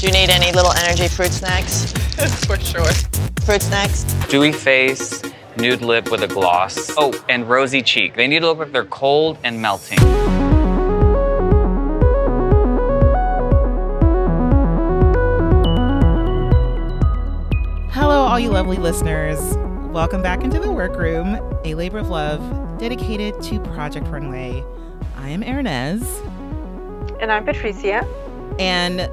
[0.00, 1.92] Do you need any little energy fruit snacks?
[2.46, 2.90] For sure.
[3.44, 4.04] Fruit snacks?
[4.30, 5.22] Dewy face,
[5.58, 6.90] nude lip with a gloss.
[6.96, 8.14] Oh, and rosy cheek.
[8.14, 9.98] They need to look like they're cold and melting.
[17.90, 19.54] Hello, all you lovely listeners.
[19.92, 24.64] Welcome back into the workroom, a labor of love dedicated to Project Runway.
[25.18, 26.06] I am Hernease.
[27.20, 28.02] And I'm Patricia.
[28.58, 29.10] And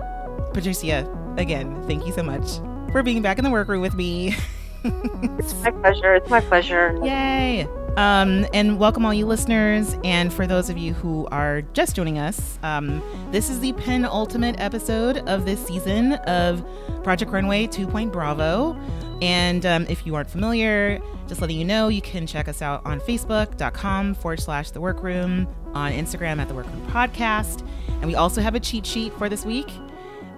[0.57, 2.55] Patricia, again, thank you so much
[2.91, 4.35] for being back in the workroom with me.
[4.84, 6.15] it's my pleasure.
[6.15, 6.98] It's my pleasure.
[7.03, 7.67] Yay.
[7.95, 9.95] Um, and welcome all you listeners.
[10.03, 14.59] And for those of you who are just joining us, um, this is the penultimate
[14.59, 16.65] episode of this season of
[17.03, 17.85] Project Runway 2.
[18.07, 18.76] Bravo.
[19.21, 22.84] And um, if you aren't familiar, just letting you know, you can check us out
[22.84, 27.63] on facebook.com forward slash the workroom, on Instagram at the workroom podcast.
[27.87, 29.70] And we also have a cheat sheet for this week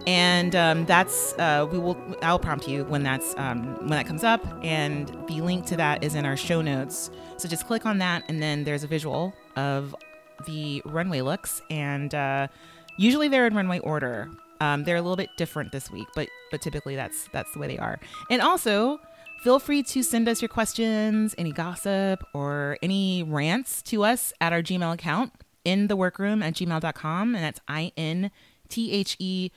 [0.07, 4.23] and um, that's uh, we will i'll prompt you when that's um, when that comes
[4.23, 4.45] up.
[4.63, 7.11] And the link to that is in our show notes.
[7.37, 9.95] So just click on that and then there's a visual of
[10.45, 11.61] the runway looks.
[11.69, 12.47] And uh,
[12.97, 14.29] usually they're in runway order.
[14.61, 17.67] Um, they're a little bit different this week but but typically that's that's the way
[17.67, 17.99] they are.
[18.29, 18.99] And also
[19.41, 24.51] feel free to send us your questions any gossip or any rants to us at
[24.51, 25.31] our gmail account
[25.63, 29.51] in the workroom at gmail.com and that's i-n-t-h-e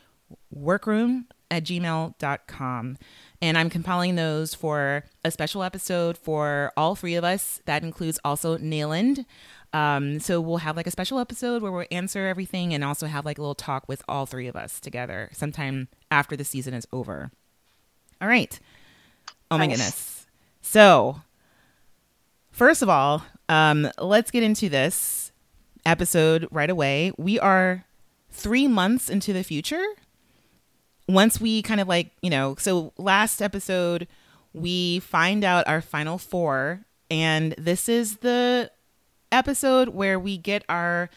[0.51, 2.97] workroom at gmail.com.
[3.43, 7.61] And I'm compiling those for a special episode for all three of us.
[7.67, 9.27] That includes also Nayland.
[9.75, 13.25] Um, so we'll have like a special episode where we'll answer everything and also have
[13.25, 16.87] like a little talk with all three of us together sometime after the season is
[16.93, 17.31] over.
[18.21, 18.59] All right.
[19.51, 19.77] Oh my nice.
[19.77, 20.27] goodness.
[20.63, 21.23] So,
[22.51, 25.33] first of all, um, let's get into this
[25.85, 27.13] episode right away.
[27.19, 27.85] We are
[28.31, 29.85] three months into the future
[31.13, 34.07] once we kind of like, you know, so last episode,
[34.53, 38.71] we find out our final four, and this is the
[39.31, 41.11] episode where we get our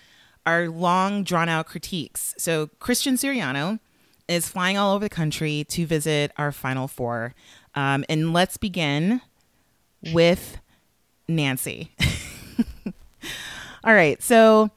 [0.45, 2.35] our long drawn out critiques.
[2.37, 3.79] So Christian Siriano
[4.27, 7.33] is flying all over the country to visit our final four.
[7.73, 9.21] Um, and let's begin
[10.13, 10.57] with
[11.27, 11.91] Nancy.
[13.83, 14.21] all right.
[14.21, 14.69] So,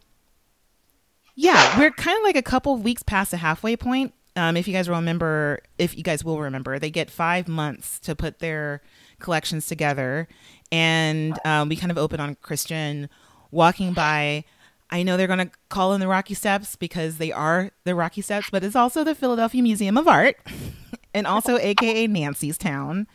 [1.35, 4.13] yeah, we're kind of like a couple of weeks past the halfway point.
[4.39, 8.15] Um, if you guys remember, if you guys will remember, they get five months to
[8.15, 8.81] put their
[9.19, 10.29] collections together,
[10.71, 13.09] and um, we kind of open on Christian
[13.51, 14.45] walking by.
[14.91, 18.23] I know they're going to call in the Rocky Steps because they are the Rocky
[18.23, 20.37] Steps, but it's also the Philadelphia Museum of Art,
[21.15, 23.07] and also AKA Nancy's Town.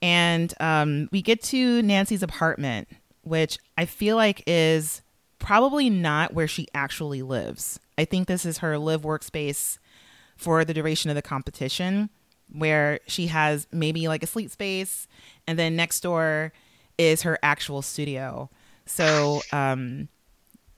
[0.00, 2.88] And um, we get to Nancy's apartment,
[3.22, 5.00] which I feel like is
[5.38, 7.80] probably not where she actually lives.
[7.96, 9.78] I think this is her live workspace
[10.42, 12.10] for the duration of the competition
[12.52, 15.06] where she has maybe like a sleep space
[15.46, 16.52] and then next door
[16.98, 18.50] is her actual studio.
[18.84, 20.08] So um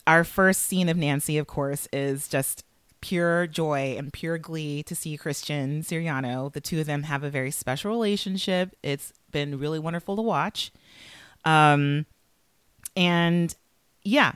[0.06, 2.62] our first scene of Nancy of course is just
[3.00, 6.52] pure joy and pure glee to see Christian Siriano.
[6.52, 8.76] The two of them have a very special relationship.
[8.82, 10.72] It's been really wonderful to watch.
[11.46, 12.04] Um
[12.94, 13.54] and
[14.02, 14.32] yeah.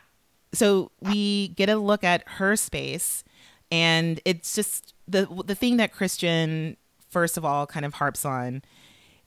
[0.54, 3.22] So we get a look at her space
[3.70, 6.76] and it's just the the thing that Christian
[7.10, 8.62] first of all kind of harps on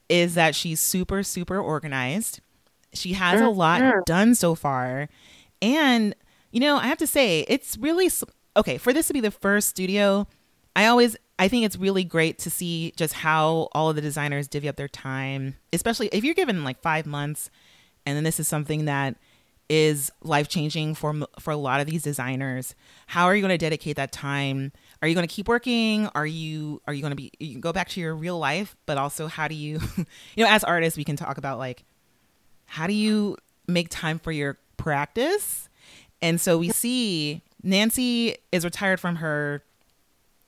[0.09, 2.39] is that she's super super organized.
[2.93, 3.99] She has a lot mm-hmm.
[4.05, 5.09] done so far.
[5.61, 6.15] And
[6.51, 8.09] you know, I have to say it's really
[8.57, 10.27] okay for this to be the first studio.
[10.75, 14.47] I always I think it's really great to see just how all of the designers
[14.47, 17.49] divvy up their time, especially if you're given like 5 months
[18.05, 19.15] and then this is something that
[19.69, 22.75] is life changing for for a lot of these designers.
[23.07, 24.73] How are you going to dedicate that time?
[25.01, 26.07] Are you going to keep working?
[26.13, 28.97] Are you are you going to be you go back to your real life, but
[28.97, 29.79] also how do you
[30.35, 31.83] you know as artists we can talk about like
[32.65, 35.69] how do you make time for your practice?
[36.21, 39.63] And so we see Nancy is retired from her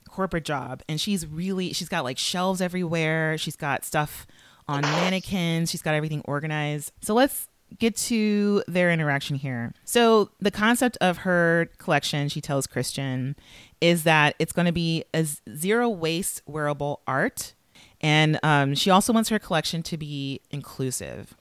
[0.08, 3.36] corporate job and she's really she's got like shelves everywhere.
[3.36, 4.26] She's got stuff
[4.68, 5.70] on mannequins.
[5.70, 6.92] She's got everything organized.
[7.00, 7.48] So let's
[7.78, 9.72] get to their interaction here.
[9.84, 13.36] So, the concept of her collection, she tells Christian,
[13.80, 17.54] is that it's going to be a zero waste wearable art.
[18.00, 21.34] And um, she also wants her collection to be inclusive.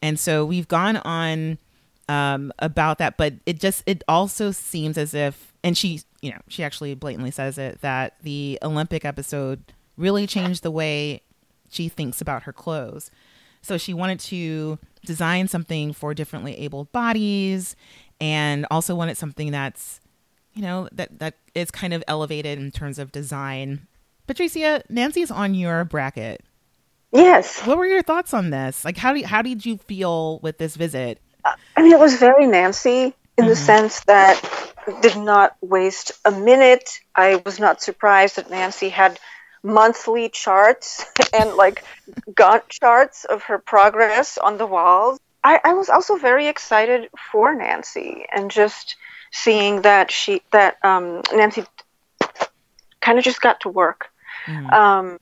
[0.00, 1.58] And so we've gone on
[2.08, 6.40] um, about that, but it just, it also seems as if, and she, you know,
[6.46, 11.22] she actually blatantly says it, that the Olympic episode really changed the way
[11.70, 13.10] she thinks about her clothes.
[13.64, 17.76] So she wanted to design something for differently abled bodies
[18.20, 20.00] and also wanted something that's
[20.54, 23.86] you know that that is kind of elevated in terms of design
[24.26, 26.42] Patricia, Nancy's on your bracket.
[27.12, 27.60] Yes.
[27.66, 28.84] What were your thoughts on this?
[28.84, 31.20] Like, how do you, how did you feel with this visit?
[31.44, 33.56] I mean, it was very Nancy in the Mhm.
[33.66, 34.40] sense that
[35.02, 37.00] did not waste a minute.
[37.14, 39.20] I was not surprised that Nancy had
[39.64, 41.82] monthly charts and like
[42.30, 45.18] Gantt charts of her progress on the walls.
[45.42, 48.96] I, I was also very excited for Nancy and just
[49.32, 51.64] seeing that she that um, Nancy
[53.00, 54.10] kind of just got to work.
[54.46, 54.72] Mhm.
[54.72, 55.20] Um,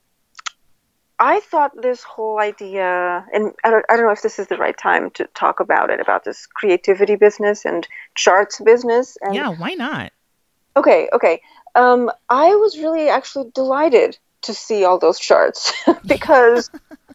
[1.19, 4.57] I thought this whole idea, and I don't, I don't know if this is the
[4.57, 9.17] right time to talk about it, about this creativity business and charts business.
[9.21, 10.11] And yeah, why not?
[10.75, 11.41] Okay, okay.
[11.75, 15.73] Um, I was really actually delighted to see all those charts
[16.05, 16.69] because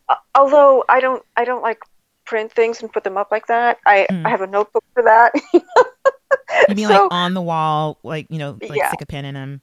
[0.09, 1.81] uh, although I don't, I don't like
[2.25, 3.79] print things and put them up like that.
[3.87, 4.27] I, Mm.
[4.27, 5.33] I have a notebook for that.
[5.55, 8.89] You mean So- like on the wall, like you know, like Yeah.
[8.89, 9.61] stick a pin in them?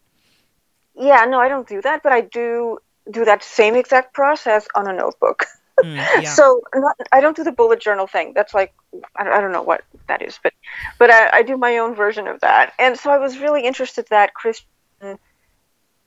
[0.98, 2.78] yeah, no, I don't do that, but I do
[3.12, 5.46] do that same exact process on a notebook.
[5.84, 6.34] Mm, yeah.
[6.34, 8.32] So not, I don't do the bullet journal thing.
[8.34, 8.74] That's like
[9.18, 10.54] I don't, I don't know what that is, but
[10.98, 12.72] but I, I do my own version of that.
[12.80, 14.66] And so I was really interested that Christian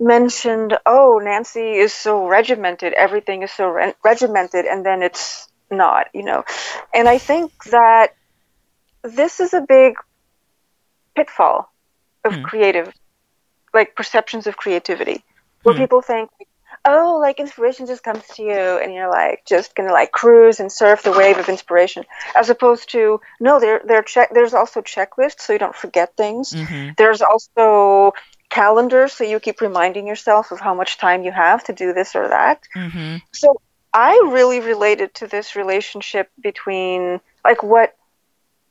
[0.01, 2.93] mentioned, "Oh, Nancy is so regimented.
[2.95, 6.45] Everything is so re- regimented," and then it's not, you know.
[6.95, 8.11] And I think that
[9.05, 9.95] this is a big
[11.17, 11.71] pitfall
[12.25, 12.43] of Hmm.
[12.43, 12.93] creative,
[13.75, 15.25] like perceptions of creativity,
[15.63, 15.75] where Hmm.
[15.75, 16.31] people think
[16.87, 20.71] oh, like inspiration just comes to you and you're like just gonna like cruise and
[20.73, 22.05] surf the wave of inspiration,
[22.35, 26.57] as opposed to no, there there check there's also checklists so you don't forget things.
[26.57, 28.13] hmm There's also
[28.59, 32.15] calendars so you keep reminding yourself of how much time you have to do this
[32.15, 32.59] or that.
[32.75, 33.61] hmm So
[33.93, 37.97] I really related to this relationship between like what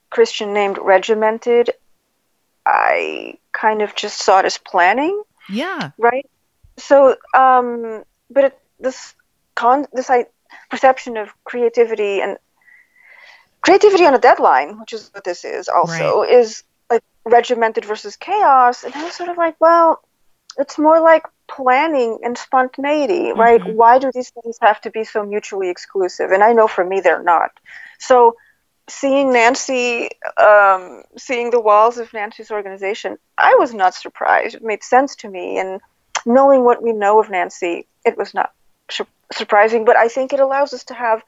[0.09, 1.71] Christian named regimented.
[2.65, 5.91] I kind of just saw it as planning Yeah.
[5.97, 6.29] right?
[6.77, 9.15] So, um, but it, this
[9.55, 10.25] con this I,
[10.69, 12.37] perception of creativity and
[13.61, 16.66] creativity on a deadline, which is what this is, also is like
[17.27, 20.01] regimented versus chaos, and I was sort of like, well,
[20.57, 23.61] it's more like planning and spontaneity, right?
[23.61, 23.75] Mhm.
[23.75, 26.31] Why do these things have to be so mutually exclusive?
[26.31, 27.51] And I know for me they're not.
[27.99, 28.35] So.
[28.89, 34.55] Seeing Nancy, um, seeing the walls of Nancy's organization, I was not surprised.
[34.55, 35.81] It made sense to me, and
[36.25, 38.53] knowing what we know of Nancy, it was not
[38.89, 41.21] su- surprising, but I think it allows us to have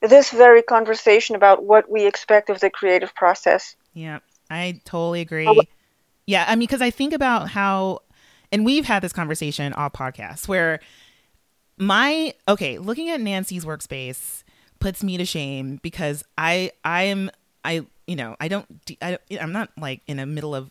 [0.00, 3.76] this very conversation about what we expect of the creative process.
[3.92, 4.20] Yeah,
[4.52, 5.48] I totally agree.
[5.48, 5.62] Oh,
[6.26, 8.00] Yeah, I mean, because I think about how,
[8.52, 10.80] and we've had this conversation off podcasts where
[11.78, 14.44] my okay, looking at Nancy's workspace
[14.78, 17.30] puts me to shame because I I am
[17.64, 18.66] I you know I don't
[19.00, 20.70] I don't, I'm not like in the middle of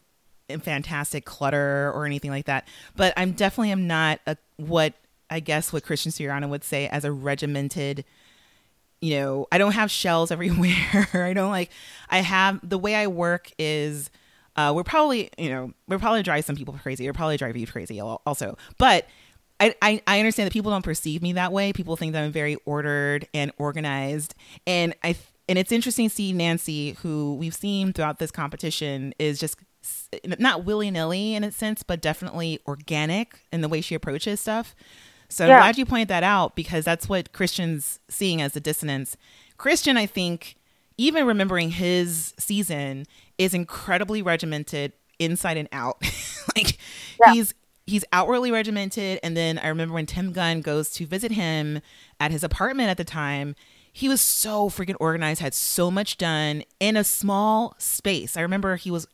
[0.62, 4.94] fantastic clutter or anything like that, but I'm definitely am not a what
[5.30, 8.06] I guess what Christian Siriano would say as a regimented
[9.02, 11.10] you know, I don't have shells everywhere.
[11.14, 11.72] I don't like,
[12.10, 14.10] I have, the way I work is,
[14.56, 17.06] uh, we're probably, you know, we're probably drive some people crazy.
[17.06, 18.58] We're probably drive you crazy also.
[18.78, 19.08] But
[19.60, 21.72] I, I, I understand that people don't perceive me that way.
[21.72, 24.36] People think that I'm very ordered and organized.
[24.68, 25.16] And I,
[25.48, 29.58] and it's interesting to see Nancy, who we've seen throughout this competition, is just
[30.38, 34.76] not willy nilly in a sense, but definitely organic in the way she approaches stuff.
[35.32, 39.16] So I'm glad you pointed that out because that's what Christian's seeing as the dissonance.
[39.58, 40.56] Christian, I think,
[40.98, 43.06] even remembering his season,
[43.38, 45.98] is incredibly regimented inside and out.
[46.56, 46.78] like
[47.20, 47.34] Yeah.
[47.34, 47.54] he's
[47.88, 51.82] he's outwardly regimented, and then I remember when Tim Gunn goes to visit him
[52.20, 53.56] at his apartment at the time.
[53.94, 58.38] He was so freaking organized, had so much done in a small space.
[58.38, 59.06] I remember he was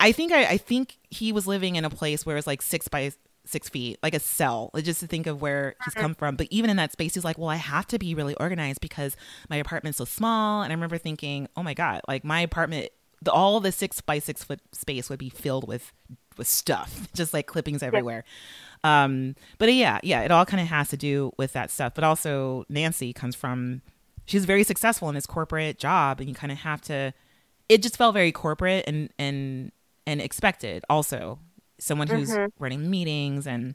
[0.00, 2.88] I think I, I think he was living in a place where it's like six
[2.88, 3.12] by
[3.48, 6.36] six feet, like a cell, like, just to think of where he's come from.
[6.36, 9.16] But even in that space, he's like, well, I have to be really organized because
[9.48, 10.62] my apartment's so small.
[10.62, 12.90] And I remember thinking, oh my God, like my apartment,
[13.22, 15.92] the, all the six by six foot space would be filled with
[16.36, 18.24] with stuff, just like clippings everywhere.
[18.84, 21.94] Um, but yeah, yeah, it all kind of has to do with that stuff.
[21.94, 23.82] But also, Nancy comes from,
[24.24, 27.12] she's very successful in his corporate job, and you kind of have to.
[27.68, 29.72] It just felt very corporate and and
[30.06, 30.84] and expected.
[30.88, 31.38] Also,
[31.78, 32.52] someone who's Mhm.
[32.58, 33.74] running meetings and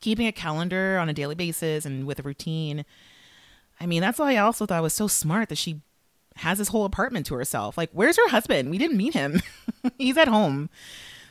[0.00, 2.84] keeping a calendar on a daily basis and with a routine.
[3.80, 5.80] I mean, that's why I also thought it was so smart that she
[6.36, 7.78] has this whole apartment to herself.
[7.78, 8.70] Like, where's her husband?
[8.70, 9.40] We didn't meet him.
[9.98, 10.68] He's at home.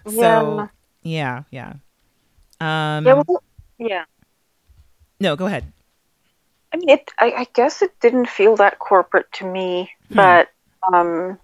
[0.10, 0.70] So
[1.04, 1.74] yeah, yeah.
[2.60, 3.44] Um, Yeah, well,
[3.78, 4.06] yeah.
[5.20, 5.72] no, go ahead.
[6.74, 7.12] I mean, it.
[7.20, 10.16] I, I guess it didn't feel that corporate to me, Hmm.
[10.16, 10.50] but
[10.92, 11.40] um,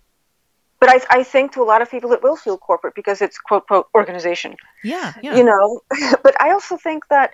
[0.80, 3.38] but I, I think to a lot of people it will feel corporate because it's
[3.38, 4.56] quote quote organization.
[4.84, 5.36] Yeah, yeah.
[5.36, 5.82] You know,
[6.24, 7.32] but I also think that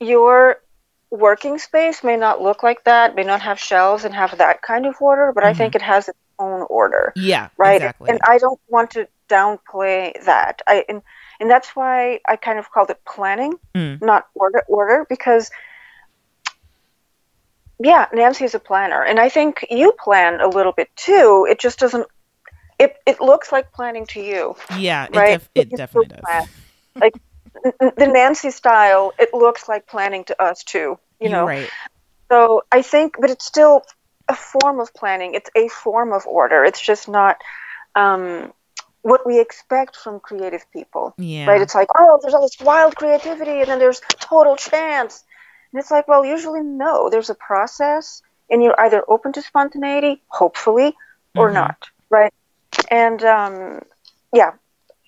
[0.00, 0.56] your
[1.10, 4.86] working space may not look like that, may not have shelves and have that kind
[4.86, 7.12] of order, but I think it has its own order.
[7.14, 8.08] yeah, right exactly.
[8.10, 11.02] and i don't want to downplay that i and,
[11.38, 14.00] and that's why i kind of called it planning Mm.
[14.02, 15.50] not order order because
[17.78, 21.60] yeah nancy is a planner and i think you plan a little bit too it
[21.60, 22.06] just doesn't
[22.82, 26.48] it, it looks like planning to you yeah, it, right def- it definitely does.
[27.00, 27.14] like
[28.02, 31.70] the nancy style it looks like planning to us too you You're know right.
[32.30, 33.82] so I think, but it's still
[34.26, 35.34] a form of planning.
[35.34, 36.64] It's a form of order.
[36.64, 37.36] It's just not
[37.94, 38.54] um,
[39.02, 41.48] what we expect from creative people, Yeah.
[41.50, 41.60] right?
[41.60, 45.22] It's like, oh, there's all this wild creativity, and then there's total chance.
[45.72, 47.10] And it's like, well, usually no.
[47.10, 50.96] There's a process, and you're either open to spontaneity, hopefully,
[51.36, 51.54] or Mhm.
[51.60, 52.32] not, right?
[52.90, 53.80] And um,
[54.32, 54.52] yeah,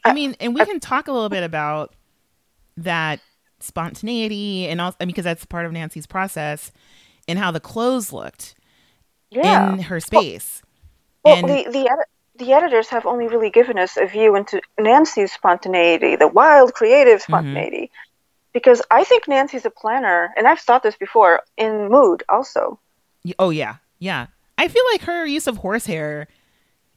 [0.05, 1.95] I mean, and we can talk a little bit about
[2.77, 3.21] that
[3.61, 6.73] spontaneity and also, I mean, because that's part of Nancy's process
[7.27, 8.55] and how the clothes looked
[9.31, 9.73] yeah.
[9.73, 10.63] in her space.
[11.25, 14.61] Well, and the the, edi- the editors have only really given us a view into
[14.79, 17.33] Nancy's spontaneity, the wild, creative Mm-hmm.
[17.33, 17.91] spontaneity,
[18.53, 22.79] because I think Nancy's a planner, and I've thought this before in mood also.
[23.39, 24.27] Oh yeah, yeah.
[24.59, 26.29] I feel like her use of horsehair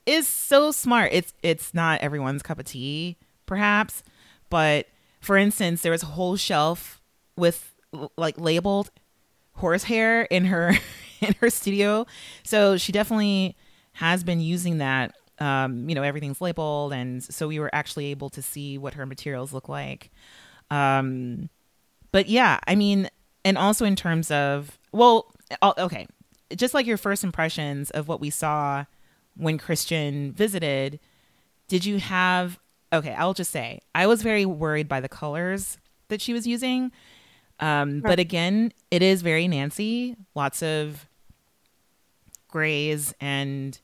[0.08, 1.12] is so smart.
[1.14, 4.04] It's it's not everyone's cup of tea, perhaps,
[4.50, 4.88] but
[5.20, 7.02] for instance, there was a whole shelf
[7.36, 7.76] with
[8.18, 8.90] like labeled
[9.54, 10.74] horsehair in her
[11.22, 12.08] in her studio.
[12.44, 13.56] So she definitely
[13.94, 15.14] has been using that.
[15.40, 19.06] Um, you know, everything's labeled, and so we were actually able to see what her
[19.06, 20.10] materials look like.
[20.72, 21.50] Um,
[22.12, 23.10] but yeah, I mean,
[23.46, 26.08] and also in terms of well, okay,
[26.56, 28.86] just like your first impressions of what we saw
[29.38, 31.00] when Christian visited,
[31.68, 32.60] did you have
[32.92, 35.78] okay, I'll just say I was very worried by the colors
[36.08, 36.92] that she was using.
[37.60, 41.08] Um, but again, it is very Nancy, lots of
[42.48, 43.80] grays and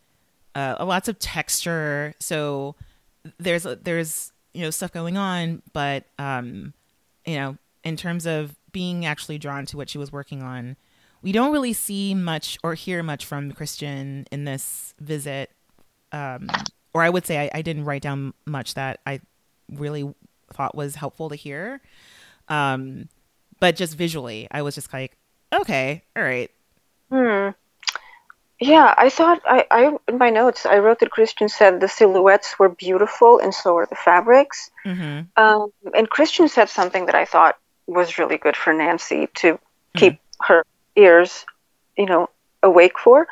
[0.55, 2.13] uh, lots of texture.
[2.19, 2.75] So
[3.39, 6.73] there's there's you know stuff going on, but um,
[7.25, 10.77] you know in terms of being actually drawn to what she was working on,
[11.23, 15.49] we don't really see much or hear much from Christian in this visit.
[16.11, 16.49] Um,
[16.93, 19.21] or I would say I, I didn't write down much that I
[19.71, 20.13] really
[20.53, 21.81] thought was helpful to hear.
[22.49, 23.07] Um,
[23.59, 25.17] but just visually, I was just like,
[25.53, 26.51] okay, all right.
[27.09, 27.49] Hmm.
[28.59, 32.57] Yeah, I thought I, I in my notes I wrote that Christian said the silhouettes
[32.59, 34.69] were beautiful and so were the fabrics.
[34.83, 39.59] hmm Um, and Christian said something that I thought was really good for Nancy to
[39.95, 40.63] keep her
[40.95, 41.45] ears,
[41.97, 42.29] you know,
[42.63, 43.27] awake for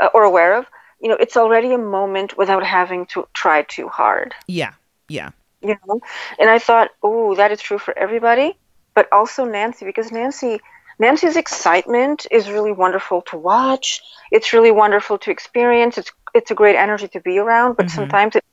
[0.00, 0.66] uh, or aware of.
[1.00, 4.34] You know, it's already a moment without having to try too hard.
[4.48, 4.74] Yeah,
[5.08, 5.30] yeah,
[5.62, 6.00] You know,
[6.38, 8.58] and I thought, oh, that is true for everybody,
[8.94, 10.60] but also Nancy because Nancy.
[10.98, 14.00] Nancy's excitement is really wonderful to watch.
[14.30, 15.98] It's really wonderful to experience.
[15.98, 17.90] It's it's a great energy to be around, but Mhm.
[17.90, 18.44] sometimes it,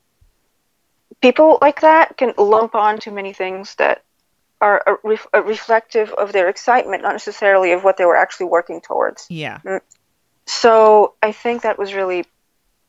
[1.21, 4.03] people like that can lump on to many things that
[4.61, 8.47] are a ref, a reflective of their excitement, not necessarily of what they were actually
[8.47, 9.25] working towards.
[9.29, 9.59] yeah.
[10.45, 12.25] So I think that was really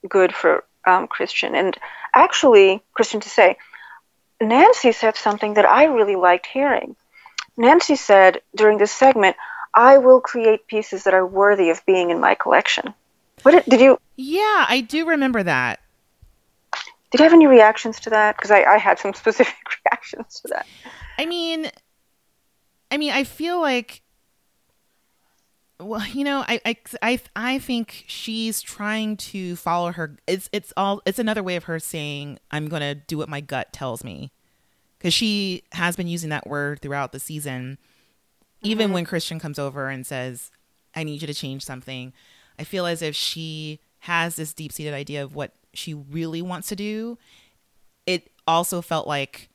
[0.09, 1.55] good for um, Christian.
[1.55, 1.77] And
[2.15, 3.57] actually, Christian to say,
[4.41, 6.97] Nancy said something that I really liked hearing.
[7.57, 9.37] Nancy said during this segment,
[9.75, 12.95] I will create pieces that are worthy of being in my collection.
[13.43, 15.81] What did, did you Yeah, I do remember that.
[17.11, 18.37] did you have any reactions to that?
[18.37, 20.67] Because I, I had some specific reactions to that.
[21.19, 21.71] I mean,
[22.91, 24.03] I mean, I feel like,
[25.81, 30.17] well, you know, I, I, I, I think she's trying to follow her.
[30.27, 33.41] It's, it's all, it's another way of her saying, I'm going to do what my
[33.41, 34.31] gut tells me.
[35.01, 37.79] Cause she has been using that word throughout the season.
[38.63, 38.95] Even mm-hmm.
[38.95, 40.51] when Christian comes over and says,
[40.95, 42.13] I need you to change something,
[42.59, 46.69] I feel as if she has this deep seated idea of what she really wants
[46.69, 47.17] to do.
[48.07, 49.49] It also felt like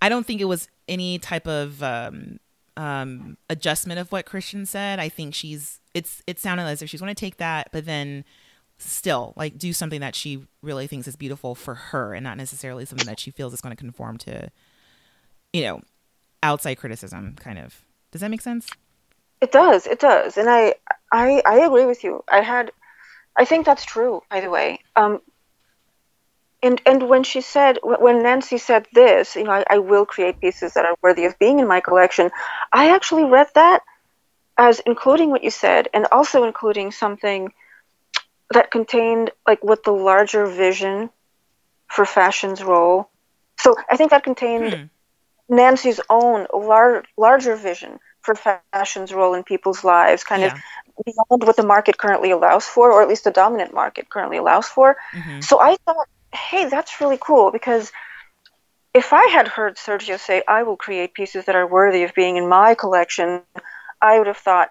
[0.00, 2.38] I don't think it was any type of um,
[2.76, 4.98] um, adjustment of what Christian said.
[4.98, 8.24] I think she's it's it sounded as if she's going to take that, but then
[8.78, 12.84] still like do something that she really thinks is beautiful for her, and not necessarily
[12.84, 14.50] something that she feels is going to conform to,
[15.52, 15.80] you know,
[16.42, 17.34] outside criticism.
[17.40, 17.82] Kind of.
[18.12, 18.70] Does that make sense?
[19.40, 20.74] It does, it does, and I,
[21.12, 22.24] I, I agree with you.
[22.26, 22.72] I had,
[23.36, 24.20] I think that's true.
[24.30, 25.20] By the way, um,
[26.62, 30.40] and and when she said, when Nancy said this, you know, I, I will create
[30.40, 32.30] pieces that are worthy of being in my collection.
[32.72, 33.82] I actually read that
[34.56, 37.52] as including what you said, and also including something
[38.50, 41.10] that contained like what the larger vision
[41.88, 43.08] for fashion's role.
[43.58, 44.84] So I think that contained Hmm.
[45.48, 50.46] Nancy's own lar- larger vision for fashion's role in people's lives, kind Yeah.
[50.46, 50.54] of
[50.88, 54.66] beyond what the market currently allows for, or at least the dominant market currently allows
[54.68, 54.96] for.
[55.12, 55.42] Mhm.
[55.42, 57.92] So I thought, hey, that's really cool because
[58.94, 62.36] if I had heard Sergio say, I will create pieces that are worthy of being
[62.36, 63.42] in my collection,
[64.00, 64.70] I would have thought,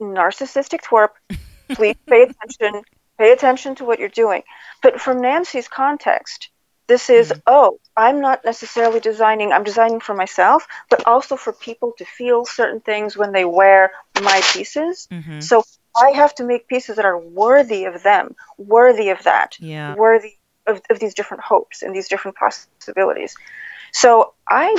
[0.00, 1.10] narcissistic twerp,
[1.74, 2.82] please pay attention,
[3.18, 4.42] pay attention to what you're doing.
[4.82, 6.50] But from Nancy's context,
[6.88, 11.92] this is, oh, I'm not necessarily designing, I'm designing for myself, but also for people
[11.98, 13.92] to feel certain things when they wear
[14.22, 15.08] my pieces.
[15.10, 15.40] Mhm.
[15.40, 15.62] So
[15.96, 19.96] I have to make pieces that are worthy of them, worthy of that, Yeah.
[19.96, 20.37] worthy
[20.68, 23.34] of, of these different hopes and these different possibilities.
[23.92, 24.74] So I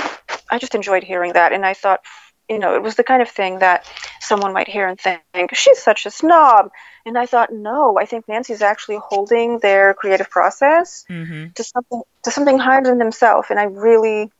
[0.51, 2.01] I just enjoyed hearing that, and I thought,
[2.48, 3.86] you know, it was the kind of thing that
[4.22, 6.72] someone might hear and think she's such a snob.
[7.05, 11.53] And I thought, no, I think Nancy's actually holding their creative process Mhm.
[11.55, 14.31] to something to something higher than themselves, and I really,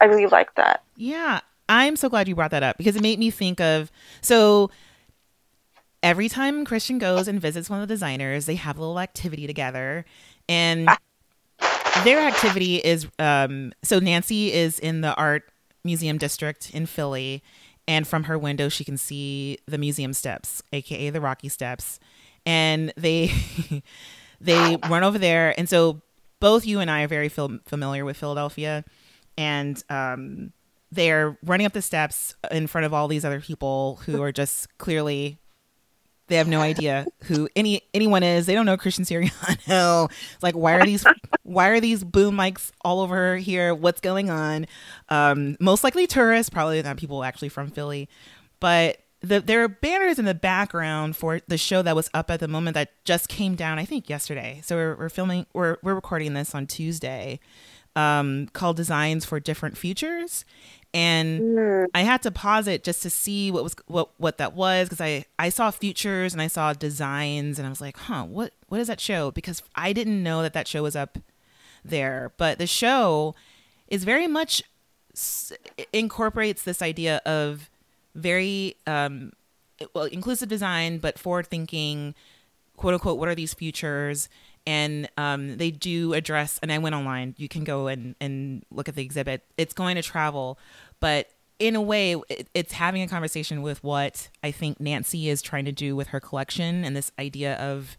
[0.00, 0.82] I really like that.
[0.96, 3.90] Yeah, I'm so glad you brought that up because it made me think of
[4.20, 4.70] so
[6.02, 9.46] every time Christian goes and visits one of the designers, they have a little activity
[9.46, 10.04] together,
[10.48, 10.88] and
[12.04, 15.44] their activity is um, so Nancy is in the art
[15.84, 17.42] museum district in Philly,
[17.86, 21.98] and from her window she can see the museum steps, aka the Rocky Steps,
[22.46, 23.30] and they
[24.40, 26.00] they run over there, and so
[26.40, 28.84] both you and I are very fil- familiar with Philadelphia,
[29.36, 30.52] and um,
[30.92, 34.76] they're running up the steps in front of all these other people who are just
[34.78, 35.38] clearly
[36.26, 38.46] they have no idea who any anyone is.
[38.46, 40.10] They don't know Christian Siriano.
[40.34, 41.04] It's like why are these
[41.42, 43.74] why are these boom mics all over here?
[43.74, 44.66] What's going on?
[45.08, 48.08] Um, most likely tourists, probably not people actually from Philly,
[48.60, 52.40] but the, there are banners in the background for the show that was up at
[52.40, 53.78] the moment that just came down.
[53.78, 54.60] I think yesterday.
[54.64, 55.46] So we're, we're filming.
[55.52, 57.40] We're we're recording this on Tuesday.
[57.96, 60.44] Um, called Designs for Different Futures,
[60.92, 61.40] and
[61.94, 65.00] I had to pause it just to see what was what what that was because
[65.00, 68.80] I I saw futures and I saw designs and I was like, huh, what what
[68.80, 69.30] is that show?
[69.30, 71.18] Because I didn't know that that show was up
[71.84, 73.34] there, but the show
[73.86, 74.62] is very much
[75.12, 75.52] s-
[75.92, 77.70] incorporates this idea of
[78.16, 79.32] very um
[79.94, 82.14] well inclusive design but forward thinking
[82.76, 84.28] quote unquote what are these futures
[84.66, 87.34] and um, they do address and i went online.
[87.38, 89.42] You can go and, and look at the exhibit.
[89.56, 90.58] It's going to travel
[91.00, 95.40] but in a way it, it's having a conversation with what i think nancy is
[95.40, 97.96] trying to do with her collection and this idea of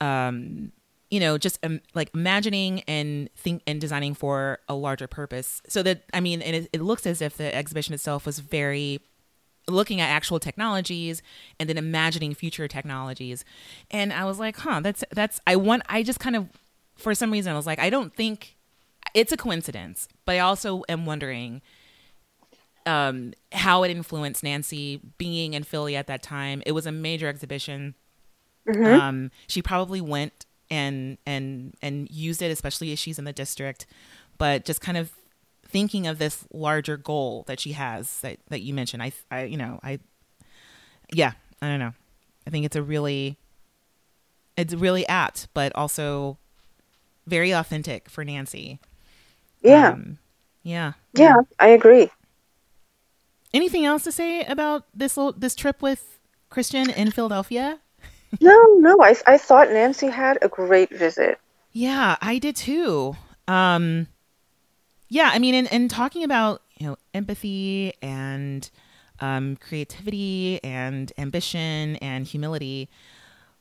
[0.00, 0.72] um,
[1.10, 5.60] you know just um, like imagining and think and designing for a larger purpose.
[5.68, 9.00] So that i mean and it, it looks as if the exhibition itself was very
[9.68, 11.22] looking at actual technologies
[11.58, 13.44] and then imagining future technologies.
[13.90, 16.48] And i was like huh that's that's i want i just kind of
[16.96, 18.56] for some reason i was like i don't think
[19.14, 21.62] it's a coincidence but i also am wondering
[22.86, 26.62] um how it influenced nancy being in philly at that time.
[26.66, 27.94] It was a major exhibition.
[28.98, 33.86] Um she probably went and and and used it especially as she's in the district
[34.38, 35.12] but just kind of
[35.70, 39.56] thinking of this larger goal that she has that that you mentioned i i you
[39.56, 39.98] know i
[41.12, 41.92] yeah i don't know
[42.46, 43.36] i think it's a really
[44.56, 46.38] it's really apt but also
[47.26, 48.80] very authentic for nancy
[49.62, 50.18] Yeah, um,
[50.62, 52.10] yeah yeah, I agree.
[53.52, 57.80] anything else to say about this little this trip with christian in philadelphia
[58.40, 61.38] No, no, I, I thought Nancy had a great visit.
[61.72, 63.16] Yeah, I did too.
[63.46, 64.08] Um,
[65.10, 68.68] yeah, I mean, and, and talking about you know empathy and
[69.20, 72.88] um, creativity and ambition and humility,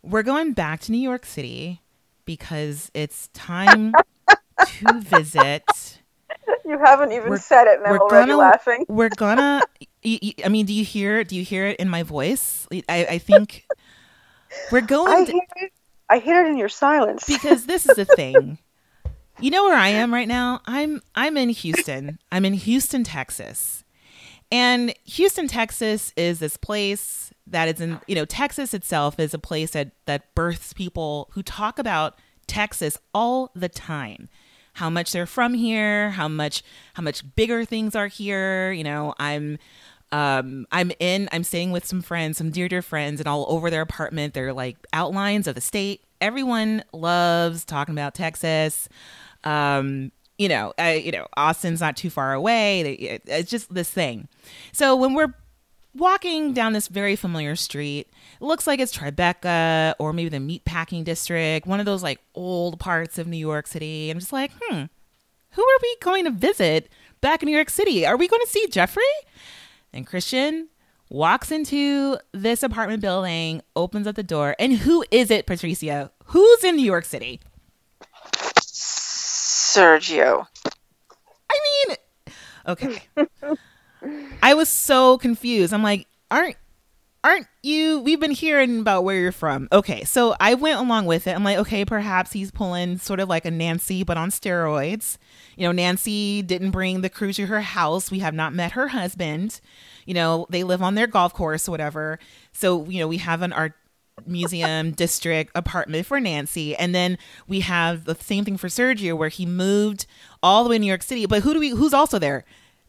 [0.01, 1.81] we're going back to New York City
[2.25, 3.91] because it's time
[4.29, 5.99] to visit.
[6.63, 8.85] You haven't even We're- said it, and I'm we're already gonna- laughing.
[8.87, 9.61] We're gonna.
[10.05, 11.23] I mean, do you hear?
[11.25, 12.67] Do you hear it in my voice?
[12.71, 13.65] I, I think
[14.71, 15.11] we're going.
[15.13, 15.71] I to- hear it.
[16.11, 17.25] I hear it in your silence.
[17.27, 18.57] because this is the thing.
[19.41, 20.61] You know where I am right now?
[20.65, 22.19] I'm I'm in Houston.
[22.31, 23.85] I'm in Houston, Texas.
[24.51, 29.39] And Houston, Texas is this place that is in, you know, Texas itself is a
[29.39, 34.27] place that that births people who talk about Texas all the time.
[34.73, 36.61] How much they're from here, how much
[36.95, 39.57] how much bigger things are here, you know, I'm
[40.11, 43.69] um i'm in i'm staying with some friends some dear dear friends and all over
[43.69, 48.89] their apartment they're like outlines of the state everyone loves talking about texas
[49.43, 52.81] um you know you know austin's not too far away
[53.25, 54.27] it's just this thing
[54.71, 55.33] so when we're
[55.95, 58.07] walking down this very familiar street.
[58.39, 62.79] It looks like it's Tribeca or maybe the meatpacking district, one of those like old
[62.79, 64.09] parts of New York City.
[64.09, 64.83] I'm just like, hmm,
[65.51, 66.89] who are we going to visit
[67.21, 68.05] back in New York City?
[68.05, 69.03] Are we going to see Jeffrey?
[69.91, 70.69] And Christian
[71.09, 76.11] walks into this apartment building, opens up the door, and who is it, Patricia?
[76.25, 77.39] Who's in New York City?
[79.69, 80.47] Sergio.
[81.51, 81.97] I mean,
[82.67, 83.01] okay.
[84.41, 85.73] I was so confused.
[85.73, 86.55] I'm like, aren't
[87.21, 89.67] aren't you we've been hearing about where you're from.
[89.71, 91.35] Okay, so I went along with it.
[91.35, 95.17] I'm like, okay, perhaps he's pulling sort of like a Nancy but on steroids.
[95.55, 98.09] You know, Nancy didn't bring the crew to her house.
[98.09, 99.59] We have not met her husband.
[100.05, 102.17] You know, they live on their golf course or whatever.
[102.53, 103.73] So, you know, we have an art
[104.25, 106.75] museum district apartment for Nancy.
[106.75, 110.05] And then we have the same thing for Sergio where he moved
[110.41, 111.25] all the way to New York City.
[111.25, 112.45] But who do we who's also there?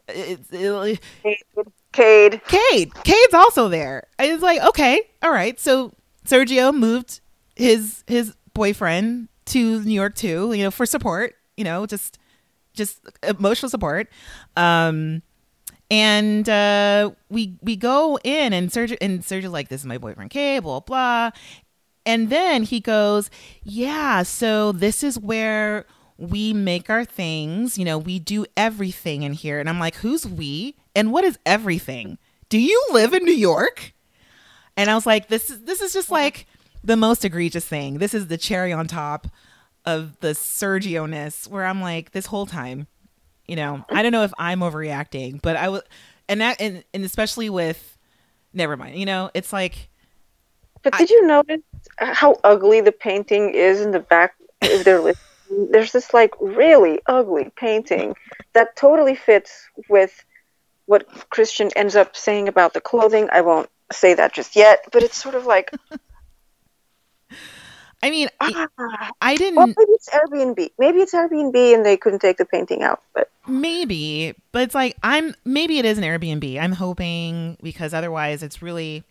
[0.07, 0.99] It's, it,
[1.91, 2.41] Cade.
[2.47, 2.93] Cade.
[3.03, 4.07] Cade's also there.
[4.17, 5.59] It's like, okay, all right.
[5.59, 5.93] So
[6.25, 7.19] Sergio moved
[7.55, 12.17] his his boyfriend to New York too, you know, for support, you know, just
[12.73, 14.07] just emotional support.
[14.55, 15.21] Um
[15.91, 20.31] and uh we we go in and Sergio and Sergio's like, This is my boyfriend
[20.31, 21.31] Cade, blah blah.
[22.05, 23.29] And then he goes,
[23.63, 25.85] Yeah, so this is where
[26.17, 29.59] we make our things, you know, we do everything in here.
[29.59, 30.75] And I'm like, Who's we?
[30.95, 32.17] And what is everything?
[32.49, 33.93] Do you live in New York?
[34.77, 36.47] And I was like, this is this is just like
[36.83, 37.97] the most egregious thing.
[37.97, 39.27] This is the cherry on top
[39.85, 42.87] of the Sergio ness where I'm like, this whole time,
[43.51, 45.81] you know, I don't know if I'm overreacting, but I was
[46.29, 47.97] and that and, and especially with
[48.53, 49.89] never mind, you know, it's like
[50.83, 51.59] But did you notice
[51.97, 55.19] how ugly the painting is in the back of their list?
[55.69, 58.15] There's this like really ugly painting
[58.53, 60.23] that totally fits with
[60.85, 63.27] what Christian ends up saying about the clothing.
[63.33, 65.71] I won't say that just yet, but it's sort of like.
[68.03, 68.67] I mean, ah,
[69.21, 69.57] I didn't.
[69.57, 70.71] Well, maybe it's Airbnb.
[70.79, 74.33] Maybe it's Airbnb and they couldn't take the painting out, but maybe.
[74.51, 75.35] But it's like I'm.
[75.45, 76.59] Maybe it is an Airbnb.
[76.59, 79.03] I'm hoping because otherwise, it's really.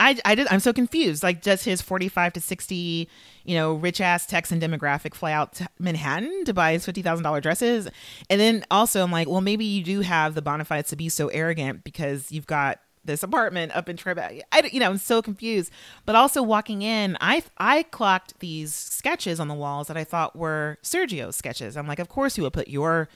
[0.00, 1.24] I, I did, I'm so confused.
[1.24, 3.08] Like, does his 45 to 60,
[3.44, 7.88] you know, rich ass Texan demographic fly out to Manhattan to buy his $50,000 dresses?
[8.30, 11.08] And then also, I'm like, well, maybe you do have the bona fides to be
[11.08, 14.42] so arrogant because you've got this apartment up in Tribeca.
[14.52, 15.72] I, you know, I'm so confused.
[16.06, 20.36] But also walking in, I I clocked these sketches on the walls that I thought
[20.36, 21.76] were Sergio's sketches.
[21.76, 23.08] I'm like, of course you would put your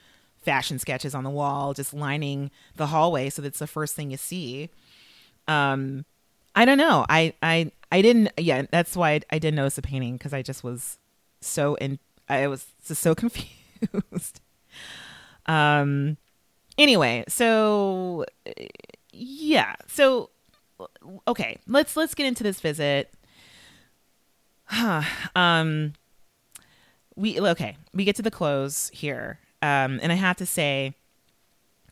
[0.42, 4.16] fashion sketches on the wall, just lining the hallway, so that's the first thing you
[4.16, 4.70] see.
[5.46, 6.04] Um,
[6.56, 7.06] I don't know.
[7.08, 8.30] I I I didn't.
[8.36, 10.98] Yeah, that's why I, I didn't notice the painting because I just was
[11.40, 11.98] so in.
[12.28, 14.40] I was just so confused.
[15.46, 16.16] um.
[16.78, 18.24] Anyway, so
[19.12, 19.74] yeah.
[19.86, 20.30] So
[21.28, 23.12] okay, let's let's get into this visit.
[25.36, 25.94] um.
[27.14, 27.76] We okay.
[27.92, 29.38] We get to the close here.
[29.60, 30.94] Um, and I have to say,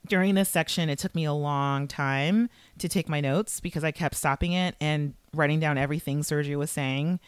[0.09, 3.93] during this section, it took me a long time to take my notes because I
[3.93, 7.21] kept stopping it and writing down everything Sergio was saying.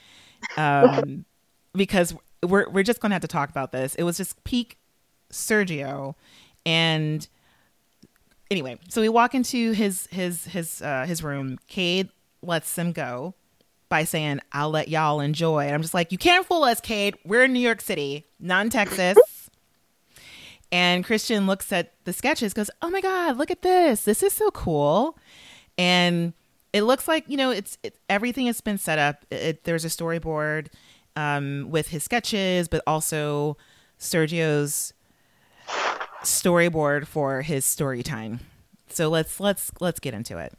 [0.56, 1.24] Um,
[1.74, 3.94] because we're we're just gonna have to talk about this.
[3.94, 4.78] It was just peak
[5.30, 6.14] Sergio,
[6.66, 7.28] and
[8.52, 11.58] anyway, so we walk into his his his uh, his room.
[11.66, 12.10] Cade
[12.42, 13.34] lets them go
[13.88, 17.16] by saying, "I'll let y'all enjoy." And I'm just like, "You can't fool us, Cade.
[17.24, 19.18] We're in New York City, not in Texas."
[20.70, 24.04] And Christian looks at the sketches, goes, "Oh my god, look at this!
[24.04, 25.18] This is so cool!"
[25.76, 26.32] And
[26.72, 29.24] it looks like you know it's it, everything has been set up.
[29.30, 30.68] It, there's a storyboard
[31.16, 33.56] um, with his sketches, but also
[33.98, 34.94] Sergio's
[36.22, 38.40] storyboard for his story time.
[38.88, 40.52] So let's let's let's get into it.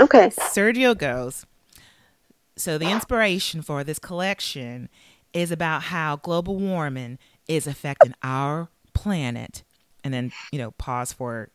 [0.00, 0.28] Okay.
[0.30, 1.46] Sergio goes.
[2.56, 4.88] So the inspiration for this collection
[5.32, 7.18] is about how global warming
[7.48, 9.64] is affecting our planet
[10.02, 11.50] and then you know pause for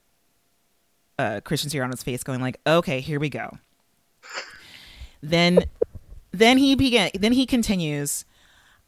[1.17, 3.57] uh christian Siriano's face going like okay here we go
[5.23, 5.63] then
[6.31, 8.25] then he began then he continues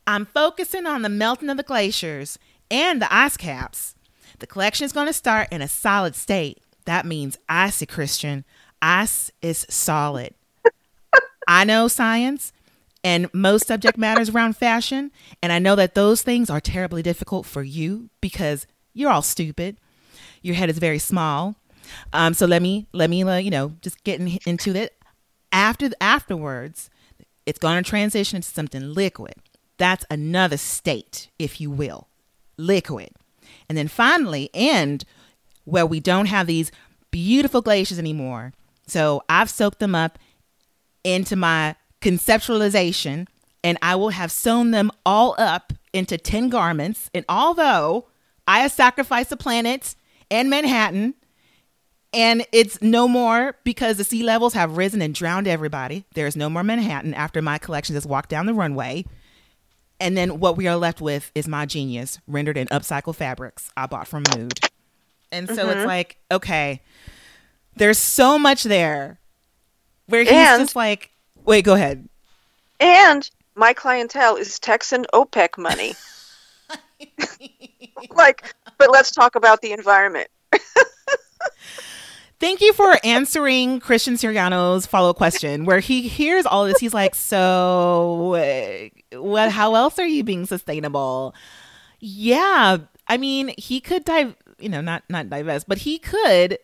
[0.05, 2.37] i'm focusing on the melting of the glaciers
[2.69, 3.95] and the ice caps
[4.41, 8.43] the collection is going to start in a solid state that means icy christian
[8.81, 10.33] ice is solid
[11.47, 12.51] i know science
[13.03, 15.11] and most subject matters around fashion.
[15.41, 19.77] And I know that those things are terribly difficult for you because you're all stupid.
[20.41, 21.55] Your head is very small.
[22.13, 24.95] Um, so let me let me uh, you know just getting into it.
[25.51, 26.89] After afterwards,
[27.45, 29.33] it's going to transition into something liquid.
[29.77, 32.07] That's another state, if you will,
[32.55, 33.09] liquid.
[33.71, 35.05] And then finally, end
[35.63, 36.73] where we don't have these
[37.09, 38.51] beautiful glaciers anymore.
[38.85, 40.19] So I've soaked them up
[41.05, 43.27] into my conceptualization
[43.63, 47.09] and I will have sewn them all up into 10 garments.
[47.13, 48.07] And although
[48.45, 49.95] I have sacrificed the planet
[50.29, 51.13] and Manhattan,
[52.11, 56.03] and it's no more because the sea levels have risen and drowned everybody.
[56.13, 59.05] There's no more Manhattan after my collection has walked down the runway.
[60.01, 63.85] And then what we are left with is my genius rendered in upcycled fabrics I
[63.85, 64.59] bought from Mood.
[65.31, 65.87] And so it's mm-hmm.
[65.87, 66.81] like, okay,
[67.75, 69.19] there's so much there
[70.07, 71.11] where he's And- just like,
[71.45, 72.09] wait, go ahead.
[72.79, 75.93] And my clientele is Texan OPEC money.
[78.09, 80.29] like, but let's talk about the environment.
[82.39, 86.79] Thank you for answering Christian Siriano's follow up question, where he hears all this.
[86.79, 88.33] He's like, "So,
[89.13, 89.51] what?
[89.51, 91.35] How else are you being sustainable?"
[91.99, 96.57] Yeah, I mean, he could dive, you know, not not divest, but he could.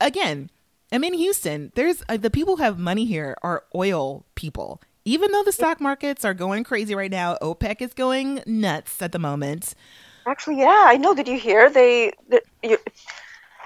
[0.00, 0.50] Again,
[0.92, 1.72] I'm in Houston.
[1.74, 4.82] There's uh, the people who have money here are oil people.
[5.04, 9.12] Even though the stock markets are going crazy right now, OPEC is going nuts at
[9.12, 9.74] the moment.
[10.26, 11.14] Actually, yeah, I know.
[11.14, 11.70] Did you hear?
[11.70, 12.78] They, the, you,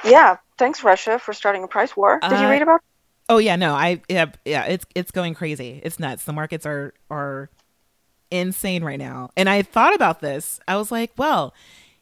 [0.04, 0.36] yeah.
[0.58, 2.24] Thanks, Russia, for starting a price war.
[2.28, 2.80] Did you Uh, read about?
[3.28, 5.80] Oh yeah, no, I yeah, yeah, it's it's going crazy.
[5.84, 6.24] It's nuts.
[6.24, 7.50] The markets are are
[8.30, 9.30] insane right now.
[9.36, 10.60] And I thought about this.
[10.68, 11.54] I was like, well,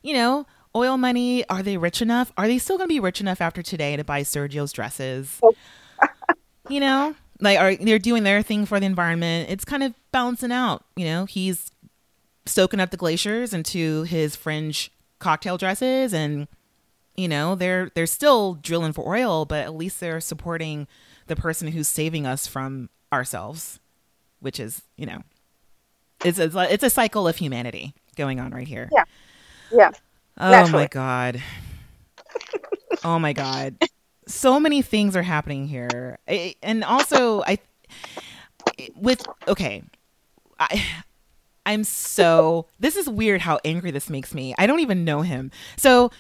[0.03, 2.33] you know, oil money, are they rich enough?
[2.37, 5.41] Are they still going to be rich enough after today to buy Sergio's dresses?
[5.43, 5.53] Oh.
[6.69, 9.51] you know, like are they're doing their thing for the environment.
[9.51, 11.25] It's kind of balancing out, you know.
[11.25, 11.71] He's
[12.47, 16.47] soaking up the glaciers into his fringe cocktail dresses and
[17.17, 20.87] you know they're they're still drilling for oil but at least they're supporting
[21.27, 23.81] the person who's saving us from ourselves
[24.41, 25.23] which is you know
[26.24, 28.88] it's it's, it's a cycle of humanity going on right here.
[28.92, 29.04] Yeah.
[29.72, 29.90] Yeah.
[30.38, 30.85] oh naturally.
[30.85, 31.42] my god.
[33.04, 33.76] Oh my god.
[34.26, 36.18] So many things are happening here.
[36.28, 37.59] I, and also i
[38.96, 39.83] with okay.
[40.59, 40.85] I
[41.66, 44.54] i'm so this is weird how angry this makes me.
[44.59, 45.50] I don't even know him.
[45.76, 46.11] So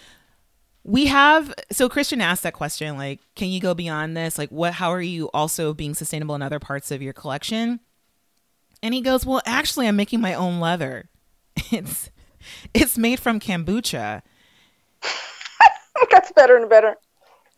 [0.84, 4.38] we have so christian asked that question like can you go beyond this?
[4.38, 7.80] Like what how are you also being sustainable in other parts of your collection
[8.82, 11.08] and he goes well actually i'm making my own leather.
[11.72, 12.10] It's
[12.72, 14.22] it's made from kombucha.
[16.10, 16.96] That's better and better.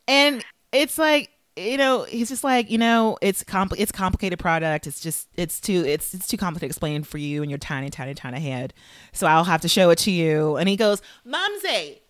[0.09, 4.87] and it's like you know he's just like you know it's compl- it's complicated product.
[4.87, 7.91] It's just it's too it's it's too complicated to explain for you and your tiny
[7.91, 8.73] tiny tiny head.
[9.13, 10.57] So i'll have to show it to you.
[10.57, 12.01] And he goes mumsy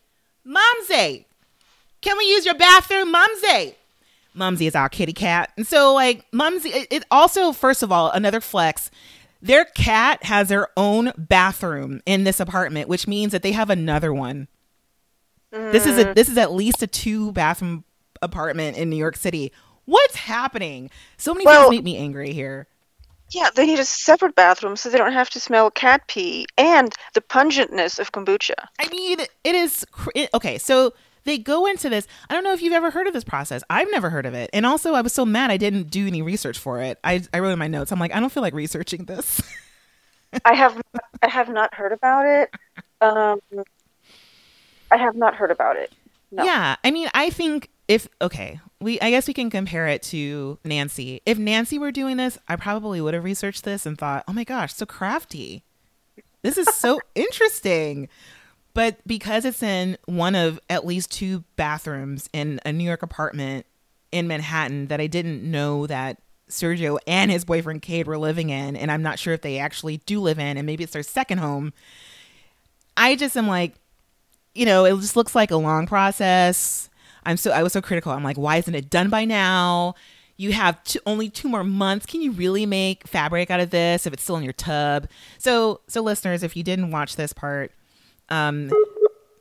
[0.44, 1.26] mumsy
[2.00, 3.10] can we use your bathroom?
[3.12, 3.74] Mumsy
[4.34, 8.10] mumsy is our kitty cat and so like mumsy it, it also first of all
[8.10, 8.90] another flex
[9.42, 14.12] their cat has their own bathroom in this apartment which means that they have another
[14.12, 14.48] one
[15.50, 16.14] this is a mm.
[16.14, 17.84] this is at least a two bathroom
[18.22, 19.52] apartment in New York City.
[19.84, 20.90] What's happening?
[21.16, 22.66] So many Well- things make me angry here.
[23.32, 26.92] Yeah, they need a separate bathroom so they don't have to smell cat pee and
[27.14, 28.54] the pungentness of kombucha.
[28.80, 30.58] I mean, it is it, okay.
[30.58, 32.06] So they go into this.
[32.28, 33.62] I don't know if you've ever heard of this process.
[33.70, 36.22] I've never heard of it, and also I was so mad I didn't do any
[36.22, 36.98] research for it.
[37.04, 37.92] I I wrote in my notes.
[37.92, 39.42] I'm like, I don't feel like researching this.
[40.44, 40.80] I have
[41.22, 42.54] I have not heard about it.
[43.00, 43.40] Um,
[44.90, 45.92] I have not heard about it.
[46.30, 46.44] No.
[46.44, 50.58] Yeah, I mean, I think if okay, we I guess we can compare it to
[50.64, 51.20] Nancy.
[51.26, 54.44] If Nancy were doing this, I probably would have researched this and thought, "Oh my
[54.44, 55.64] gosh, so crafty.
[56.42, 58.08] This is so interesting."
[58.72, 63.66] But because it's in one of at least two bathrooms in a New York apartment
[64.12, 68.76] in Manhattan that I didn't know that Sergio and his boyfriend Cade were living in,
[68.76, 71.38] and I'm not sure if they actually do live in, and maybe it's their second
[71.38, 71.72] home.
[72.96, 73.74] I just am like,
[74.54, 76.90] you know, it just looks like a long process.
[77.24, 78.12] I'm so I was so critical.
[78.12, 79.94] I'm like, why isn't it done by now?
[80.36, 82.06] You have two, only two more months.
[82.06, 85.06] Can you really make fabric out of this if it's still in your tub?
[85.38, 87.72] So, so listeners, if you didn't watch this part,
[88.30, 88.70] um,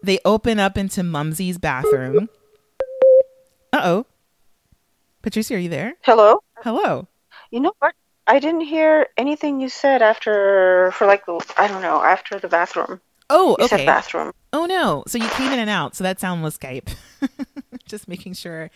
[0.03, 2.29] they open up into Mumsy's bathroom.
[3.71, 4.05] Uh oh,
[5.21, 5.95] Patricia, are you there?
[6.01, 6.41] Hello.
[6.63, 7.07] Hello.
[7.51, 7.93] You know what?
[8.27, 12.47] I didn't hear anything you said after for like the I don't know after the
[12.47, 13.01] bathroom.
[13.29, 13.85] Oh, You okay.
[13.85, 14.31] bathroom.
[14.53, 15.03] Oh no.
[15.07, 15.95] So you came in and out.
[15.95, 16.95] So that sound was Skype.
[17.85, 18.69] just making sure.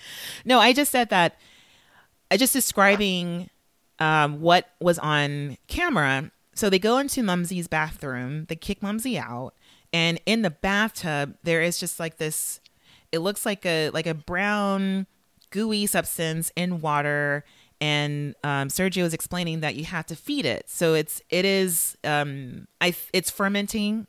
[0.45, 1.37] No, I just said that
[2.29, 3.49] I just describing
[3.99, 6.31] um, what was on camera.
[6.55, 9.53] So they go into Mumsy's bathroom, they kick Mumsy out,
[9.93, 12.59] and in the bathtub there is just like this
[13.11, 15.07] it looks like a like a brown
[15.51, 17.45] gooey substance in water
[17.83, 20.69] and um, Sergio is explaining that you have to feed it.
[20.69, 24.07] So it's it is um, I it's fermenting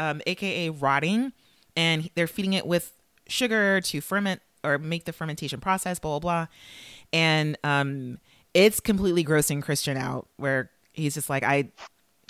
[0.00, 1.32] um, aka rotting,
[1.76, 2.92] and they're feeding it with
[3.28, 6.46] sugar to ferment or make the fermentation process, blah blah blah.
[7.12, 8.18] And um,
[8.52, 11.70] it's completely grossing Christian out, where he's just like, I,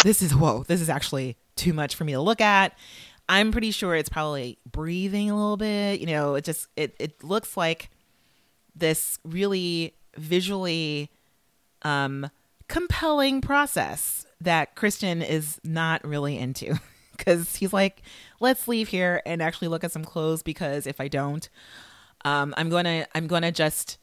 [0.02, 2.76] this is whoa, this is actually too much for me to look at.
[3.28, 6.00] I'm pretty sure it's probably breathing a little bit.
[6.00, 7.90] You know, it just it it looks like
[8.76, 11.10] this really visually
[11.82, 12.30] um
[12.68, 16.78] compelling process that Christian is not really into
[17.16, 18.02] because he's like,
[18.40, 21.48] let's leave here and actually look at some clothes because if I don't,
[22.24, 23.98] um, I'm gonna I'm gonna just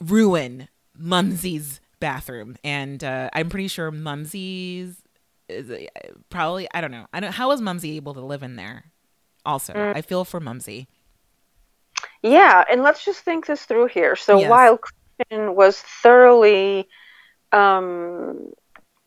[0.00, 5.02] ruin Mumsy's bathroom, and uh, I'm pretty sure Mumsy's
[5.48, 5.70] is
[6.30, 8.84] probably I don't know I don't how is Mumsy able to live in there.
[9.44, 9.96] Also, Mm.
[9.96, 10.88] I feel for Mumsy.
[12.22, 14.16] Yeah, and let's just think this through here.
[14.16, 14.50] So Yes.
[14.50, 16.88] while Christian was thoroughly,
[17.52, 18.52] um,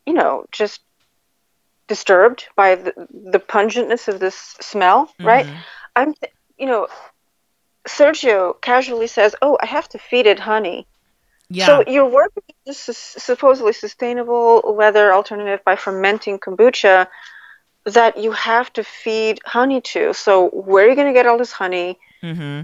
[0.05, 0.81] you know, just
[1.87, 5.45] disturbed by the, the pungentness of this smell, right?
[5.45, 5.57] Mhm.
[5.95, 6.87] I'm, th- you know,
[7.87, 10.87] Sergio casually says, "Oh, I have to feed it honey."
[11.51, 11.65] Yeah.
[11.65, 12.79] So you're working this
[13.17, 17.07] supposedly sustainable leather alternative by fermenting kombucha
[17.85, 20.13] that you have to feed honey to.
[20.13, 21.99] So where are you going to get all this honey?
[22.23, 22.61] mm-hmm.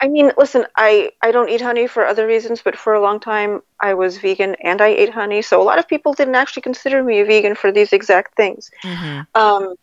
[0.00, 3.18] I mean, listen, I, I don't eat honey for other reasons, but for a long
[3.18, 5.42] time I was vegan and I ate honey.
[5.42, 8.70] So a lot of people didn't actually consider me a vegan for these exact things.
[8.84, 9.40] Mm-hmm.
[9.40, 9.74] Um,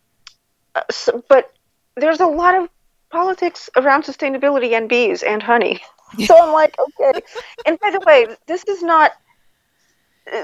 [0.74, 1.52] uh, so, but
[1.95, 2.69] there's a lot of
[3.10, 5.82] politics around sustainability and bees and honey.
[6.25, 7.21] so I'm like, okay.
[7.65, 9.12] And by the way, this is not,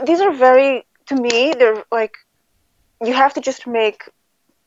[0.05, 2.15] these are very, to me, they're like,
[3.03, 4.03] you have to just make,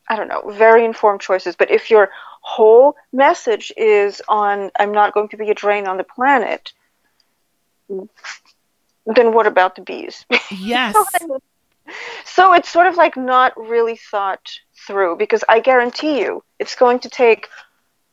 [0.09, 1.57] I don't know, very informed choices.
[1.57, 5.97] But if your whole message is on, I'm not going to be a drain on
[5.97, 6.73] the planet,
[7.89, 10.27] then what about the bees?
[10.51, 10.95] Yes.
[12.25, 17.01] So it's sort of like not really thought through because I guarantee you it's going
[17.01, 17.49] to take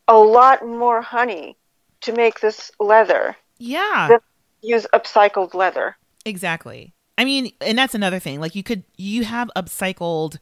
[0.08, 1.56] a lot more honey
[2.02, 3.36] to make this leather.
[3.58, 4.18] Yeah.
[4.62, 5.96] Use upcycled leather.
[6.26, 6.94] Exactly.
[7.18, 8.40] I mean, and that's another thing.
[8.40, 10.38] Like you could you have upcycled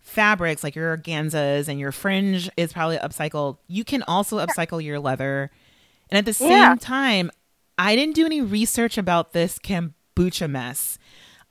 [0.00, 3.58] fabrics like your organzas and your fringe is probably upcycled.
[3.66, 5.50] You can also upcycle your leather.
[6.10, 6.76] And at the same Yeah.
[6.80, 7.30] time,
[7.76, 10.98] I didn't do any research about this kombucha mess.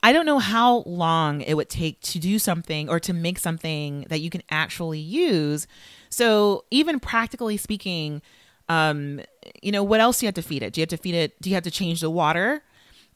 [0.02, 4.06] I don't know how long it would take to do something or to make something
[4.08, 5.66] that you can actually use.
[6.10, 8.22] So, even practically speaking,
[8.68, 9.20] um,
[9.62, 10.72] you know, what else do you have to feed it?
[10.72, 11.40] Do you have to feed it?
[11.40, 12.62] Do you have to change the water?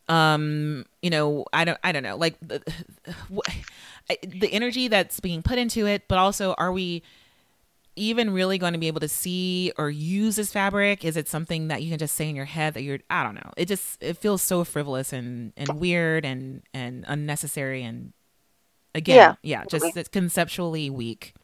[0.09, 2.61] um you know i don't i don't know like the,
[4.27, 7.01] the energy that's being put into it but also are we
[7.95, 11.69] even really going to be able to see or use this fabric is it something
[11.69, 14.03] that you can just say in your head that you're i don't know it just
[14.03, 18.13] it feels so frivolous and and weird and and unnecessary and
[18.97, 21.35] again Yeah, yeah just it's conceptually weak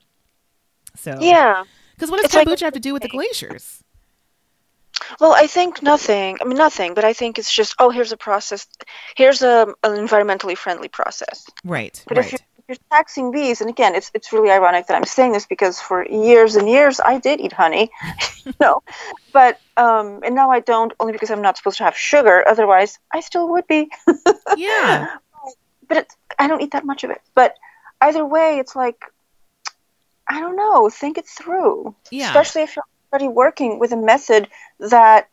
[0.96, 1.62] so Yeah.
[1.94, 3.84] because what does It's like- kombucha have to do with the glaciers
[5.20, 6.38] Well, I think nothing.
[6.40, 6.94] I mean, nothing.
[6.94, 8.66] But I think it's just oh, here's a process.
[9.16, 11.46] Here's a an environmentally friendly process.
[11.64, 14.86] right But if right you're, if you're taxing bees, and again, it's it's really ironic
[14.86, 17.90] that I'm saying this because for years and years I did eat honey,
[18.44, 18.82] you know,
[19.32, 22.44] but um, and now I don't only because I'm not supposed to have sugar.
[22.46, 23.90] Otherwise, I still would be.
[24.56, 25.16] yeah
[25.88, 27.20] but it's, I don't eat that much of it.
[27.34, 27.54] But
[28.00, 29.04] either way, it's like
[30.28, 30.90] I don't know.
[30.90, 35.28] Think it through, yeah especially if you're already working with a method that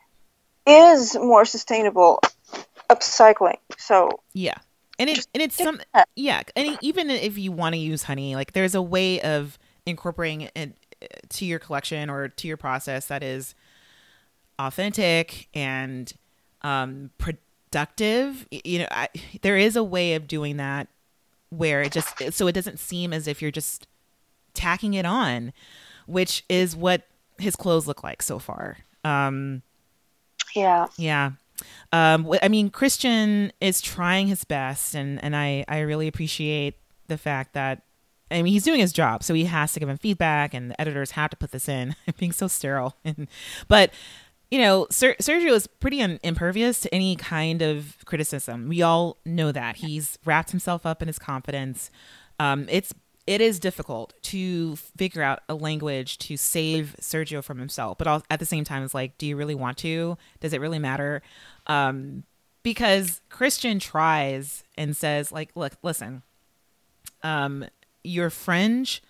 [0.65, 2.21] is more sustainable,
[2.89, 3.57] upcycling.
[3.77, 4.57] So Yeah.
[4.99, 6.07] And it and it's some that.
[6.15, 9.57] yeah, and even if you want to use honey, like there's a way of
[9.87, 13.55] incorporating it uh, to your collection or to your process that is
[14.59, 16.13] authentic and
[16.61, 18.47] um productive.
[18.51, 19.09] You know, I,
[19.41, 20.87] there is a way of doing that
[21.49, 23.87] where it just so it doesn't seem as if you're just
[24.53, 25.53] tacking it on,
[26.05, 27.07] which is what
[27.37, 28.77] his clothes look like so far.
[29.03, 29.61] Um
[30.55, 31.31] yeah, yeah.
[31.91, 36.75] Um, I mean, Christian is trying his best, and, and I, I really appreciate
[37.07, 37.83] the fact that,
[38.31, 40.81] I mean, he's doing his job, so he has to give him feedback, and the
[40.81, 41.95] editors have to put this in.
[42.17, 42.95] being so sterile.
[43.67, 43.91] but,
[44.49, 48.67] you know, Ser- Sergio is pretty un- impervious to any kind of criticism.
[48.67, 49.77] We all know that.
[49.77, 51.91] He's wrapped himself up in his confidence.
[52.39, 52.93] Um, it's
[53.25, 58.39] it is difficult to figure out a language to save Sergio from himself, but at
[58.39, 60.17] the same time, it's like, do you really want to?
[60.41, 61.21] Does it really matter?
[61.67, 62.23] Um,
[62.63, 66.23] because Christian tries and says, like, look, listen,
[67.21, 67.65] um,
[68.03, 69.01] your fringe.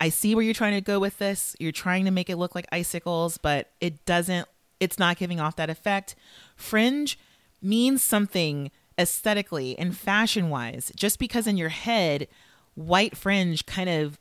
[0.00, 1.54] I see where you're trying to go with this.
[1.60, 4.48] You're trying to make it look like icicles, but it doesn't.
[4.80, 6.16] It's not giving off that effect.
[6.56, 7.18] Fringe
[7.62, 10.92] means something aesthetically and fashion wise.
[10.96, 12.26] Just because in your head,
[12.74, 14.18] white fringe kind of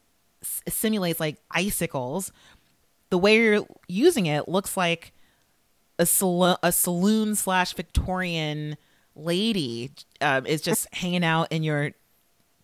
[0.68, 2.32] simulates like icicles,
[3.10, 5.14] the way you're using it looks like
[6.00, 8.78] a, sal- a saloon slash Victorian
[9.16, 9.92] lady
[10.22, 11.92] um, is just hanging out in your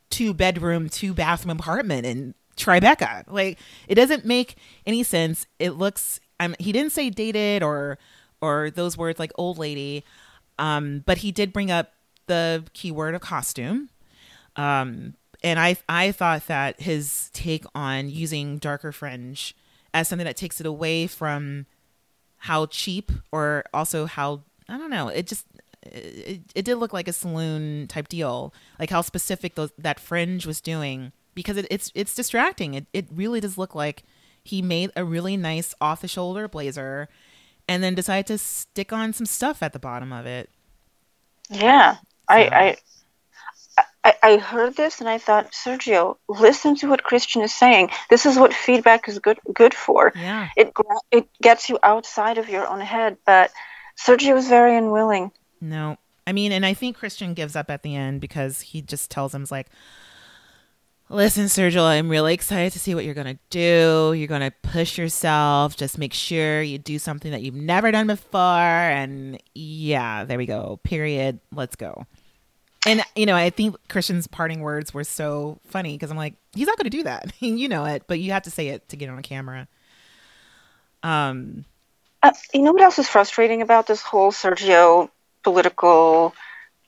[0.09, 3.23] two bedroom, two bathroom apartment in Tribeca.
[3.27, 5.47] Like it doesn't make any sense.
[5.59, 6.19] It looks.
[6.39, 7.97] Um, he didn't say dated or
[8.41, 10.03] or those words like old lady,
[10.57, 11.93] um, but he did bring up
[12.27, 13.89] the keyword of costume.
[14.55, 19.55] Um, and I I thought that his take on using darker fringe
[19.93, 21.65] as something that takes it away from
[22.37, 25.07] how cheap or also how I don't know.
[25.07, 25.45] It just
[25.83, 30.45] it, it did look like a saloon type deal, like how specific those, that fringe
[30.45, 32.73] was doing because it, it's it's distracting.
[32.73, 34.03] It it really does look like
[34.43, 37.07] he made a really nice off the shoulder blazer
[37.67, 40.49] and then decided to stick on some stuff at the bottom of it.
[41.49, 42.77] Yeah, I, I,
[44.03, 47.89] I, I heard this and I thought, Sergio, listen to what Christian is saying.
[48.09, 50.13] This is what feedback is good good for.
[50.15, 50.49] Yeah.
[50.55, 50.71] It
[51.11, 53.51] it gets you outside of your own head, but
[53.97, 55.31] Sergio was very unwilling.
[55.59, 55.97] No.
[56.25, 59.33] I mean, and I think Christian gives up at the end because he just tells
[59.33, 59.67] him, like,
[61.09, 64.13] listen, Sergio, I'm really excited to see what you're going to do.
[64.15, 65.75] You're going to push yourself.
[65.75, 68.39] Just make sure you do something that you've never done before.
[68.39, 70.79] And yeah, there we go.
[70.83, 71.39] Period.
[71.51, 72.05] Let's go.
[72.85, 76.67] And, you know, I think Christian's parting words were so funny because I'm like, he's
[76.67, 77.33] not going to do that.
[77.39, 79.67] you know it, but you have to say it to get on a camera.
[81.03, 81.65] Um,
[82.23, 85.09] Uh, you know what else is frustrating about this whole Sergio
[85.43, 86.33] political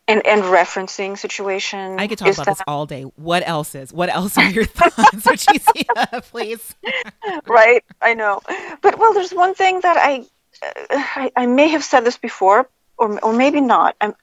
[0.07, 1.99] and, and referencing situation?
[1.99, 3.03] I could talk about that, this all day.
[3.03, 3.93] What else is?
[3.93, 6.21] What else are your thoughts, Patricia?
[6.23, 6.75] Please.
[7.47, 7.83] right?
[8.01, 8.41] I know,
[8.81, 10.25] but well, there's one thing that I,
[10.61, 13.95] uh, I, I may have said this before, or or maybe not.
[14.01, 14.15] I'm,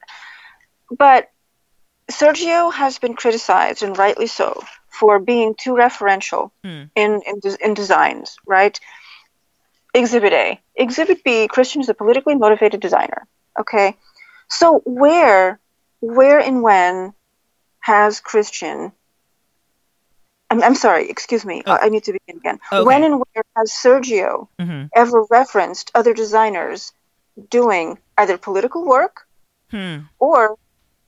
[0.95, 1.31] but
[2.09, 6.83] Sergio has been criticized, and rightly so, for being too referential Hmm.
[6.95, 8.37] in in, in designs.
[8.45, 8.79] Right?
[9.93, 11.47] Exhibit A, Exhibit B.
[11.47, 13.27] Christian is a politically motivated designer.
[13.59, 13.95] Okay,
[14.47, 15.59] so where,
[15.99, 17.13] where and when
[17.79, 18.91] has Christian
[20.51, 21.61] I'm, I'm sorry, excuse me.
[21.65, 21.77] Oh.
[21.79, 22.59] I need to begin again.
[22.71, 22.83] Okay.
[22.83, 26.91] When and where has Sergio hmm ever referenced other designers
[27.49, 29.27] doing either political work
[29.71, 29.97] Hmm.
[30.19, 30.55] or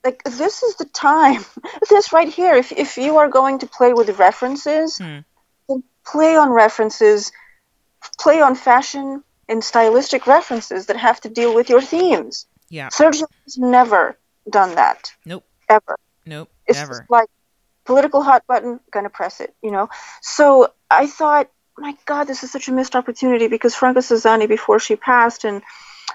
[0.03, 1.43] like this is the time
[1.89, 5.19] this right here if, if you are going to play with references Hmm.
[6.05, 7.31] play on references
[8.19, 12.89] play on fashion and stylistic references that have to deal with your themes Yeah.
[12.89, 14.17] sergio has never
[14.49, 15.45] done that Nope.
[15.69, 16.49] ever Nope.
[16.67, 17.05] it's Never.
[17.09, 17.29] like
[17.85, 19.89] political hot button, gonna press it, you know.
[20.21, 24.79] So I thought, my God, this is such a missed opportunity because Franca Sozzani, before
[24.79, 25.61] she passed, and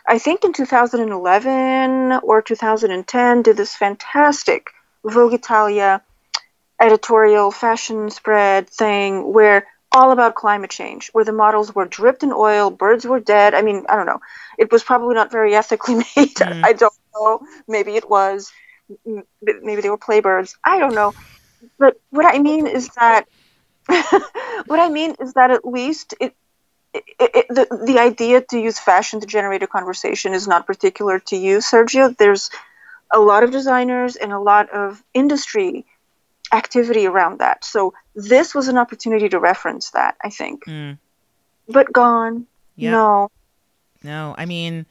[0.08, 4.70] I think in 2011 or 2010, did this fantastic
[5.04, 6.02] Vogue Italia
[6.80, 12.32] editorial fashion spread thing where all about climate change, where the models were dripped in
[12.32, 13.54] oil, birds were dead.
[13.54, 14.20] I mean, I don't know.
[14.58, 16.34] It was probably not very ethically made.
[16.36, 16.64] Mm.
[16.64, 17.40] I don't know.
[17.66, 18.52] Maybe it was.
[19.04, 20.54] Maybe they were playbirds.
[20.62, 21.14] I don't know.
[21.78, 23.26] But what I mean is that
[23.86, 26.34] what I mean is that at least it,
[27.18, 31.18] it, it, the the idea to use fashion to generate a conversation is not particular
[31.20, 32.16] to you, Sergio.
[32.16, 32.50] There's
[33.10, 35.86] a lot of designers and a lot of industry
[36.52, 37.64] activity around that.
[37.64, 40.64] So this was an opportunity to reference that, I think.
[40.66, 40.98] Mm.
[41.68, 42.46] But gone.
[42.76, 42.90] Yeah.
[42.92, 43.30] No.
[44.02, 44.86] No, I mean,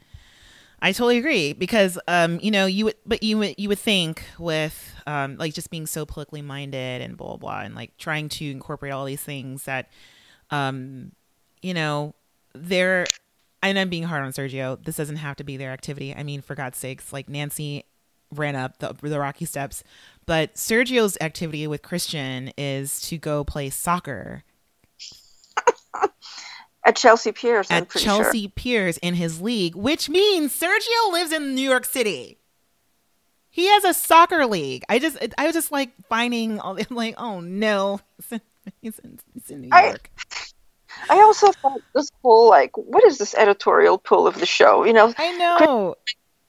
[0.81, 4.23] I totally agree because, um, you know, you would, but you would, you would think
[4.37, 8.27] with, um, like just being so politically minded and blah, blah, blah, and like trying
[8.29, 9.89] to incorporate all these things that,
[10.51, 11.11] um,
[11.66, 12.13] you know,
[12.53, 13.07] they're,
[13.63, 14.82] and I'm being hard on Sergio.
[14.84, 16.13] This doesn't have to be their activity.
[16.16, 17.86] I mean, for God's sakes, like Nancy
[18.32, 19.84] ran up the, the rocky steps,
[20.28, 24.43] but Sergio's activity with Christian is to go play soccer
[26.86, 28.51] At Chelsea Piers, I'm at Chelsea sure.
[28.53, 32.38] Piers in his league, which means Sergio lives in New York City.
[33.49, 34.84] He has a soccer league.
[34.88, 38.01] I just, I was just like finding, all, I'm like, oh no,
[38.84, 40.11] he's in, he's in, New York.
[40.13, 40.45] I
[41.09, 44.83] also thought this whole like, what is this editorial pull of the show?
[44.85, 45.95] You know, I know.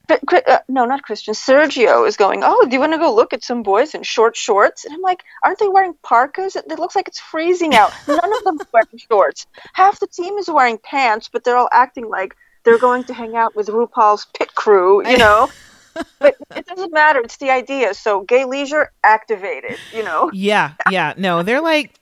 [0.09, 1.35] But, Chri- uh, no, not Christian.
[1.35, 2.43] Sergio is going.
[2.45, 4.85] Oh, do you want to go look at some boys in short shorts?
[4.85, 6.55] And I'm like, aren't they wearing parkas?
[6.55, 7.93] It, it looks like it's freezing out.
[8.07, 9.47] None of them are wearing shorts.
[9.73, 13.35] Half the team is wearing pants, but they're all acting like they're going to hang
[13.37, 15.07] out with RuPaul's pit crew.
[15.09, 15.51] You know.
[16.21, 17.21] but it doesn't matter.
[17.21, 17.95] It's the idea.
[17.95, 19.79] So gay leisure activated.
[19.93, 20.31] You know.
[20.33, 21.15] Yeah, yeah.
[21.17, 21.99] No, they're like,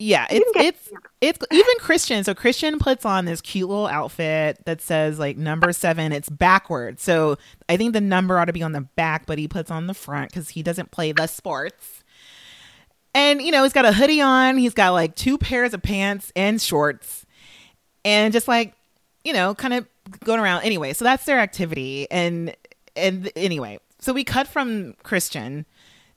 [0.00, 2.24] yeah, it's it's it's even Christian.
[2.24, 6.10] So Christian puts on this cute little outfit that says like number seven.
[6.10, 7.02] It's backwards.
[7.02, 7.36] So
[7.68, 9.94] I think the number ought to be on the back, but he puts on the
[9.94, 12.02] front because he doesn't play the sports.
[13.14, 14.56] And you know, he's got a hoodie on.
[14.56, 17.26] He's got like two pairs of pants and shorts,
[18.02, 18.74] and just like
[19.22, 19.86] you know, kind of
[20.24, 20.94] going around anyway.
[20.94, 22.56] So that's their activity, and
[22.96, 25.66] and anyway, so we cut from Christian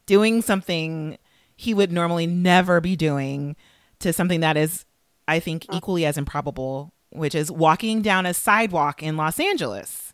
[0.05, 1.17] doing something
[1.57, 3.57] he would normally never be doing
[4.03, 4.85] to something that is,
[5.27, 5.77] I think, uh.
[5.77, 10.13] equally as improbable, which is walking down a sidewalk in Los Angeles.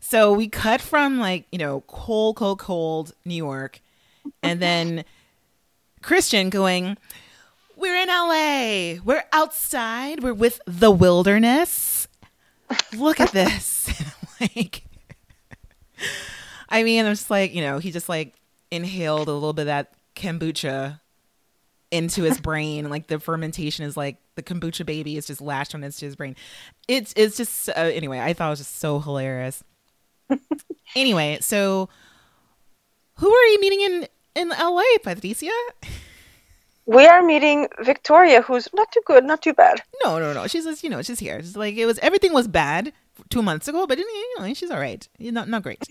[0.00, 3.80] So we cut from like, you know, cold, cold, cold New York,
[4.42, 5.04] and then
[6.02, 6.96] Christian going,
[7.76, 9.02] We're in LA.
[9.04, 10.22] We're outside.
[10.22, 12.08] We're with the wilderness.
[12.96, 13.90] Look at this.
[14.40, 14.84] like,
[16.68, 18.34] I mean, I'm just like, you know, he just like
[18.70, 21.00] inhaled a little bit of that kombucha
[21.90, 22.88] into his brain.
[22.88, 26.36] Like the fermentation is like the kombucha baby is just lashed on into his brain.
[26.88, 28.20] It's it's just uh, anyway.
[28.20, 29.62] I thought it was just so hilarious.
[30.96, 31.88] anyway, so
[33.16, 35.50] who are you meeting in in LA, Patricia?
[36.86, 39.82] We are meeting Victoria, who's not too good, not too bad.
[40.04, 40.46] No, no, no.
[40.46, 41.36] She's just you know she's here.
[41.36, 42.92] It's like it was everything was bad
[43.28, 45.06] two months ago, but you know she's all right.
[45.18, 45.82] Not not great.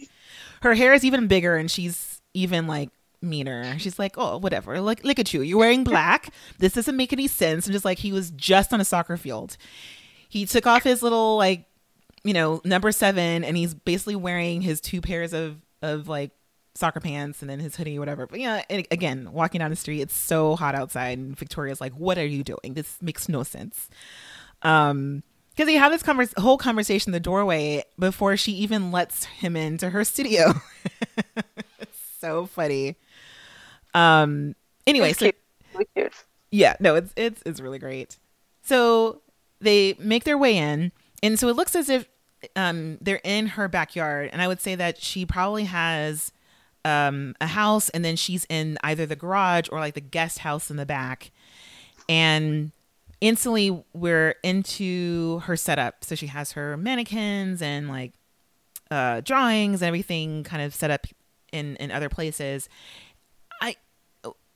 [0.62, 2.89] Her hair is even bigger, and she's even like
[3.22, 3.78] meaner.
[3.80, 4.80] She's like, oh, whatever.
[4.82, 5.42] Like, look at you.
[5.42, 6.34] You're wearing black.
[6.58, 7.66] This doesn't make any sense.
[7.66, 9.58] And just like he was just on a soccer field.
[10.28, 11.66] He took off his little like,
[12.24, 16.32] you know, number seven, and he's basically wearing his two pairs of of like
[16.76, 18.28] soccer pants and then his hoodie or whatever.
[18.28, 22.18] But yeah, again, walking down the street, it's so hot outside, and Victoria's like, "What
[22.18, 22.74] are you doing?
[22.74, 23.90] This makes no sense."
[24.62, 25.24] Um,
[25.60, 29.90] because they have this whole conversation in the doorway before she even lets him into
[29.90, 30.54] her studio.
[32.20, 32.96] so funny.
[33.94, 34.56] Um.
[34.88, 35.88] Anyway, It's so cute.
[35.96, 36.14] Cute.
[36.52, 38.18] yeah, no, it's it's it's really great.
[38.64, 39.22] So
[39.62, 40.92] they make their way in,
[41.24, 42.08] and so it looks as if
[42.56, 46.32] um they're in her backyard, and I would say that she probably has
[46.86, 50.70] um a house, and then she's in either the garage or like the guest house
[50.72, 51.32] in the back,
[52.08, 52.72] and
[53.22, 56.04] instantly we're into her setup.
[56.04, 58.14] So she has her mannequins and like
[58.92, 61.06] uh drawings and everything kind of set up
[61.52, 62.70] in in other places.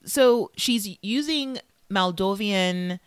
[0.05, 2.99] So she's using Moldovan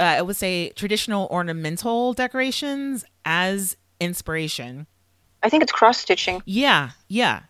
[0.00, 4.86] uh, I would say traditional ornamental decorations as inspiration.
[5.42, 6.42] I think it's cross stitching.
[6.46, 7.42] Yeah, yeah.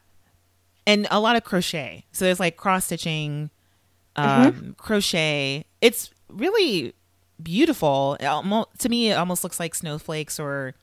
[0.86, 2.04] And a lot of crochet.
[2.12, 3.50] So there's like cross stitching,
[4.16, 5.64] um, crochet.
[5.80, 6.92] It's really
[7.42, 8.16] beautiful.
[8.20, 10.74] It almo- to me, it almost looks like snowflakes or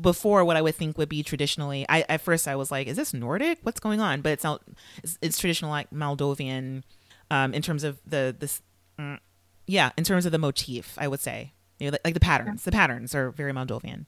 [0.00, 1.86] before what I would think would be traditionally.
[1.88, 3.58] I at first I was like, is this Nordic?
[3.62, 4.20] What's going on?
[4.20, 4.62] But it's not.
[5.02, 6.82] It's, it's traditional like Moldovan,
[7.30, 8.62] um, in terms of the this.
[8.98, 9.18] mm,
[9.66, 12.64] yeah, in terms of the motif, I would say, you know, like, like the patterns.
[12.64, 14.06] The patterns are very Moldovan.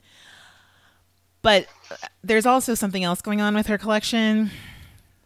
[1.42, 4.50] But uh, there's also something else going on with her collection.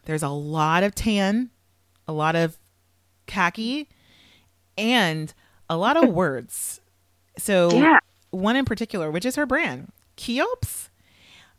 [0.05, 1.49] There's a lot of tan,
[2.07, 2.57] a lot of
[3.25, 3.87] khaki,
[4.77, 5.33] and
[5.69, 6.81] a lot of words.
[7.37, 7.99] So Yeah.
[8.31, 10.89] one in particular, which is her brand, Cheops,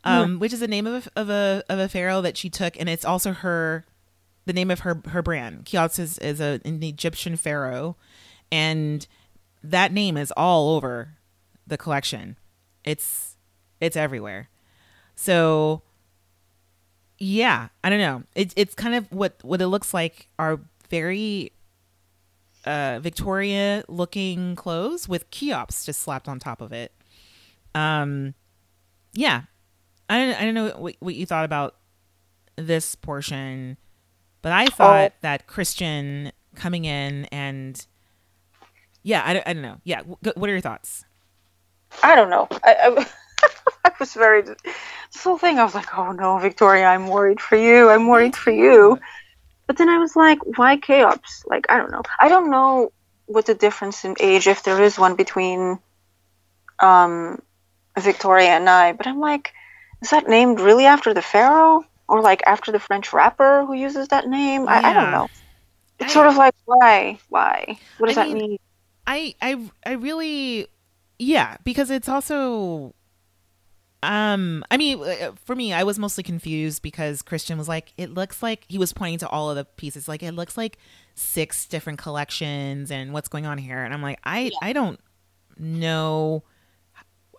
[0.03, 2.79] um, which is the name of a, of a of a pharaoh that she took,
[2.79, 3.85] and it's also her
[4.45, 5.65] the name of her her brand.
[5.65, 7.95] Cheops is, is a, an Egyptian pharaoh,
[8.51, 9.05] and
[9.63, 11.17] that name is all over
[11.67, 12.37] the collection.
[12.83, 13.37] It's
[13.79, 14.49] it's everywhere.
[15.15, 15.83] So
[17.17, 18.23] yeah, I don't know.
[18.35, 20.59] It's it's kind of what what it looks like are
[20.89, 21.51] very
[22.65, 26.91] uh Victoria looking clothes with Cheops just slapped on top of it.
[27.75, 28.33] Um
[29.13, 29.43] yeah.
[30.09, 31.75] I don't I don't know what, what you thought about
[32.57, 33.77] this portion,
[34.41, 37.85] but I thought that Christian coming in and
[39.03, 39.77] yeah, I, don't- I don't know.
[39.83, 41.05] Yeah, wh- what are your thoughts?
[42.03, 42.47] I don't know.
[42.63, 43.07] I, I,
[43.85, 44.41] I was very.
[44.43, 47.89] This whole thing, I was like, oh no, Victoria, I'm worried for you.
[47.89, 48.99] I'm worried for you.
[49.67, 51.43] But then I was like, why Chaos?
[51.45, 52.01] Like, I don't know.
[52.19, 52.91] I don't know
[53.25, 55.79] what the difference in age, if there is one, between
[56.79, 57.41] um,
[57.99, 58.93] Victoria and I.
[58.93, 59.53] But I'm like,
[60.01, 61.83] is that named really after the pharaoh?
[62.07, 64.67] Or like after the French rapper who uses that name?
[64.67, 65.27] I, I don't know.
[65.99, 67.19] It's I- sort of like, why?
[67.29, 67.79] Why?
[67.97, 68.57] What does I that mean, mean?
[69.07, 70.67] I I I really
[71.19, 72.93] yeah, because it's also
[74.03, 78.11] um I mean uh, for me I was mostly confused because Christian was like it
[78.13, 80.77] looks like he was pointing to all of the pieces like it looks like
[81.13, 84.99] six different collections and what's going on here and I'm like I I don't
[85.57, 86.43] know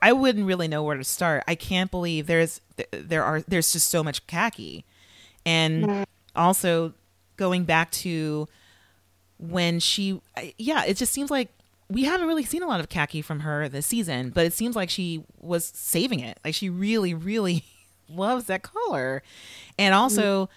[0.02, 1.44] I wouldn't really know where to start.
[1.46, 4.84] I can't believe there's there are there's just so much khaki.
[5.46, 6.92] And also
[7.36, 8.48] going back to
[9.38, 10.20] when she
[10.58, 11.48] yeah it just seems like
[11.88, 14.76] we haven't really seen a lot of khaki from her this season but it seems
[14.76, 17.64] like she was saving it like she really really
[18.08, 19.22] loves that color
[19.78, 20.48] and also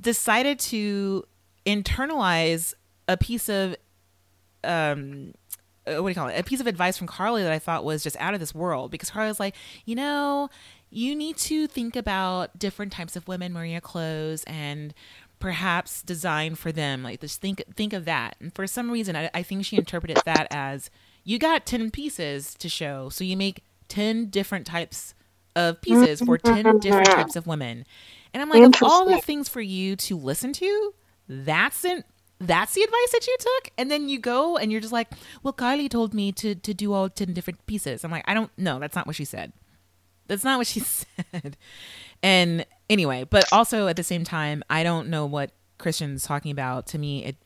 [0.00, 1.24] decided to
[1.66, 2.74] internalize
[3.08, 3.74] a piece of
[4.62, 5.34] um
[5.86, 6.38] uh, what do you call it?
[6.38, 8.90] A piece of advice from Karlie that I thought was just out of this world
[8.90, 9.54] because Karlie's like,
[9.84, 10.48] you know,
[10.90, 14.94] you need to think about different types of women wearing your clothes and
[15.38, 17.02] perhaps design for them.
[17.02, 18.36] Like just think think of that.
[18.40, 20.90] And for some reason, I, I think she interpreted that as
[21.24, 25.14] you got ten pieces to show, so you make ten different types
[25.56, 27.84] of pieces for ten different types of women.
[28.32, 30.94] And I'm like, of all the things for you to listen to,
[31.28, 32.06] that's it.
[32.46, 35.08] That's the advice that you took, and then you go and you're just like,
[35.42, 38.50] "Well, Kylie told me to to do all ten different pieces." I'm like, "I don't
[38.58, 38.78] know.
[38.78, 39.52] That's not what she said.
[40.26, 41.56] That's not what she said."
[42.22, 46.86] And anyway, but also at the same time, I don't know what Christian's talking about.
[46.88, 47.36] To me, it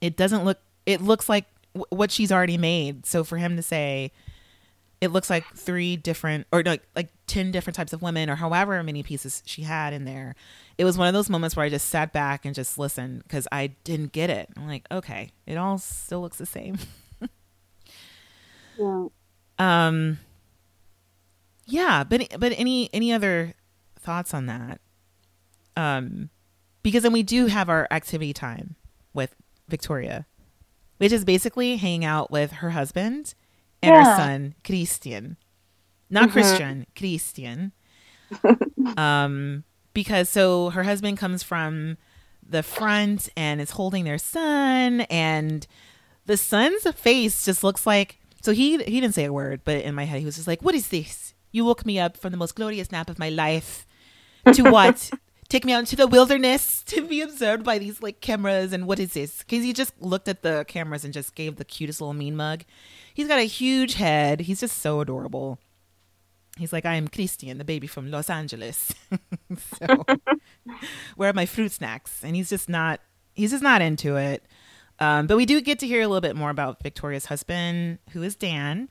[0.00, 0.58] it doesn't look.
[0.86, 3.06] It looks like w- what she's already made.
[3.06, 4.12] So for him to say,
[5.00, 8.82] it looks like three different or like like 10 different types of women or however
[8.82, 10.34] many pieces she had in there
[10.78, 13.46] it was one of those moments where i just sat back and just listened because
[13.52, 14.48] i didn't get it.
[14.56, 16.78] I'm like okay it all still looks the same.
[18.76, 19.06] Yeah.
[19.58, 20.18] um
[21.66, 23.54] yeah but but any any other
[24.00, 24.80] thoughts on that?
[25.76, 26.30] Um
[26.82, 28.74] because then we do have our activity time
[29.12, 29.34] with
[29.68, 30.26] victoria
[30.98, 33.34] which is basically hanging out with her husband
[33.80, 35.36] and her son christian.
[36.10, 37.72] Not christian christian.
[38.96, 39.62] Um
[39.94, 41.96] because so her husband comes from
[42.46, 45.66] the front and is holding their son and
[46.26, 49.94] the son's face just looks like so he he didn't say a word but in
[49.94, 51.32] my head he was just like what is this?
[51.52, 53.86] You woke me up from the most glorious nap of my life
[54.52, 55.10] to what?
[55.48, 58.98] Take me out into the wilderness to be observed by these like cameras and what
[58.98, 59.38] is this?
[59.38, 62.64] Because he just looked at the cameras and just gave the cutest little mean mug.
[63.14, 64.40] He's got a huge head.
[64.40, 65.58] He's just so adorable
[66.56, 68.94] he's like i am christian the baby from los angeles.
[69.78, 70.04] So
[71.16, 72.22] where are my fruit snacks?
[72.24, 73.00] And he's just not
[73.34, 74.44] he's just not into it.
[74.98, 78.22] Um, but we do get to hear a little bit more about victoria's husband who
[78.22, 78.88] is dan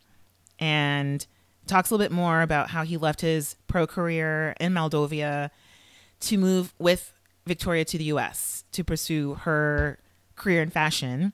[0.60, 1.26] and
[1.66, 5.50] talks a little bit more about how he left his pro career in moldova
[6.20, 7.14] to move with
[7.46, 9.98] victoria to the us to pursue her
[10.36, 11.32] career in fashion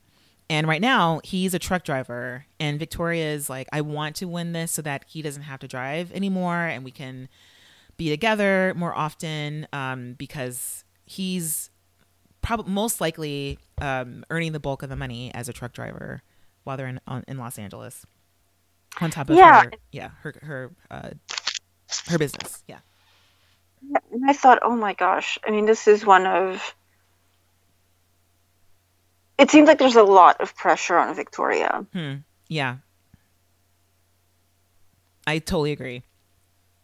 [0.50, 4.54] and right now he's a truck driver and victoria is like i want to win
[4.54, 7.30] this so that he doesn't have to drive anymore and we can
[7.98, 11.70] be together more often um, because he's
[12.42, 16.24] probably most likely um, earning the bulk of the money as a truck driver
[16.64, 18.06] while they're in on, in Los Angeles.
[19.02, 19.42] On top of Yeah.
[19.42, 21.12] her, yeah, her her uh,
[22.08, 22.80] her business, yeah,
[24.12, 26.76] And I thought, oh my gosh, I mean, this is one of.
[29.40, 31.86] It seems like there's a lot of pressure on Victoria.
[31.94, 32.16] hmm.
[32.50, 32.78] yeah.
[35.26, 36.04] I totally agree.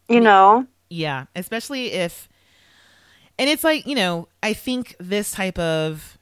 [0.08, 0.66] You know?
[0.88, 2.28] Yeah, especially if
[3.38, 6.16] and it's like, you know, I think this type of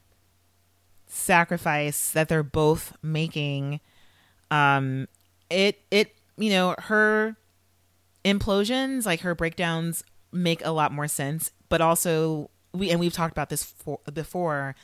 [1.06, 3.80] sacrifice that they're both making
[4.50, 5.06] um
[5.50, 7.36] it it you know, her
[8.24, 13.32] implosions, like her breakdowns make a lot more sense, but also we and we've talked
[13.32, 14.74] about this for, before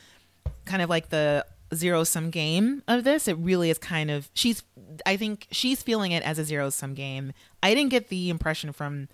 [0.65, 3.27] kind of like the zero sum game of this.
[3.27, 4.63] It really is kind of she's
[5.05, 7.33] i think she's feeling it as a zero sum game.
[7.63, 9.07] I didn't get the impression from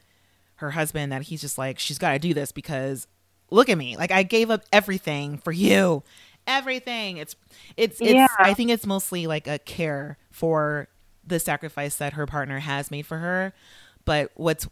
[0.56, 3.08] her husband that he's just like she's got to do this because
[3.52, 3.96] look at me.
[3.96, 6.04] Like i gave up everything for you.
[6.48, 7.18] Everything.
[7.18, 7.36] It's
[7.76, 8.28] it's it's Yeah.
[8.40, 10.88] i think it's mostly like a care for
[11.26, 13.54] the sacrifice that her partner has made for her.
[14.06, 14.68] But what's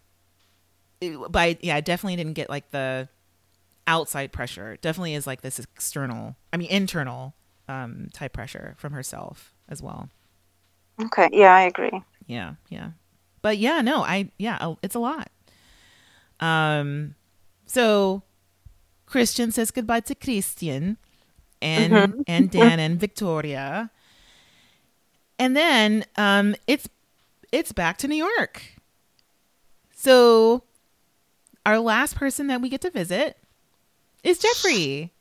[1.02, 3.10] but I, yeah i definitely didn't get like the
[3.88, 4.78] outside pressure.
[4.82, 7.34] Definitely is like this external i mean internal
[7.68, 10.10] um type pressure from herself as well.
[11.02, 12.02] Okay, yeah, I agree.
[12.28, 12.92] yeah yeah.
[13.42, 15.30] But yeah no i yeah it's a lot.
[16.40, 17.16] Um
[17.66, 18.24] so
[19.06, 20.98] christian says goodbye to christian
[21.62, 23.92] and and dan and victoria.
[25.40, 26.88] And then um it's
[27.52, 28.62] it's back to new york.
[29.96, 30.64] So
[31.66, 33.38] our last person that we get to visit
[34.26, 35.12] is jeffrey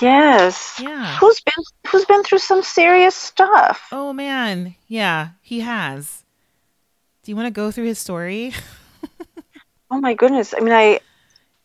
[0.00, 0.78] Yes.
[0.80, 1.16] Yeah.
[1.18, 3.88] Who's been who's been through some serious stuff?
[3.92, 6.24] oh man yeah he has
[7.24, 8.52] do you want to go through his story
[9.90, 10.52] Oh my goodness.
[10.54, 11.00] I mean, I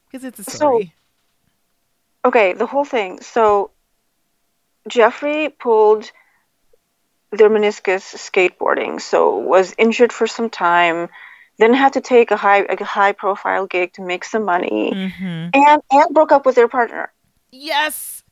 [0.09, 0.93] because it's a So- story
[2.25, 3.19] okay, the whole thing.
[3.21, 3.71] So
[4.87, 6.09] Jeffrey pulled
[7.31, 11.09] their meniscus skateboarding, so was injured for some time,
[11.59, 15.47] then had to take a high a high profile gig to make some money, hmm
[15.53, 17.11] and and broke up with their partner.
[17.51, 18.23] yes.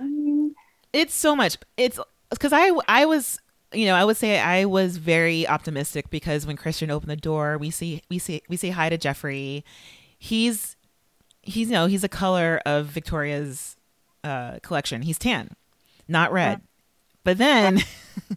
[0.00, 0.50] I
[0.92, 1.56] it's so much.
[1.76, 1.98] It's
[2.30, 3.38] because i i was
[3.72, 7.58] you know i would say i was very optimistic because when christian opened the door
[7.58, 9.64] we see we see we say hi to jeffrey.
[10.18, 10.76] He's
[11.42, 13.76] he's you know he's a color of victoria's
[14.24, 15.02] uh collection.
[15.02, 15.50] He's tan
[16.06, 16.60] not red.
[17.24, 17.80] But then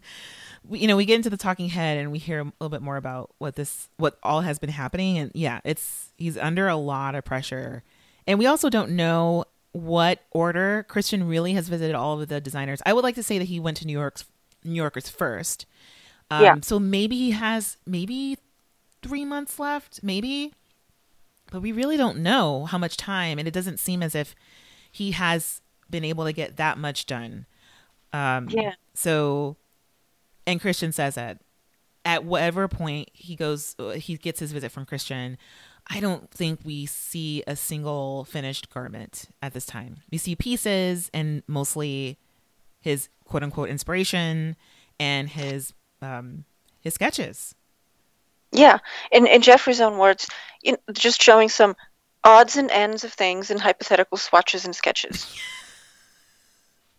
[0.70, 2.96] you know we get into the talking head and we hear a little bit more
[2.96, 5.18] about what this what all has been happening.
[5.18, 7.82] And yeah it's he's under a lot of pressure.
[8.26, 12.82] And we also don't know what order christian really has visited all of the designers.
[12.84, 14.24] I would like to say that he went to new york's
[14.64, 15.66] new yorkers first.
[16.30, 16.54] Um, Yeah.
[16.62, 18.36] so maybe he has maybe
[19.02, 20.52] three months left maybe.
[21.50, 23.38] But we really don't know how much time.
[23.38, 24.34] And it doesn't seem as if
[24.90, 25.60] he has
[25.90, 27.46] been able to get that much done.
[28.12, 28.74] Um Yeah.
[28.94, 29.56] so
[30.46, 31.38] and christian says that.
[32.04, 35.38] At whatever point he goes he gets his visit from christian
[35.88, 39.98] i don't think we see a single finished garment at this time.
[40.10, 42.18] We see pieces and mostly
[42.80, 44.56] his quote unquote inspiration
[45.00, 46.44] and his um
[46.80, 47.54] his sketches.
[48.52, 48.78] Yeah,
[49.10, 50.28] in in Jeffrey's own words,
[50.62, 51.74] in, just showing some
[52.24, 55.26] odds and ends of things in hypothetical swatches and sketches.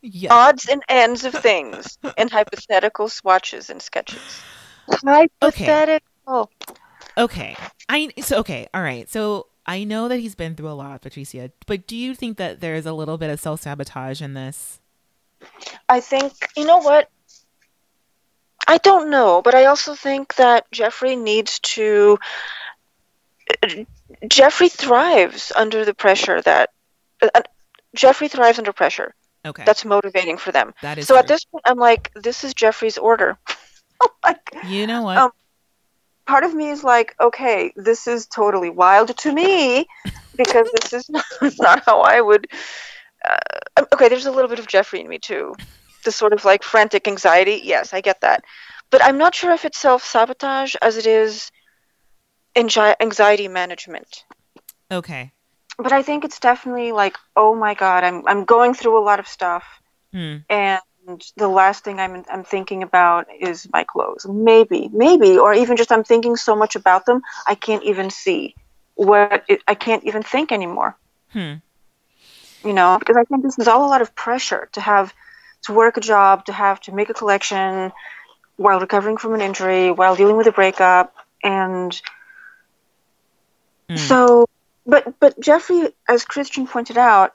[0.04, 4.41] yeah Odds and ends of things and hypothetical swatches and sketches.
[4.89, 6.51] Hypothetical.
[7.18, 7.56] Okay.
[7.89, 9.10] I so okay, all right.
[9.10, 12.60] So I know that he's been through a lot, Patricia, but do you think that
[12.60, 14.80] there's a little bit of self sabotage in this?
[15.88, 17.10] I think you know what.
[18.66, 22.18] I don't know, but I also think that Jeffrey needs to.
[24.28, 26.72] Jeffrey thrives under the pressure that.
[27.22, 27.41] Uh,
[27.95, 29.14] Jeffrey thrives under pressure.
[29.46, 29.64] Okay.
[29.66, 30.74] That's motivating for them.
[30.82, 33.38] that is So at this point, I'm like, this is Jeffrey's order.
[34.24, 35.18] like, You know what?
[35.18, 35.32] um,
[36.26, 39.86] part of me is like, okay, this is totally wild to me
[40.38, 41.26] because this is not,
[41.60, 42.48] not how I would.
[43.26, 45.54] Uh, okay, there's a little bit of Jeffrey in me too.
[46.06, 47.60] The sort of like frantic anxiety.
[47.64, 48.44] Yes, I get that.
[48.89, 51.52] But I'm not sure if it's self sabotage as it is
[52.56, 54.24] anxiety management.
[54.89, 55.32] okay.
[55.78, 59.19] But I think it's definitely like, oh my God, I'm, I'm going through a lot
[59.19, 59.63] of stuff
[60.13, 60.38] Hmm.
[60.49, 60.82] and
[61.38, 64.26] the last thing I'm I'm thinking about is my clothes.
[64.30, 68.55] Maybe, maybe, or even just I'm thinking so much about them, I can't even see
[68.95, 70.95] what it, I can't even think anymore.
[71.32, 71.53] Hmm.
[72.63, 75.13] You know, because I think this is all a lot of pressure to have
[75.63, 77.91] to work a job, to have to make a collection
[78.57, 81.13] while recovering from an injury, while dealing with a breakup,
[81.43, 81.99] and
[83.89, 83.95] Hmm.
[83.97, 84.45] so.
[84.86, 87.31] But but Jeffrey, as Christian pointed out,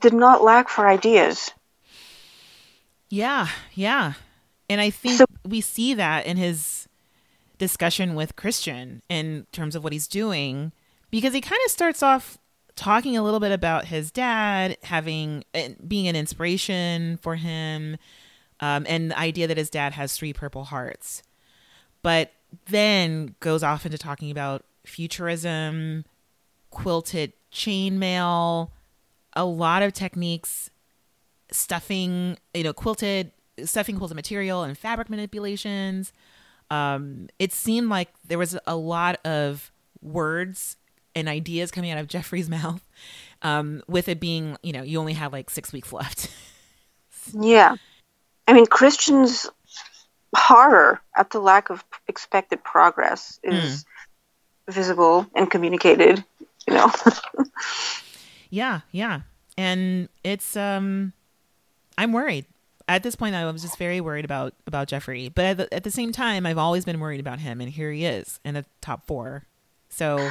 [0.00, 1.50] did not lack for ideas.
[3.08, 4.14] Yeah, yeah.
[4.68, 6.88] And I think So- we see that in his
[7.58, 10.72] discussion with Christian in terms of what he's doing
[11.10, 12.38] because he kind of starts off
[12.76, 17.98] talking a little bit about his dad having eh, being an inspiration for him
[18.60, 21.22] um, and the idea that his dad has three purple hearts
[22.00, 22.32] but
[22.66, 26.04] then goes off into talking about futurism
[26.70, 28.70] quilted chainmail
[29.34, 30.70] a lot of techniques
[31.50, 33.32] stuffing, you know, quilted
[33.64, 36.12] stuffing quilted material and fabric manipulations.
[36.70, 40.76] Um, it seemed like there was a lot of words
[41.14, 42.86] and ideas coming out of Jeffrey's mouth.
[43.42, 46.30] Um, with it being, you know, you only had like six weeks left.
[47.32, 47.76] Yeah.
[48.48, 49.48] I mean, Christian's
[50.34, 53.84] horror at the lack of expected progress is
[54.68, 56.24] visible and communicated,
[56.66, 56.92] you know.
[58.50, 59.20] yeah, yeah,
[59.56, 61.12] and it's um,
[61.98, 62.46] I'm worried.
[62.88, 65.84] At this point, I was just very worried about about Jeffrey, but at the, at
[65.84, 68.64] the same time, I've always been worried about him, and here he is in the
[68.80, 69.46] top four.
[69.88, 70.30] So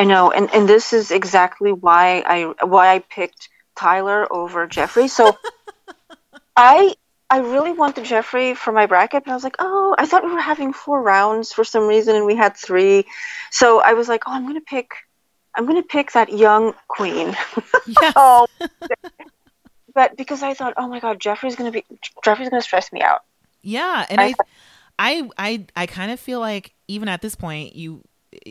[0.00, 5.08] I know, and, and this is exactly why I why I picked Tyler over Jeffrey.
[5.08, 5.36] So
[6.56, 6.94] I
[7.28, 10.32] I really wanted Jeffrey for my bracket, but I was like, oh, I thought we
[10.32, 13.04] were having four rounds for some reason, and we had three.
[13.50, 14.92] So I was like, oh, I'm gonna pick,
[15.54, 17.36] I'm gonna pick that young queen.
[17.86, 18.46] yes, oh,
[19.94, 21.84] but because I thought, oh my God, Jeffrey's gonna be
[22.24, 23.20] Jeffrey's gonna stress me out.
[23.62, 24.34] Yeah, and I, I-
[25.02, 28.02] I, I, I kind of feel like even at this point, you,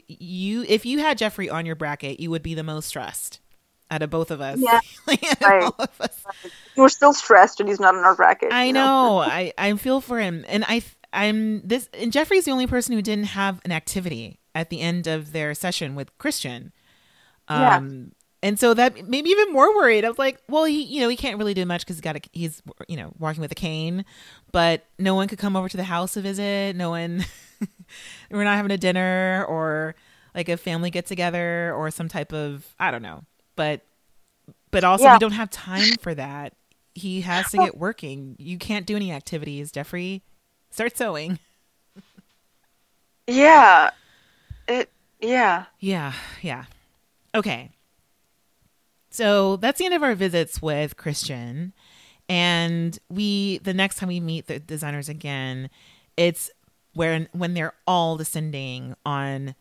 [0.07, 3.39] you, if you had Jeffrey on your bracket, you would be the most stressed
[3.91, 4.57] out of both of us.
[4.59, 5.71] Yeah, Like, right.
[5.77, 6.23] of us.
[6.75, 8.51] We're still stressed, and he's not in our bracket.
[8.51, 9.19] I you know.
[9.19, 10.81] I, I feel for him, and I,
[11.13, 15.05] I'm this, and Jeffrey's the only person who didn't have an activity at the end
[15.05, 16.71] of their session with Christian.
[17.49, 17.77] Yeah.
[17.77, 20.05] Um, and so that made me even more worried.
[20.05, 22.15] I was like, well, he, you know, he can't really do much because he's got
[22.15, 24.05] a, he's, you know, walking with a cane,
[24.53, 26.75] but no one could come over to the house to visit.
[26.77, 27.25] No one,
[28.31, 29.93] we're not having a dinner or
[30.33, 33.25] like a family get together or some type of, I don't know,
[33.57, 33.81] but,
[34.71, 35.13] but also Yeah.
[35.15, 36.53] we don't have time for that.
[36.95, 38.35] He has to get working.
[38.39, 40.21] You can't do any activities, Jeffrey.
[40.69, 41.39] Start sewing.
[43.27, 43.91] Yeah.
[44.67, 44.89] It.
[45.19, 45.65] Yeah.
[45.79, 46.65] Yeah, yeah.
[47.35, 47.71] Okay.
[49.11, 51.73] So that's the end of our visits with Christian.
[52.27, 55.69] And we the next time we meet the designers again,
[56.15, 56.51] it's
[56.93, 59.55] when when they're all descending on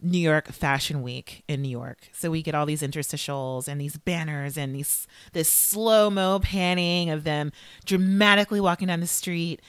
[0.00, 2.08] New York Fashion Week in New York.
[2.12, 7.10] So we get all these interstitials and these banners and these this slow mo panning
[7.10, 7.50] of them
[7.84, 9.60] dramatically walking down the street.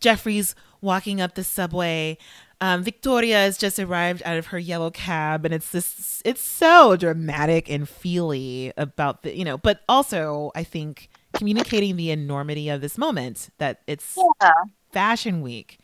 [0.00, 2.18] Jeffrey's walking up the subway.
[2.60, 6.22] Um, Victoria has just arrived out of her yellow cab, and it's this.
[6.24, 12.10] It's so dramatic and feely about the, you know, but also I think communicating the
[12.10, 14.52] enormity of this moment that it's Yeah.
[14.92, 15.78] Fashion Week.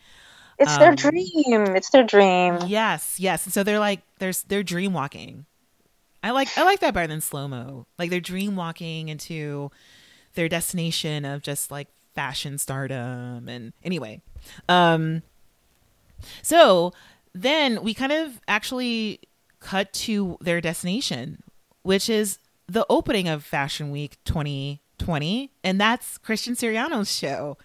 [0.59, 1.77] It's their Um, dream.
[1.77, 2.59] It's their dream.
[2.67, 3.45] Yes, yes.
[3.45, 5.47] And so they're like there's they're dream walking.
[6.23, 7.87] I like I like that better than slow mo.
[7.99, 9.71] Like they're dream walking into
[10.35, 14.23] their destination of just like fashion stardom and anyway.
[14.69, 15.23] Um
[16.43, 16.93] so
[17.35, 19.21] then we kind of actually
[19.61, 21.43] cut to their destination,
[21.83, 27.57] which is the opening of Fashion Week 2020, and that's Christian Siriano's show.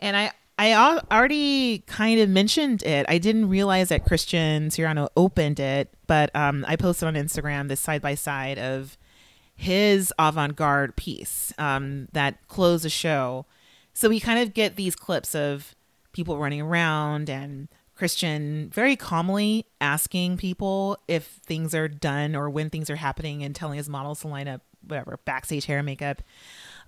[0.00, 3.06] And I I al- already kind of mentioned it.
[3.08, 7.80] I didn't realize that Christian Siriano opened it, but um, I posted on Instagram this
[7.80, 8.96] side by side of
[9.54, 13.46] his avant-garde piece um, that closed the show.
[13.94, 15.74] So we kind of get these clips of
[16.12, 22.70] people running around and Christian very calmly asking people if things are done or when
[22.70, 26.22] things are happening and telling his models to line up whatever backstage hair and makeup.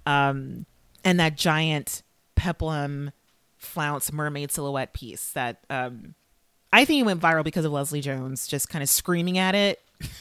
[0.06, 0.66] Um,
[1.04, 2.02] and that giant
[2.34, 3.12] peplum
[3.56, 6.14] flounce mermaid silhouette piece that um,
[6.72, 9.80] I think it went viral because of Leslie Jones just kind of screaming at it.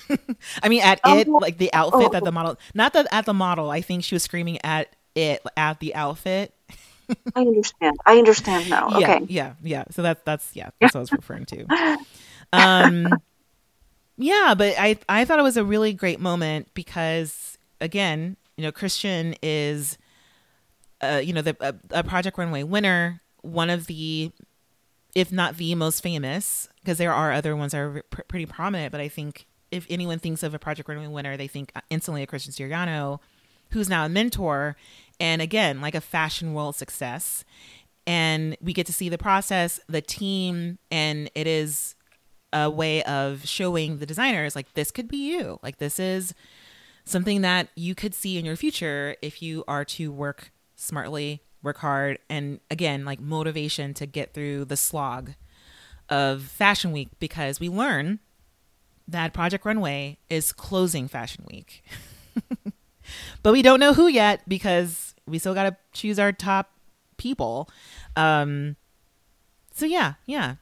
[0.61, 1.39] I mean, at it, Oh.
[1.41, 3.69] like the outfit that the model, not that at the model.
[3.71, 6.53] I think she was screaming at it, at the outfit.
[7.35, 7.97] I understand.
[8.05, 8.89] I understand now.
[8.99, 9.25] Yeah, Okay.
[9.29, 9.83] yeah, yeah.
[9.91, 11.65] So that's that's yeah, that's what I was referring to.
[12.51, 13.07] Um,
[14.17, 18.71] yeah, but I I thought it was a really great moment because again, you know,
[18.71, 19.97] Christian is,
[21.01, 24.31] uh, you know, the a, a Project Runway winner, one of the,
[25.15, 28.91] if not the most famous, because there are other ones that are pr- pretty prominent.
[28.91, 32.29] But I think if anyone thinks of a Project Runway winner, they think instantly of
[32.29, 33.19] Christian Siriano,
[33.71, 34.75] who's now a mentor,
[35.19, 37.43] and again, like a fashion world success.
[38.05, 41.95] And we get to see the process, the team, and it is
[42.51, 45.59] a way of showing the designers like this could be you.
[45.63, 46.33] Like this is
[47.05, 51.77] something that you could see in your future if you are to work smartly, work
[51.77, 55.31] hard, and again, like motivation to get through the slog
[56.09, 58.19] of Fashion Week because we learn
[59.07, 61.83] that Project Runway is closing Fashion Week.
[63.41, 66.71] but we don't know who yet because we still got to choose our top
[67.17, 67.69] people.
[68.15, 68.75] Um
[69.71, 70.55] so yeah, yeah.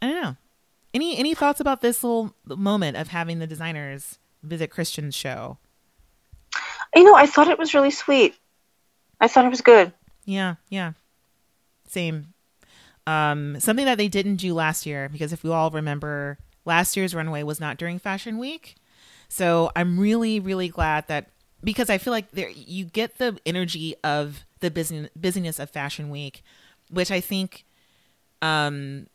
[0.00, 0.36] I don't know.
[0.94, 5.58] Any any thoughts about this little moment of having the designers visit Christian's show?
[6.94, 8.34] You know, I thought it was really sweet.
[9.20, 9.92] I thought it was good.
[10.24, 10.92] Yeah, yeah.
[11.88, 12.32] Same.
[13.06, 17.14] Um, something that they didn't do last year, because if we all remember, last year's
[17.14, 18.76] runway was not during Fashion Week.
[19.28, 21.30] So I'm really, really glad that
[21.62, 26.10] because I feel like there you get the energy of the business busyness of Fashion
[26.10, 26.42] Week,
[26.90, 27.64] which I think
[28.42, 29.06] um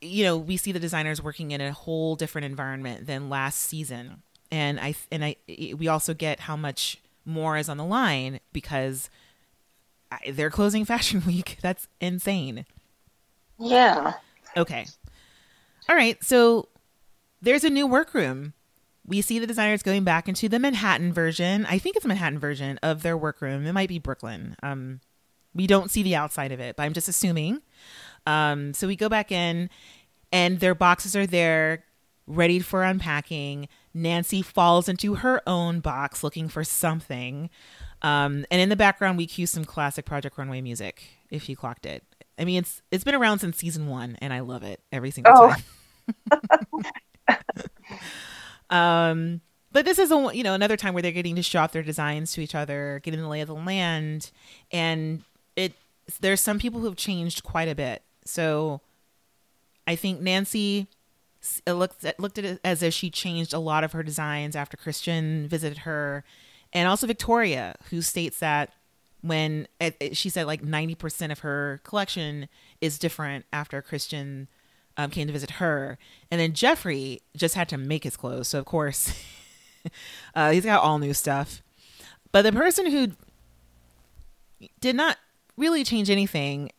[0.00, 4.22] you know, we see the designers working in a whole different environment than last season.
[4.50, 9.10] And I and I we also get how much more is on the line because
[10.28, 11.58] they're closing fashion week.
[11.62, 12.66] That's insane.
[13.58, 14.14] Yeah.
[14.56, 14.86] Okay.
[15.88, 16.22] All right.
[16.22, 16.68] So
[17.40, 18.52] there's a new workroom.
[19.06, 21.64] We see the designers going back into the Manhattan version.
[21.66, 23.64] I think it's a Manhattan version of their workroom.
[23.66, 24.56] It might be Brooklyn.
[24.62, 25.00] Um,
[25.54, 27.62] we don't see the outside of it, but I'm just assuming.
[28.26, 29.70] Um, so we go back in,
[30.32, 31.84] and their boxes are there,
[32.26, 33.68] ready for unpacking.
[33.94, 37.48] Nancy falls into her own box looking for something.
[38.02, 41.04] Um, and in the background, we cue some classic Project Runway music.
[41.30, 42.02] If you clocked it,
[42.38, 45.32] I mean it's it's been around since season one, and I love it every single
[45.34, 45.54] Oh.
[46.28, 46.84] time.
[48.70, 49.40] um,
[49.72, 51.82] but this is a you know another time where they're getting to show off their
[51.82, 54.30] designs to each other, getting the lay of the land,
[54.72, 55.22] and
[55.54, 55.74] it
[56.20, 58.02] there's some people who have changed quite a bit.
[58.24, 58.80] So
[59.86, 60.88] I think Nancy
[61.66, 64.56] it looked it looked at it as if she changed a lot of her designs
[64.56, 66.24] after Christian visited her,
[66.72, 68.72] and also Victoria, who states that
[69.22, 72.48] when it, it- she said like ninety percent of her collection
[72.80, 74.48] is different after Christian
[74.96, 75.98] um, came to visit her,
[76.30, 79.12] and then Jeffrey just had to make his clothes, so of course
[80.34, 81.62] uh, he's got all new stuff.
[82.32, 83.12] But the person who
[84.80, 85.18] did not
[85.56, 86.70] really change anything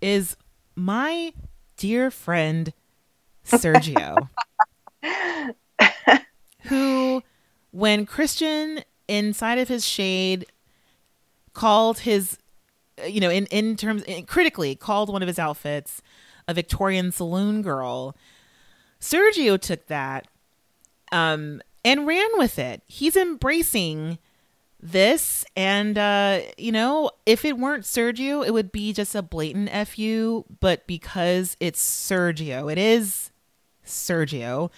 [0.00, 0.36] is
[0.74, 1.32] my
[1.76, 2.72] dear friend
[3.44, 4.28] Sergio,
[6.62, 7.22] who,
[7.70, 10.46] when Christian inside of his shade
[11.52, 12.38] called his,
[13.06, 16.02] you know, in in terms in, critically called one of his outfits
[16.48, 18.16] a Victorian saloon girl.
[19.00, 20.26] Sergio took that
[21.12, 22.82] um, and ran with it.
[22.86, 24.18] He's embracing
[24.80, 29.70] this, and uh, you know, if it weren't Sergio, it would be just a blatant
[29.88, 30.44] fu.
[30.60, 33.30] But because it's Sergio, it is
[33.84, 34.70] Sergio.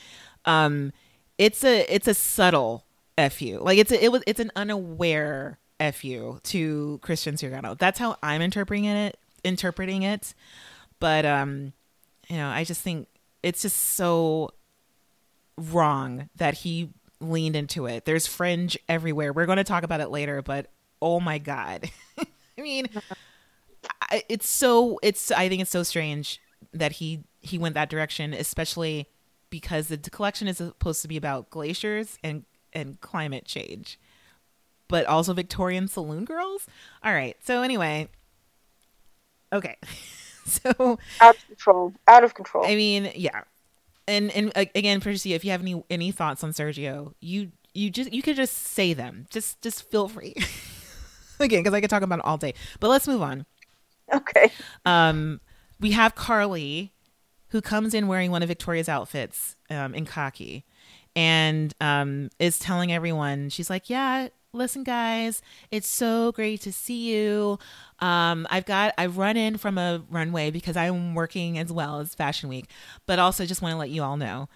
[0.45, 0.93] Um,
[1.37, 2.85] it's a it's a subtle
[3.31, 3.59] fu.
[3.61, 5.59] Like it's a, it was it's an unaware
[5.93, 7.77] fu to Christian Siriano.
[7.79, 9.19] That's how I'm interpreting it.
[9.45, 10.35] Interpreting it,
[11.01, 11.73] but um,
[12.29, 13.09] you know, I just think
[13.43, 14.51] it's just so
[15.57, 16.91] wrong that he
[17.21, 18.05] leaned into it.
[18.05, 19.33] There's fringe everywhere.
[19.33, 20.71] We're going to talk about it later, but
[21.01, 21.91] oh my god.
[22.19, 22.89] I mean,
[24.29, 26.41] it's so it's I think it's so strange
[26.73, 29.09] that he he went that direction, especially
[29.51, 33.99] because the collection is supposed to be about glaciers and and climate change.
[34.89, 36.67] But also Victorian saloon girls?
[37.05, 37.37] All right.
[37.45, 38.09] So anyway,
[39.53, 39.77] okay.
[40.63, 41.93] so out of control.
[42.07, 42.67] Out of control.
[42.67, 43.43] I mean, yeah.
[44.07, 48.13] And and again, Patricia, if you have any any thoughts on Sergio, you you just
[48.13, 49.27] you could just say them.
[49.31, 50.35] Just just feel free.
[51.41, 52.55] again, because I could talk about it all day.
[52.81, 53.47] But let's move on.
[54.13, 54.51] Okay.
[54.85, 55.41] Um,
[55.81, 56.91] we have Karlie,
[57.49, 60.65] who comes in wearing one of Victoria's outfits, um, in khaki,
[61.15, 67.15] and um, is telling everyone she's like, "Yeah, listen, guys, it's so great to see
[67.15, 67.59] you.
[68.01, 72.15] Um, I've got I've run in from a runway because I'm working as well as
[72.15, 72.71] Fashion Week,
[73.07, 74.49] but also just want to let you all know,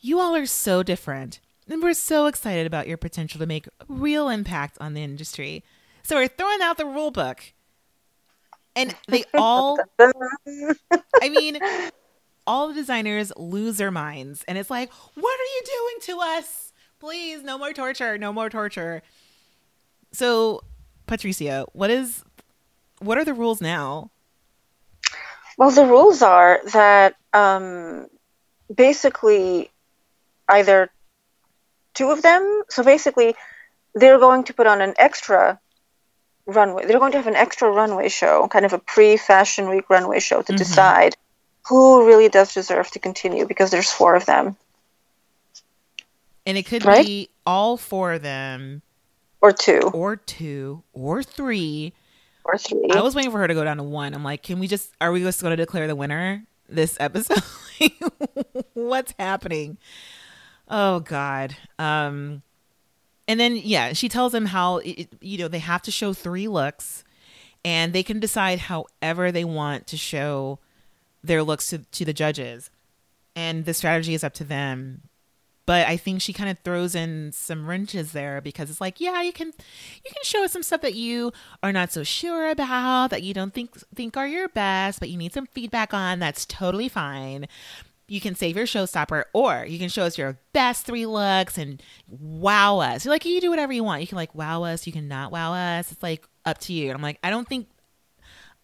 [0.00, 4.28] you all are so different, and we're so excited about your potential to make real
[4.28, 5.64] impact on the industry.
[6.02, 7.52] So we're throwing out the rule book."
[8.76, 11.58] And they all, I mean,
[12.46, 14.44] all the designers lose their minds.
[14.46, 16.69] And it's like, what are you doing to us?
[17.00, 19.02] Please, no more torture, no more torture.
[20.12, 20.62] So,
[21.06, 22.22] Patricia, what is,
[23.00, 24.10] what are the rules now?
[25.56, 28.06] Well, the rules are that um,
[28.74, 29.70] basically
[30.48, 30.90] either
[31.94, 33.34] two of them, so basically
[33.94, 35.58] they're going to put on an extra
[36.46, 36.86] runway.
[36.86, 40.42] They're going to have an extra runway show, kind of a pre-fashion week runway show
[40.42, 40.58] to Mhm.
[40.58, 41.16] decide
[41.68, 44.56] who really does deserve to continue because there's four of them
[46.46, 47.04] And it could Right?
[47.06, 48.82] be all four of them,
[49.40, 51.92] or two or two, or three.
[52.44, 52.90] or three.
[52.92, 54.14] I was waiting for her to go down to one.
[54.14, 57.42] I'm like, can we just, are we just going to declare the winner this episode?
[58.74, 59.78] What's happening?
[60.68, 61.56] Oh, God.
[61.78, 62.42] Um,
[63.28, 66.48] and then, yeah, she tells them how, it, you know, they have to show three
[66.48, 67.04] looks
[67.64, 70.58] and they can decide however they want to show
[71.22, 72.70] their looks to, to the judges.
[73.36, 75.02] And the strategy is up to them.
[75.70, 79.22] But I think she kind of throws in some wrenches there because it's like, yeah,
[79.22, 83.10] you can you can show us some stuff that you are not so sure about,
[83.10, 86.18] that you don't think think are your best, but you need some feedback on.
[86.18, 87.46] That's totally fine.
[88.08, 91.80] You can save your showstopper, or you can show us your best three looks and
[92.08, 93.04] wow us.
[93.04, 94.00] You're like, you do whatever you want.
[94.00, 95.92] You can like wow us, you can not wow us.
[95.92, 96.86] It's like up to you.
[96.86, 97.68] And I'm like, I don't think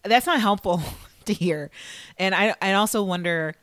[0.03, 0.81] that's not helpful
[1.25, 1.71] to hear.
[2.17, 3.55] And I I also wonder,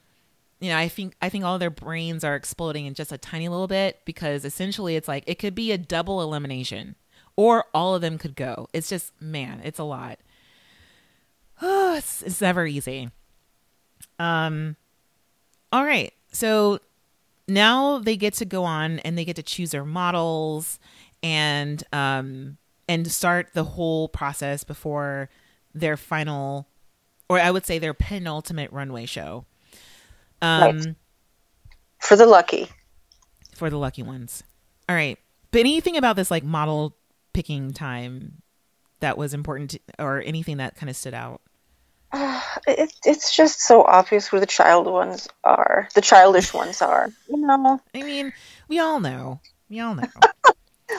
[0.65, 3.51] you know, I think I think all their brains are exploding in just a tiny
[3.51, 6.97] little bit because essentially it's like it could be a double elimination
[7.37, 8.67] or all of them could go.
[8.73, 10.19] It's just man, it's a lot.
[11.61, 13.11] it's, it's never easy.
[14.19, 14.77] Um
[15.71, 16.15] all right.
[16.33, 16.79] So
[17.47, 20.79] now they get to go on and they get to choose their models
[21.23, 22.57] and um
[22.89, 25.29] and start the whole process before
[25.75, 26.69] their final
[27.29, 29.45] or I would say their penultimate runway show.
[30.43, 30.95] Um Right.
[32.01, 32.69] for the lucky.
[33.55, 34.43] for the lucky ones.
[34.89, 35.19] All right.
[35.51, 36.97] But anything about this like model
[37.33, 38.43] picking time
[39.01, 41.41] that was important to, or anything that kind of stood out?
[42.67, 45.89] It, it's just so obvious who the child ones are.
[45.95, 47.11] The childish ones are.
[47.29, 47.81] You know.
[47.95, 48.33] I mean,
[48.69, 49.41] we all know.
[49.69, 50.09] We all know.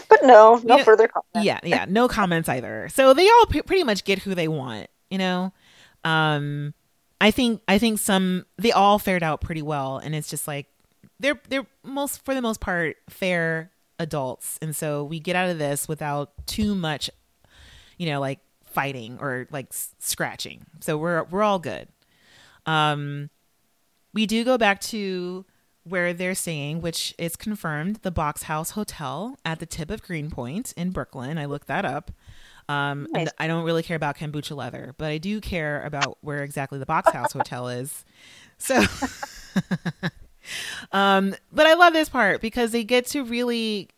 [0.09, 0.83] But no, no Yeah.
[0.83, 1.45] further comments.
[1.45, 2.89] yeah, yeah, no comments either.
[2.93, 5.53] So they all p- pretty much get who they want, you know.
[6.03, 6.73] Um
[7.25, 10.67] I think I think some they all fared out pretty well and it's just like
[11.19, 15.57] they're they're most for the most part fair adults and so we get out of
[15.57, 17.09] this without too much
[17.97, 20.67] you know like fighting or like scratching.
[20.81, 21.87] So we're we're all good.
[22.67, 23.31] Um
[24.13, 25.45] we do go back to
[25.83, 30.75] where they're staying, which is confirmed the Box House Hotel at the tip of Greenpoint
[30.77, 31.39] in Brooklyn.
[31.39, 32.11] I looked that up.
[32.67, 33.29] Um, Nice.
[33.37, 36.85] I don't really care about kombucha leather, but I do care about where exactly the
[36.85, 38.05] Box House Hotel is.
[38.57, 38.83] So,
[40.91, 43.89] um, but I love this part because they get to really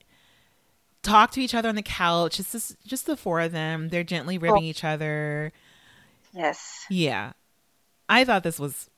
[1.03, 2.39] talk to each other on the couch.
[2.39, 3.89] It's just just the four of them.
[3.89, 5.53] They're gently ribbing each other.
[6.33, 6.85] Yes.
[6.89, 7.33] Yeah.
[8.09, 8.89] I thought this was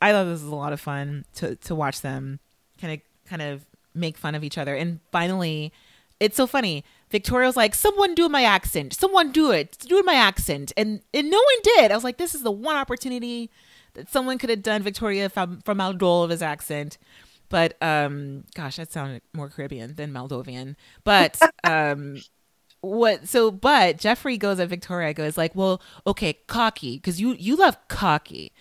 [0.00, 2.38] I thought this was a lot of fun to to watch them
[2.80, 4.74] kind of kind of make fun of each other.
[4.74, 5.72] And finally,
[6.20, 6.84] it's so funny.
[7.10, 8.94] Victoria's like, "Someone do my accent.
[8.94, 9.76] Someone do it.
[9.80, 11.90] Do my accent." And and no one did.
[11.90, 13.50] I was like, "This is the one opportunity
[13.94, 16.98] that someone could have done Victoria from from Moldova's accent."
[17.48, 20.76] But um gosh, that sounded more Caribbean than Moldovan.
[21.04, 22.20] But um
[22.80, 27.56] what so but Jeffrey goes at Victoria goes like, "Well, okay, cocky cuz you you
[27.56, 28.52] love cocky."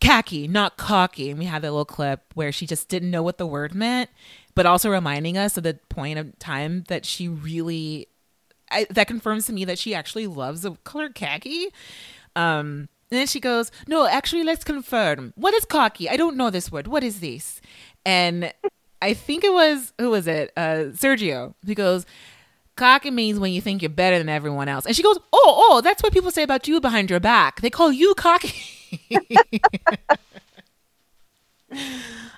[0.00, 1.30] Khaki, not cocky.
[1.30, 4.10] And we had that little clip where she just didn't know what the word meant,
[4.58, 8.08] but also reminding us of the point of time that she really
[8.72, 11.68] I, that confirms to me that she actually loves the color khaki.
[12.34, 15.32] Um, and then she goes, "No, actually, let's confirm.
[15.36, 16.10] What is cocky?
[16.10, 16.88] I don't know this word.
[16.88, 17.60] What is this?"
[18.04, 18.52] And
[19.00, 20.52] I think it was who was it?
[20.56, 21.54] Uh, Sergio.
[21.64, 22.04] He goes,
[22.74, 25.80] "Cocky means when you think you're better than everyone else." And she goes, "Oh, oh,
[25.82, 27.60] that's what people say about you behind your back.
[27.60, 28.56] They call you cocky."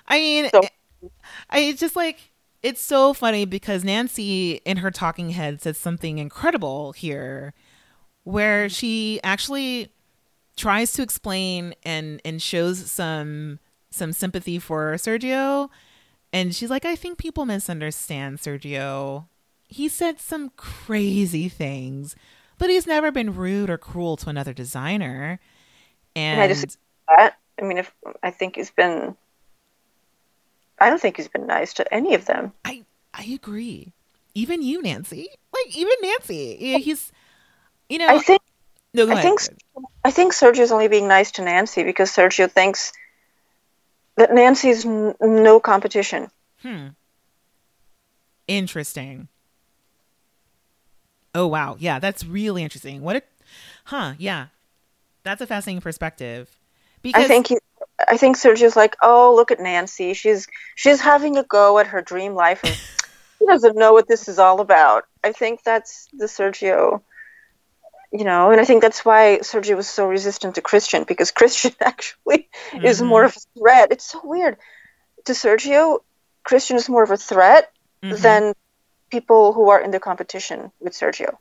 [0.07, 0.61] I mean, So-
[1.51, 2.31] I it's just like
[2.63, 7.53] it's so funny because Nancy in her talking head says something incredible here
[8.23, 8.73] where mm-hmm.
[8.73, 9.91] she actually
[10.55, 15.69] tries to explain and and shows some some sympathy for Sergio
[16.33, 19.27] and she's like I think people misunderstand Sergio.
[19.67, 22.15] He said some crazy things,
[22.57, 25.39] but he's never been rude or cruel to another designer.
[26.13, 26.77] And, I just-
[27.07, 27.93] That I mean, if
[28.23, 29.15] I think he's been,
[30.81, 32.53] I don't think he's been nice to any of them.
[32.65, 33.93] I I agree.
[34.33, 35.29] Even you, Nancy.
[35.53, 36.57] Like even Nancy.
[36.59, 37.11] Yeah, He's
[37.89, 38.41] you know I think
[38.93, 39.39] no, I think
[40.03, 42.91] I think Sergio's only being nice to Nancy because Sergio thinks
[44.17, 46.29] that Nancy's n- no competition.
[46.61, 46.87] Hmm.
[48.47, 49.27] Interesting.
[51.33, 51.77] Oh wow.
[51.79, 53.01] Yeah, that's really interesting.
[53.01, 53.23] What a
[53.85, 54.47] huh, yeah.
[55.23, 56.59] That's a fascinating perspective.
[57.03, 57.57] Because I think he,
[58.07, 60.13] I think Sergio's like, oh, look at Nancy.
[60.13, 62.75] She's she's having a go at her dream life, and
[63.39, 65.03] he doesn't know what this is all about.
[65.23, 67.01] I think that's the Sergio,
[68.11, 71.73] you know, and I think that's why Sergio was so resistant to Christian because Christian
[71.81, 72.49] actually
[72.83, 73.07] is Mhm.
[73.07, 73.91] more of a threat.
[73.91, 74.57] It's so weird.
[75.25, 75.99] To Sergio,
[76.43, 77.71] Christian is more of a threat
[78.03, 78.21] Mhm.
[78.21, 78.53] than
[79.11, 81.37] people who are in the competition with Sergio.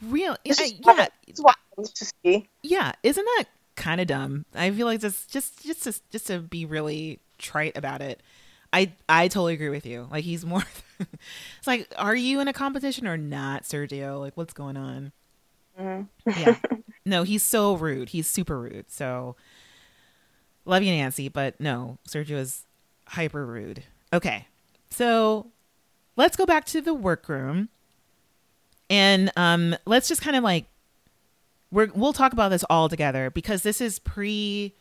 [0.00, 2.48] real I- yeah, wild to see.
[2.62, 3.44] yeah, isn't that
[3.78, 4.44] kind of dumb?
[4.54, 8.20] I feel like just just just to, just to be really trite about it.
[8.72, 10.06] I I totally agree with you.
[10.10, 10.62] Like he's more
[11.00, 14.20] It's like are you in a competition or not, Sergio?
[14.20, 15.12] Like what's going on?
[15.80, 16.08] Mhm.
[16.26, 16.56] yeah.
[17.06, 18.10] No, he's so rude.
[18.10, 18.90] He's super rude.
[18.90, 19.34] So
[20.66, 22.66] love you, Nancy, but no, Sergio is
[23.06, 23.82] hyper rude.
[24.12, 24.46] Okay.
[24.90, 25.46] So
[26.16, 27.70] let's go back to the workroom.
[28.90, 30.66] And um let's just kind of like
[31.70, 34.74] we're we'll talk about this all together because this is pre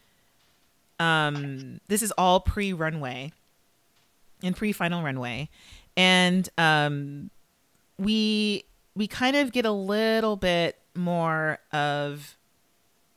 [0.99, 3.31] um this is all pre runway
[4.43, 5.49] and pre final runway.
[5.95, 7.29] And um
[7.97, 8.63] we
[8.95, 12.37] we kind of get a little bit more of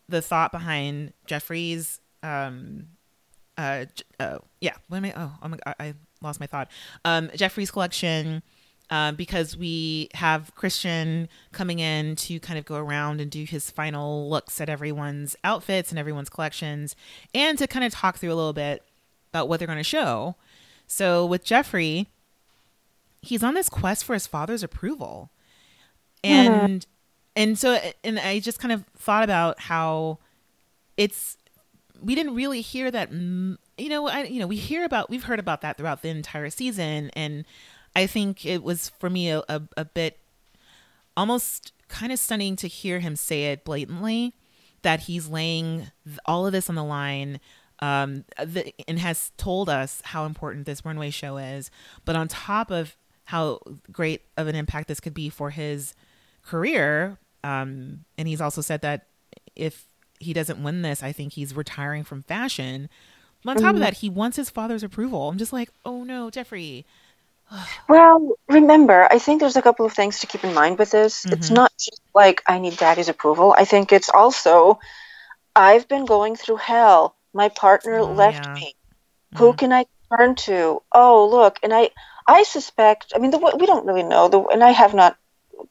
[0.08, 2.88] the thought behind Jeffrey's um
[3.56, 3.84] uh
[4.18, 6.70] oh yeah what am I oh, oh my I lost my thought
[7.04, 8.42] um Jeffrey's collection
[8.90, 13.70] um, because we have Christian coming in to kind of go around and do his
[13.70, 16.96] final looks at everyone's outfits and everyone's collections
[17.32, 18.82] and to kind of talk through a little bit
[19.32, 20.34] about what they're going to show.
[20.88, 22.08] So with Jeffrey,
[23.22, 25.30] he's on this quest for his father's approval.
[26.24, 26.84] And
[27.36, 30.18] and so and I just kind of thought about how
[30.96, 31.36] it's
[32.02, 35.38] we didn't really hear that you know I you know we hear about we've heard
[35.38, 37.44] about that throughout the entire season and
[37.94, 40.18] I think it was for me a, a, a bit
[41.16, 44.34] almost kind of stunning to hear him say it blatantly
[44.82, 45.90] that he's laying
[46.24, 47.40] all of this on the line
[47.80, 51.70] um, the, and has told us how important this runway show is.
[52.04, 53.60] But on top of how
[53.90, 55.94] great of an impact this could be for his
[56.42, 59.06] career, um, and he's also said that
[59.56, 59.86] if
[60.18, 62.88] he doesn't win this, I think he's retiring from fashion.
[63.44, 65.28] But on top of that, he wants his father's approval.
[65.28, 66.84] I'm just like, oh no, Jeffrey.
[67.88, 71.26] Well, remember, I think there's a couple of things to keep in mind with this.
[71.30, 71.54] It's Mhm.
[71.54, 73.54] not just like I need daddy's approval.
[73.56, 74.78] I think it's also
[75.56, 77.16] I've been going through hell.
[77.34, 78.54] My partner Oh, left yeah.
[78.54, 78.74] me.
[79.38, 79.58] Who Mhm.
[79.58, 79.86] can I
[80.16, 80.82] turn to?
[80.92, 81.90] Oh, look, and I
[82.26, 83.12] I suspect.
[83.14, 85.16] I mean, the, we don't really know, the, and I have not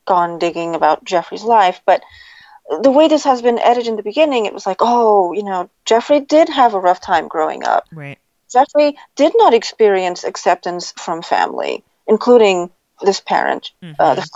[0.05, 2.03] gone digging about Jeffrey's life, but
[2.81, 5.69] the way this has been edited in the beginning, it was like, oh, you know,
[5.85, 7.87] Jeffrey did have a rough time growing up.
[7.91, 8.19] Right.
[8.51, 13.49] Jeffrey did not experience acceptance from family, including this parent,
[13.79, 14.31] uh, the father.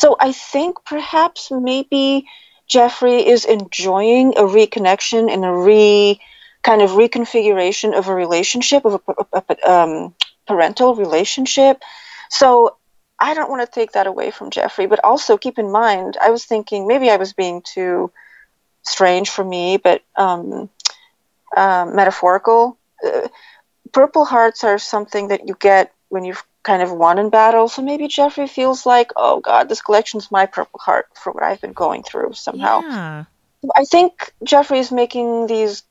[0.00, 2.26] So I think perhaps maybe
[2.68, 6.20] Jeffrey is enjoying a reconnection and a re
[6.62, 10.14] kind of reconfiguration of a relationship of a, a- um,
[10.46, 11.82] parental relationship.
[12.30, 12.76] So
[13.18, 16.30] I don't want to take that away from Jeffrey, but also keep in mind, I
[16.30, 18.10] was thinking maybe I was being too
[18.82, 20.68] strange for me, but um,
[21.56, 22.76] um, metaphorical.
[23.04, 23.28] Uh,
[23.92, 27.68] purple hearts are something that you get when you've kind of won in battle.
[27.68, 31.60] So maybe Jeffrey feels like, oh God, this collection's my purple heart for what I've
[31.60, 32.80] been going through somehow.
[32.82, 33.24] Yeah.
[33.76, 35.82] I think Jeffrey is making these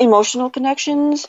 [0.00, 1.26] emotional connections,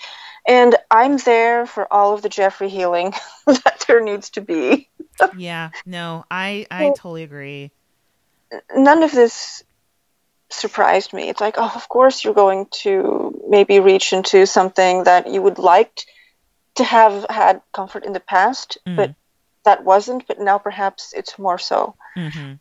[0.48, 3.14] and I'm there for all of the Jeffrey healing
[3.48, 4.90] that there needs to be.
[5.38, 5.72] Yeah.
[5.86, 7.72] No, I I Well- totally agree.
[8.74, 9.64] None of this
[10.50, 11.28] surprised me.
[11.30, 13.19] It's like, oh, of course you're going to
[13.50, 16.02] maybe reach into something that you would like
[16.76, 18.96] to have had comfort in the past, Mm.
[18.96, 19.16] but
[19.66, 20.26] that wasn't.
[20.28, 21.96] But now perhaps it's more so.
[22.16, 22.54] hmm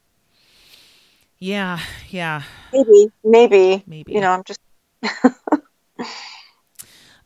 [1.39, 1.79] Yeah.
[2.09, 2.43] Yeah.
[2.73, 4.13] Maybe, maybe, Maybe.
[4.13, 4.61] You know, I'm just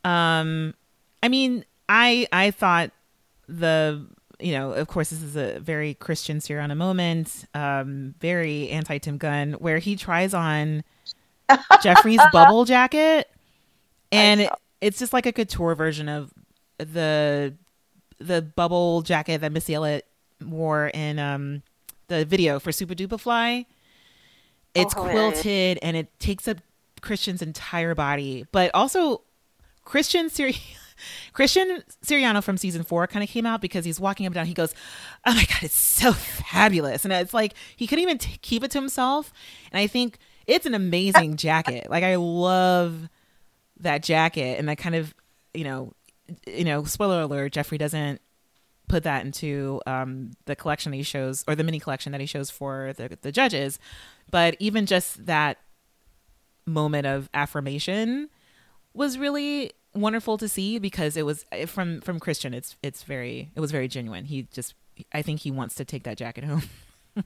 [0.04, 0.74] Um,
[1.22, 2.90] I mean, I I thought
[3.48, 4.04] the
[4.40, 9.16] you know, of course, this is a very Christian Siriano moment, um, very anti Tim
[9.16, 10.82] Gunn, where he tries on
[11.82, 13.30] Jeffrey's bubble jacket,
[14.12, 16.32] and it, it's just like a couture version of
[16.78, 17.54] the
[18.18, 20.06] the bubble jacket that Missy Elliott
[20.44, 21.62] wore in um
[22.08, 23.66] the video for Supa Dupa Fly.
[24.74, 26.58] It's Oh, quilted and it takes up
[27.00, 29.22] Christian's entire body, but also
[29.84, 30.56] Christian Siri-
[31.32, 34.46] Christian Siriano from season four kind of came out because he's walking up and down.
[34.46, 34.72] He goes,
[35.26, 38.70] "Oh my god, it's so fabulous!" And it's like he couldn't even t- keep it
[38.72, 39.32] to himself.
[39.72, 41.88] And I think it's an amazing jacket.
[41.90, 43.08] Like I love
[43.82, 45.14] that jacket, and that kind of,
[45.54, 45.92] you know,
[46.46, 48.20] you know, spoiler alert: Jeffrey doesn't
[48.88, 52.26] put that into um, the collection that he shows or the mini collection that he
[52.26, 53.78] shows for the the judges.
[54.30, 55.58] But even just that
[56.66, 58.28] moment of affirmation
[58.94, 62.54] was really wonderful to see because it was from from Christian.
[62.54, 64.26] It's it's very it was very genuine.
[64.26, 64.74] He just
[65.12, 66.62] I think he wants to take that jacket home.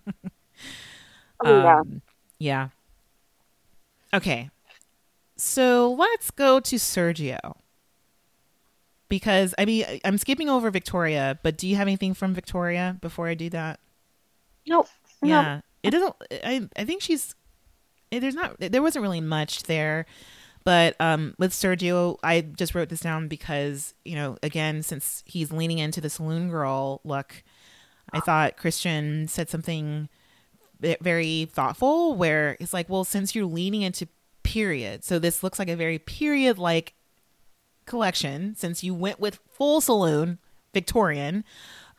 [1.45, 1.81] Oh, yeah.
[1.81, 2.03] Um,
[2.39, 2.69] yeah.
[4.15, 4.51] Okay.
[5.37, 7.57] So let's go to Sergio.
[9.09, 13.29] Because I mean I'm skipping over Victoria, but do you have anything from Victoria before
[13.29, 13.81] I do that?
[14.67, 14.89] nope.
[15.23, 15.29] No.
[15.29, 15.61] Yeah.
[15.83, 16.15] It doesn't
[16.45, 17.35] I I think she's
[18.11, 20.07] eh, there's not there wasn't really much there.
[20.65, 25.53] But um, with Sergio, I just wrote this down because, you know, again, since he's
[25.53, 27.45] leaning into the saloon girl look,
[28.13, 30.09] I thought Christian said something
[30.81, 34.09] very thoughtful where it's like, well, since you're leaning into
[34.47, 36.95] period, so this looks like a very period like
[37.85, 40.39] collection, since you went with full saloon
[40.73, 41.45] Victorian,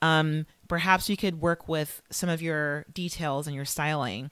[0.01, 4.31] um, perhaps you could work with some of your details and your styling.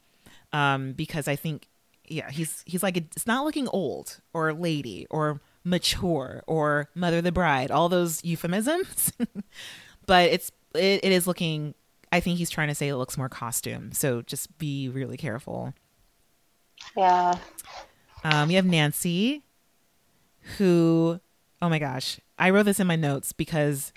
[0.54, 1.68] Um, because I think
[2.08, 7.32] yeah, he's he's like it's not looking old or lady or mature or mother the
[7.32, 9.12] bride, all those euphemisms.
[10.06, 11.74] but it's it, it is looking
[12.12, 13.92] I think he's trying to say it looks more costume.
[13.92, 15.74] So just be really careful.
[16.96, 17.38] Yeah.
[18.26, 19.44] Um, we have Nancy,
[20.58, 21.20] who,
[21.62, 23.94] oh my gosh, I wrote this in my notes because,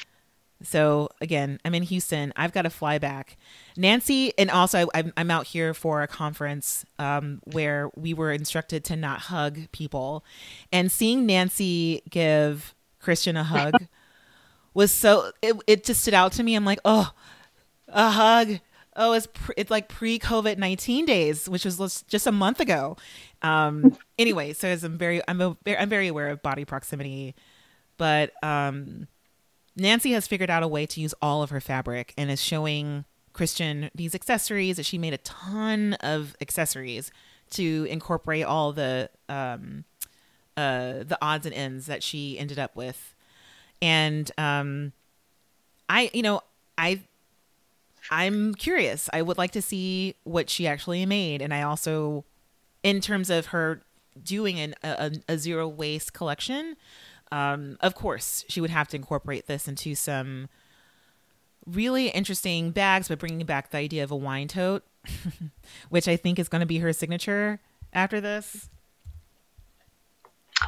[0.62, 2.34] so again, I'm in Houston.
[2.36, 3.38] I've got to fly back.
[3.74, 8.84] Nancy, and also I'm, I'm out here for a conference um, where we were instructed
[8.84, 10.26] to not hug people,
[10.70, 13.86] and seeing Nancy give Christian a hug
[14.74, 16.54] was so it, it just stood out to me.
[16.54, 17.12] I'm like, oh,
[17.88, 18.60] a hug.
[19.00, 22.96] Oh, it's pre- it's like pre COVID nineteen days, which was just a month ago.
[23.42, 27.36] Um, anyway, so as I'm very I'm a, I'm very aware of body proximity,
[27.96, 29.06] but um,
[29.76, 33.04] Nancy has figured out a way to use all of her fabric and is showing
[33.32, 37.12] Christian these accessories that she made a ton of accessories
[37.50, 39.84] to incorporate all the um,
[40.56, 43.14] uh, the odds and ends that she ended up with,
[43.80, 44.92] and um,
[45.88, 46.40] I you know
[46.76, 47.02] I
[48.10, 49.08] I'm curious.
[49.12, 52.24] I would like to see what she actually made, and I also,
[52.82, 53.82] in terms of her
[54.22, 56.76] doing an, a, a zero waste collection,
[57.30, 60.48] um, of course she would have to incorporate this into some
[61.66, 64.84] really interesting bags, but bringing back the idea of a wine tote,
[65.88, 67.60] which I think is going to be her signature
[67.92, 68.70] after this.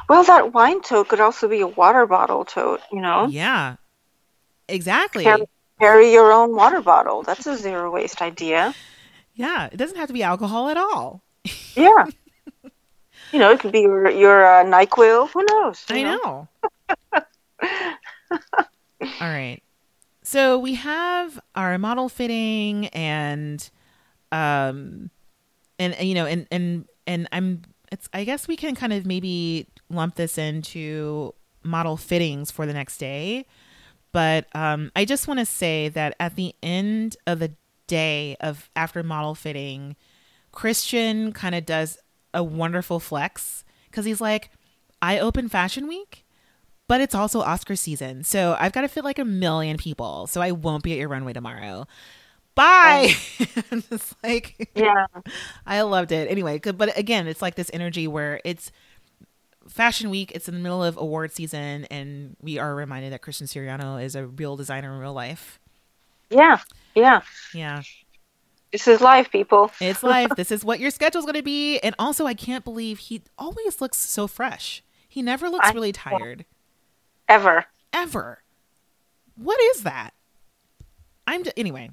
[0.07, 3.27] Well, that wine tote could also be a water bottle tote, you know?
[3.27, 3.75] Yeah,
[4.67, 5.23] exactly.
[5.23, 5.45] Carry,
[5.81, 7.23] carry your own water bottle.
[7.23, 8.75] That's a zero waste idea.
[9.33, 11.23] Yeah, it doesn't have to be alcohol at all.
[11.75, 12.05] Yeah.
[13.31, 15.29] you know, it could be your, your uh, NyQuil.
[15.31, 15.83] Who knows?
[15.89, 16.47] I know.
[19.19, 19.61] All right.
[20.21, 23.69] so we have our model fitting and
[24.31, 25.09] um
[25.79, 29.67] and you know and and and I'm it's I guess we can kind of maybe
[29.89, 31.33] lump this into
[31.63, 33.45] model fittings for the next day.
[34.11, 37.53] But um I just want to say that at the end of the
[37.87, 39.95] day of after model fitting,
[40.51, 41.97] Christian kind of does
[42.33, 44.49] a wonderful flex cuz he's like
[45.01, 46.25] I open fashion week
[46.87, 48.21] but it's also Oscar season.
[48.25, 50.27] So I've got to fit like a million people.
[50.27, 51.87] So I won't be at your runway tomorrow.
[52.53, 53.13] Bye.
[53.71, 55.05] I'm just like, Yeah.
[55.65, 56.29] I loved it.
[56.29, 58.73] Anyway, good- but again, it's like this energy where it's
[59.71, 63.47] fashion week, it's in the middle of award season, and we are reminded that Christian
[63.47, 65.59] Siriano is a real designer in real life.
[66.29, 66.59] Yeah.
[66.95, 67.21] Yeah.
[67.53, 67.81] Yeah.
[68.71, 69.71] This is life, people.
[69.81, 70.31] It's life.
[70.37, 71.79] this is what your schedule's going to be.
[71.79, 74.83] And also, I can't believe he always looks so fresh.
[75.07, 76.45] He never looks I really tired.
[77.27, 77.65] Ever.
[77.93, 78.43] ever.
[79.35, 80.11] What is that?
[81.27, 81.91] I'm d- anyway.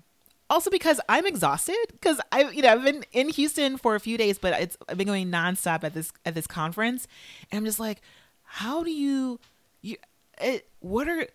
[0.50, 4.16] Also because I'm exhausted because I you know I've been in Houston for a few
[4.16, 7.06] days, but it's I've been going nonstop at this at this conference,
[7.50, 8.00] and I'm just like,
[8.44, 9.38] how do you
[9.82, 9.96] you
[10.40, 11.26] it, what are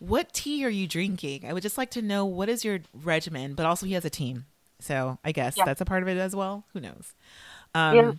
[0.00, 1.44] what tea are you drinking?
[1.46, 4.10] I would just like to know what is your regimen, but also he has a
[4.10, 4.46] team,
[4.80, 5.64] so I guess Yeah.
[5.66, 6.64] that's a part of it as well.
[6.72, 7.14] Who knows?
[7.74, 8.12] Um, Yeah.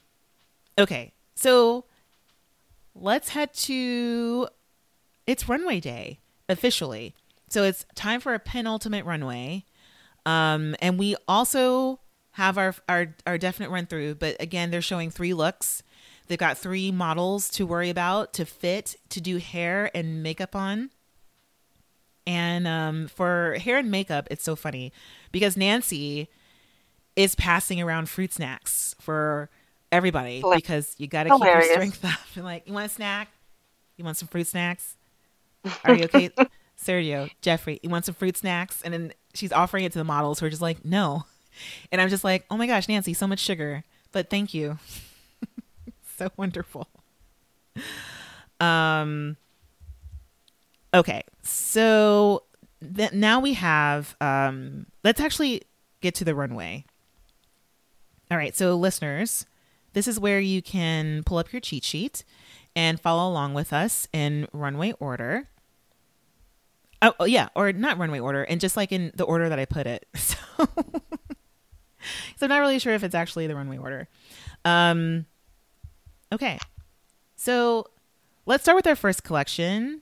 [0.79, 1.83] Okay, so
[2.95, 4.47] let's head to
[5.27, 7.15] it's runway day officially.
[7.49, 9.65] So it's time for a penultimate runway.
[10.25, 11.99] Um, and we also
[12.31, 15.83] have our, our our definite run through, but again, they're showing three looks.
[16.27, 20.91] They've got three models to worry about, to fit, to do hair and makeup on.
[22.25, 24.93] And um, for hair and makeup, it's so funny
[25.31, 26.29] because Nancy
[27.15, 29.49] is passing around fruit snacks for
[29.91, 30.61] everybody Hilarious.
[30.61, 32.19] because you got to keep your strength up.
[32.35, 33.29] And like, you want a snack?
[33.97, 34.95] You want some fruit snacks?
[35.83, 36.29] Are you okay?
[36.81, 38.81] Sergio, Jeffrey, you want some fruit snacks?
[38.81, 41.25] And then she's offering it to the models who are just like, no.
[41.91, 43.83] And I'm just like, oh my gosh, Nancy, so much sugar.
[44.11, 44.77] But thank you.
[46.17, 46.87] so wonderful.
[48.59, 49.37] Um
[50.93, 51.23] okay.
[51.43, 52.43] So
[52.95, 55.63] th- now we have um let's actually
[56.01, 56.85] get to the runway.
[58.29, 59.45] All right, so listeners,
[59.93, 62.23] this is where you can pull up your cheat sheet
[62.75, 65.49] and follow along with us in runway order.
[67.01, 69.65] Oh, oh, yeah, or not runway order, and just like in the order that I
[69.65, 70.05] put it.
[70.17, 70.65] So,
[72.35, 74.07] so I'm not really sure if it's actually the runway order.
[74.65, 75.25] Um,
[76.31, 76.59] okay,
[77.35, 77.87] so
[78.45, 80.01] let's start with our first collection,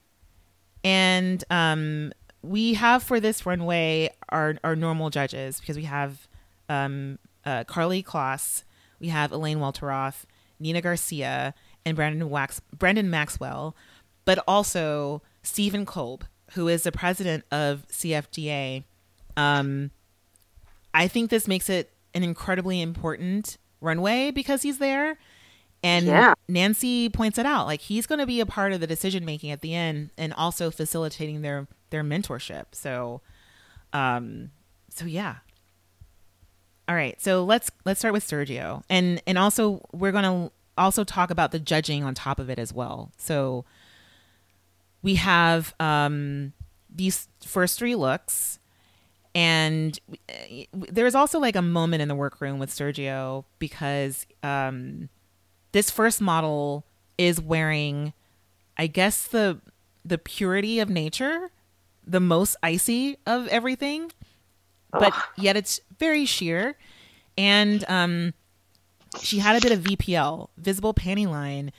[0.84, 2.12] and um,
[2.42, 6.28] we have for this runway our our normal judges because we have
[6.68, 8.64] um, uh, Karlie Kloss,
[9.00, 10.24] we have Elaine Welteroth,
[10.60, 11.54] Nina Garcia,
[11.86, 13.76] and Brandon Wax Brandon Maxwell,
[14.26, 18.84] but also Steven Kolb, who is the president of CFDA.
[19.38, 19.92] Um,
[20.94, 25.18] I think this makes it an incredibly important runway because he's there.
[25.82, 26.34] And Yeah.
[26.48, 29.52] Nancy points it out, like he's going to be a part of the decision making
[29.52, 32.66] at the end, and also facilitating their their mentorship.
[32.74, 33.22] So,
[33.94, 34.52] um,
[34.90, 35.36] so yeah.
[36.90, 41.04] All right, so let's let's start with Sergio, and and also we're going to also
[41.04, 43.12] talk about the judging on top of it as well.
[43.18, 43.64] So
[45.02, 46.54] we have um,
[46.94, 48.60] these first three looks,
[49.34, 49.98] and
[50.30, 50.34] uh,
[50.74, 55.10] there's also like a moment in the workroom with Sergio because um,
[55.72, 56.86] this first model
[57.18, 58.14] is wearing,
[58.78, 59.60] I guess the
[60.06, 61.50] the purity of nature,
[62.06, 64.12] the most icy of everything,
[64.92, 66.76] but yet it's very sheer,
[67.38, 68.34] and um,
[69.22, 71.72] she had a bit of VPL, visible panty line,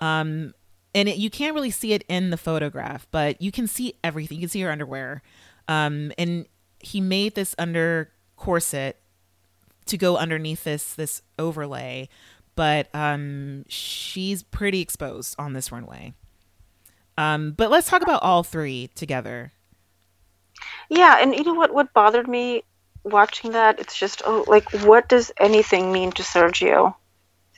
[0.00, 0.54] um,
[0.94, 4.38] and it, you can't really see it in the photograph, but you can see everything.
[4.38, 5.22] You can see her underwear,
[5.68, 6.46] um, and
[6.80, 9.00] he made this under corset
[9.86, 12.08] to go underneath this this overlay,
[12.54, 16.14] but um, she's pretty exposed on this runway.
[17.16, 19.52] Um, but let's talk about all three together.
[20.88, 21.74] Yeah, and you know what?
[21.74, 22.62] What bothered me
[23.02, 23.80] watching that?
[23.80, 26.94] It's just, oh, like, what does anything mean to Sergio?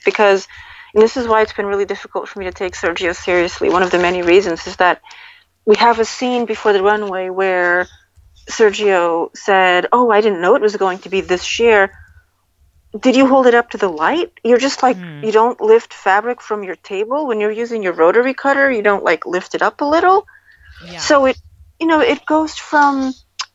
[0.05, 0.49] Because
[0.95, 3.69] and this is why it's been really difficult for me to take Sergio seriously.
[3.71, 5.01] One of the many reasons is that
[5.67, 7.87] we have a scene before the runway where
[8.49, 11.93] Sergio said, "Oh, I didn't know it was going to be this sheer."
[12.99, 14.33] Did you hold it up to the light?
[14.43, 15.25] You're just like Hmm.
[15.25, 18.71] you don't lift fabric from your table when you're using your rotary cutter.
[18.71, 20.27] You don't like lift it up a little.
[20.85, 20.99] Yeah.
[20.99, 21.41] So it,
[21.79, 23.15] you know, it goes from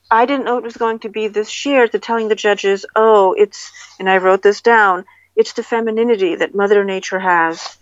[0.10, 3.34] I didn't know it was going to be this sheer to telling the judges, oh,
[3.34, 5.06] it's, and I wrote this down,
[5.36, 7.78] it's the femininity that Mother Nature has.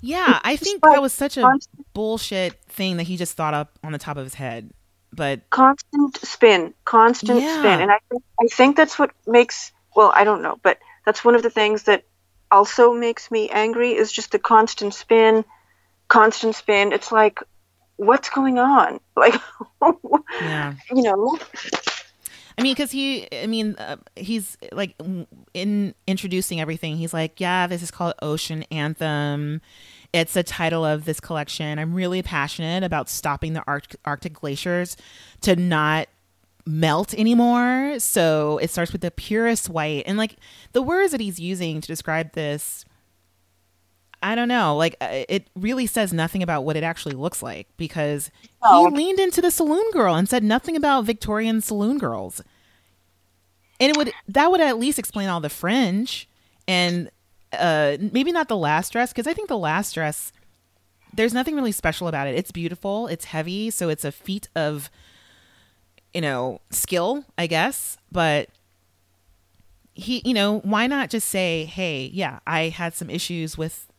[0.00, 3.54] yeah, I think like that was such a constant- bullshit thing that he just thought
[3.54, 4.70] up on the top of his head.
[5.12, 7.58] but constant spin, constant Yeah.
[7.58, 9.72] spin, and I think I think that's what makes.
[9.96, 12.04] Well, I don't know, but that's one of the things that
[12.50, 15.44] also makes me angry is just the constant spin,
[16.08, 16.92] constant spin.
[16.92, 17.40] It's like,
[17.96, 19.00] what's going on?
[19.16, 19.34] Like,
[20.40, 20.74] yeah.
[20.94, 21.38] you know,
[22.58, 24.94] I mean, because he, I mean, uh, he's like
[25.54, 26.96] in introducing everything.
[26.96, 29.60] He's like, yeah, this is called Ocean Anthem.
[30.12, 31.78] It's the title of this collection.
[31.78, 34.96] I'm really passionate about stopping the Arct- Arctic glaciers
[35.42, 36.08] to not
[36.66, 37.98] melt anymore.
[37.98, 40.04] So it starts with the purest white.
[40.06, 40.36] And like
[40.72, 42.84] the words that he's using to describe this,
[44.30, 44.76] I don't know.
[44.76, 48.30] Like uh, it really says nothing about what it actually looks like because
[48.62, 48.88] No.
[48.88, 52.40] he leaned into the saloon girl and said nothing about Victorian saloon girls.
[53.80, 56.28] And it would that would at least explain all the fringe
[56.68, 57.10] and
[57.52, 60.32] uh maybe not the last dress because I think the last dress
[61.12, 62.36] there's nothing really special about it.
[62.36, 64.90] It's beautiful, it's heavy, so it's a feat of
[66.14, 68.48] you know, skill, I guess, but
[69.94, 73.89] he, you know, why not just say, "Hey, yeah, I had some issues with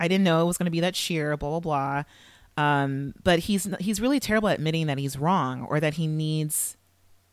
[0.00, 2.02] I didn't know it was going to be that sheer, blah blah blah."
[2.56, 6.76] Um, but he's he's really terrible at admitting that he's wrong or that he needs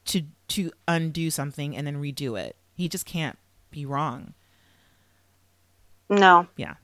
[0.06, 2.56] to to undo something and then redo it.
[2.76, 3.38] He just can't
[3.72, 4.34] be wrong.
[6.10, 6.48] no.
[6.56, 6.76] Yeah.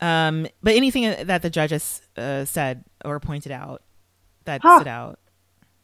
[0.00, 3.82] Um, but anything that the judges uh, said or pointed out
[4.44, 4.78] that Huh.
[4.78, 5.18] stood out.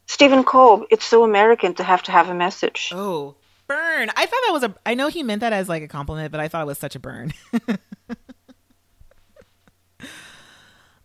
[0.07, 2.91] Steven Kolb, it's so American to have to have a message.
[2.93, 3.35] Oh,
[3.67, 4.09] burn!
[4.15, 4.75] I thought that was a.
[4.85, 6.95] I know he meant that as like a compliment, but I thought it was such
[6.95, 7.33] a burn.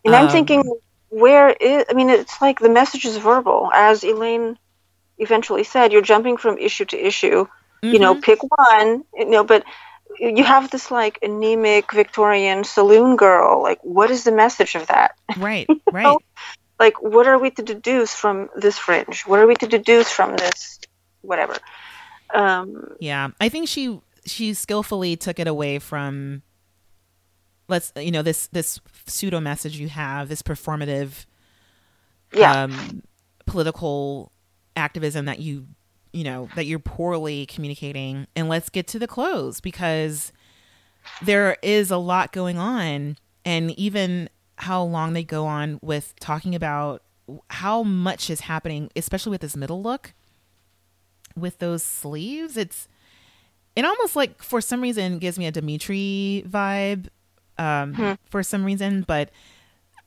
[0.05, 0.63] And I'm Um, thinking,
[1.09, 3.71] where is, I mean, it's like the message is verbal.
[3.75, 4.59] As Elaine
[5.19, 7.47] eventually said, you're jumping from issue to issue.
[7.83, 8.23] You know, Mhm.
[8.23, 9.65] pick one, you know, but
[10.19, 13.63] you have this like anemic Victorian saloon girl.
[13.63, 15.17] Like, what is the message of that?
[15.37, 16.17] right, right.
[16.79, 19.23] Like, what are we to deduce from this fringe?
[19.27, 20.79] What are we to deduce from this,
[21.23, 21.57] whatever?
[22.33, 26.43] Um, Yeah, I think she she skillfully took it away from
[27.71, 31.25] let's you know this this pseudo message you have this performative
[32.35, 32.65] yeah.
[32.65, 33.03] um
[33.47, 34.31] political
[34.77, 35.67] activism that you
[36.13, 40.33] you know that you're poorly communicating and let's get to the close because
[41.23, 44.29] there is a lot going on and even
[44.59, 47.03] how long they go on with talking about
[47.49, 50.13] how much is happening especially with this middle look
[51.37, 52.89] with those sleeves it's
[53.77, 57.07] it almost like for some reason gives me a Dimitri vibe
[57.61, 58.13] um Hmm.
[58.29, 59.31] for some reason but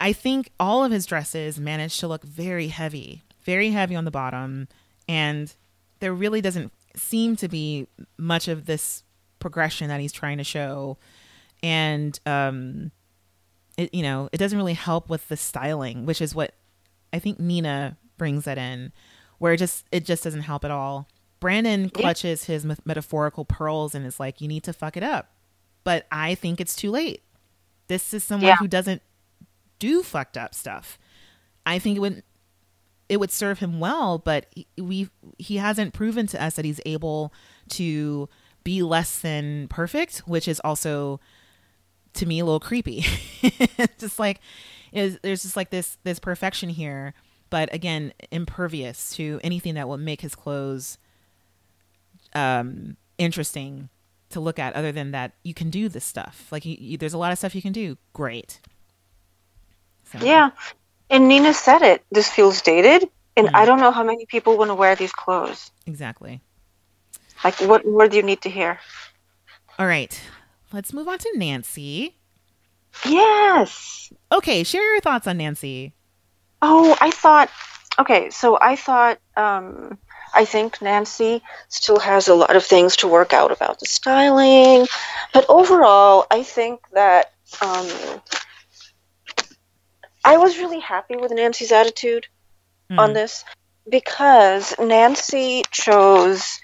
[0.02, 4.12] I think all of his dresses manage to look very heavy, very heavy on the
[4.12, 4.68] bottom,
[5.08, 5.54] and
[6.00, 9.04] there really doesn't seem to be much of this
[9.40, 10.98] progression that he's trying to show,
[11.62, 12.92] and um,
[13.78, 16.54] it you know it doesn't really help with the styling, which is what
[17.14, 18.92] I think Nina brings that in,
[19.38, 21.08] where it just it just doesn't help at all.
[21.40, 25.32] Brandon clutches his metaphorical pearls and is like, "You need to fuck it up,"
[25.86, 27.22] but I think it's too late.
[27.94, 28.56] This is someone Yeah.
[28.56, 29.04] who doesn't
[29.78, 30.98] do fucked up stuff.
[31.64, 32.24] I think it would
[33.08, 36.82] it would serve him well, but he, we he hasn't proven to us that he's
[36.88, 37.32] able
[37.70, 38.28] to
[38.64, 41.20] be less than perfect, which is also
[42.16, 43.06] to me a little creepy.
[44.00, 44.40] just like
[44.92, 47.14] is there's just like this this perfection here,
[47.52, 50.98] but again impervious to anything that will make his clothes
[52.34, 53.90] um interesting
[54.34, 57.14] to look at other than that you can do this stuff like you, you, there's
[57.14, 58.60] a lot of stuff you can do great
[60.12, 60.52] So- Yeah.
[61.10, 62.04] And Nina said it.
[62.12, 63.10] This feels dated.
[63.36, 63.56] And Mhm.
[63.56, 65.72] I don't know how many people want to wear these clothes.
[65.88, 66.42] exactly
[67.44, 68.80] Like, what more do you need to hear?
[69.80, 70.22] all right
[70.72, 72.16] let's move on to nancy
[73.06, 74.12] Yes.
[74.32, 75.94] okay share your thoughts on nancy
[76.66, 77.50] Oh, I thought.
[78.00, 79.20] Okay, so I thought.
[79.36, 79.98] Um,
[80.34, 84.88] I think Nancy still has a lot of things to work out about the styling,
[85.34, 87.32] but overall, I think that
[87.62, 88.22] um,
[90.26, 92.28] I was really happy with Nancy's attitude
[92.92, 93.14] on Mhm.
[93.14, 93.44] this
[93.90, 96.60] because Nancy chose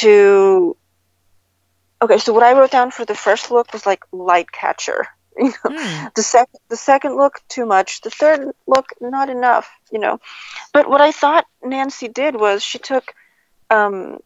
[0.00, 0.76] to.
[2.02, 5.06] Okay, so what I wrote down for the first look was like light catcher.
[5.36, 6.06] You know, Hmm.
[6.14, 8.00] the second the second look too much.
[8.02, 9.70] The third look not enough.
[9.90, 10.20] You know,
[10.72, 13.14] but what I thought Nancy did was she took
[13.70, 14.18] um,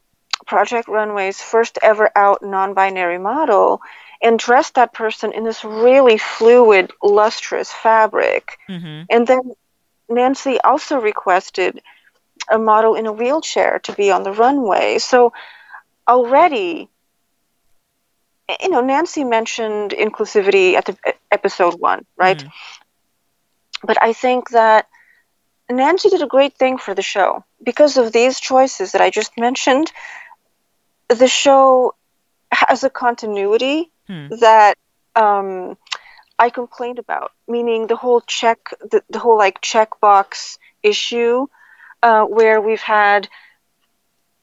[0.47, 3.81] Project Runway's first ever out non-binary model
[4.23, 8.59] and dressed that person in this really fluid, lustrous fabric.
[8.69, 9.07] Mhm.
[9.11, 9.53] And then
[10.09, 11.83] Nancy also requested
[12.51, 14.99] a model in a wheelchair to be on the runway.
[14.99, 15.33] So
[16.07, 16.89] already,
[18.60, 20.97] you know, Nancy mentioned inclusivity at the
[21.31, 22.43] episode one, right?
[22.43, 22.51] Mhm.
[23.82, 24.86] But I think that
[25.68, 29.36] Nancy did a great thing for the show because of these choices that I just
[29.39, 29.90] mentioned.
[31.09, 31.94] The show
[32.52, 34.28] has a continuity Hmm.
[34.40, 34.77] that
[35.14, 35.77] um,
[36.39, 41.47] I complained about, meaning the whole check, the, the whole like checkbox issue,
[42.02, 43.28] uh, where we've had,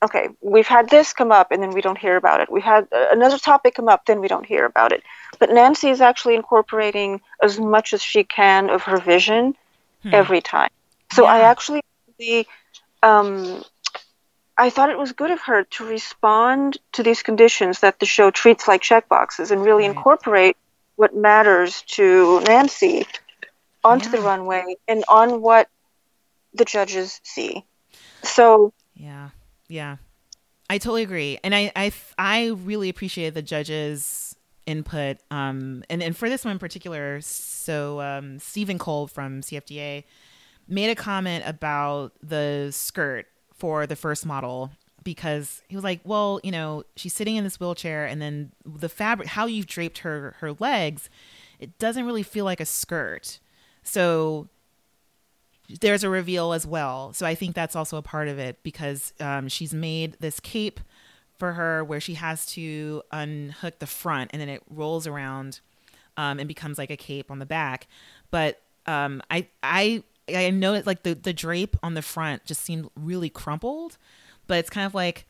[0.03, 2.51] okay, we've had this come up and then we don't hear about it.
[2.51, 5.03] We've had uh, another topic come up, then we don't hear about it.
[5.39, 9.55] But Nancy is actually incorporating as much as she can of her vision
[10.03, 10.11] Hmm.
[10.11, 10.69] every time.
[11.11, 11.81] So I actually,
[12.19, 12.45] the,
[13.03, 13.63] um,
[14.57, 18.31] I thought it was good of her to respond to these conditions that the show
[18.31, 19.85] treats like checkboxes and really Right.
[19.85, 20.57] incorporate
[20.95, 23.05] what matters to Nancy
[23.83, 25.67] onto the runway and on what
[26.53, 27.65] the judges see.
[28.23, 29.29] So Yeah,
[29.73, 29.97] yeah,
[30.69, 34.35] I totally agree, and I I I really appreciated the judges'
[34.67, 35.17] input.
[35.31, 40.03] Um, and and for this one in particular, so um, Steven Kolb from CFDA
[40.67, 43.25] made a comment about the skirt
[43.55, 44.71] for the first model
[45.03, 48.89] because he was like, well, you know, she's sitting in this wheelchair, and then the
[48.89, 51.09] fabric, how you've draped her her legs,
[51.59, 53.39] it doesn't really feel like a skirt.
[53.81, 54.49] So
[55.81, 57.13] there's a reveal as well.
[57.13, 60.79] So I think that's also a part of it because um, she's made this cape
[61.37, 65.61] for her where she has to unhook the front and then it rolls around
[66.17, 67.87] um, and becomes like a cape on the back.
[68.31, 70.03] But um, I I
[70.33, 73.97] I know it like the the drape on the front just seemed really crumpled,
[74.47, 75.25] but it's kind of like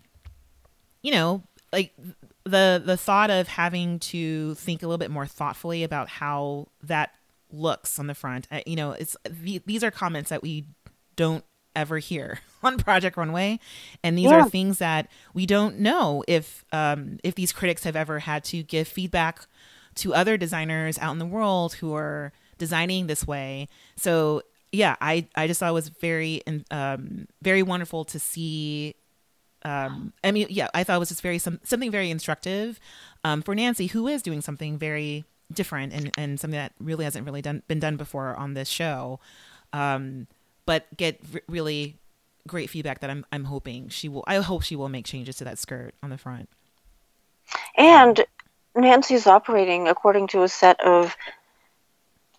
[1.01, 1.93] you know like
[2.43, 7.11] the the thought of having to think a little bit more thoughtfully about how that
[7.53, 8.47] looks on the front.
[8.51, 10.65] Uh, you know it's the, these are comments that we
[11.15, 13.59] don't ever hear on project runway.
[14.03, 14.39] And these Yeah.
[14.39, 18.63] are things that we don't know if um if these critics have ever had to
[18.63, 19.45] give feedback
[19.95, 23.67] to other designers out in the world who are designing this way.
[23.95, 24.41] So
[24.75, 28.95] yeah i i just thought it was very um very wonderful to see
[29.65, 32.79] um, I mean, yeah, I thought it was just very some, something very instructive
[33.23, 35.23] um, for Nancy, who is doing something very
[35.53, 39.19] different and, and something that really hasn't really done been done before on this show.
[39.71, 40.27] Um,
[40.65, 41.97] but get r- really
[42.47, 44.23] great feedback that I'm I'm hoping she will.
[44.27, 46.49] I hope she will make changes to that skirt on the front.
[47.77, 48.23] And
[48.75, 51.15] Nancy's operating according to a set of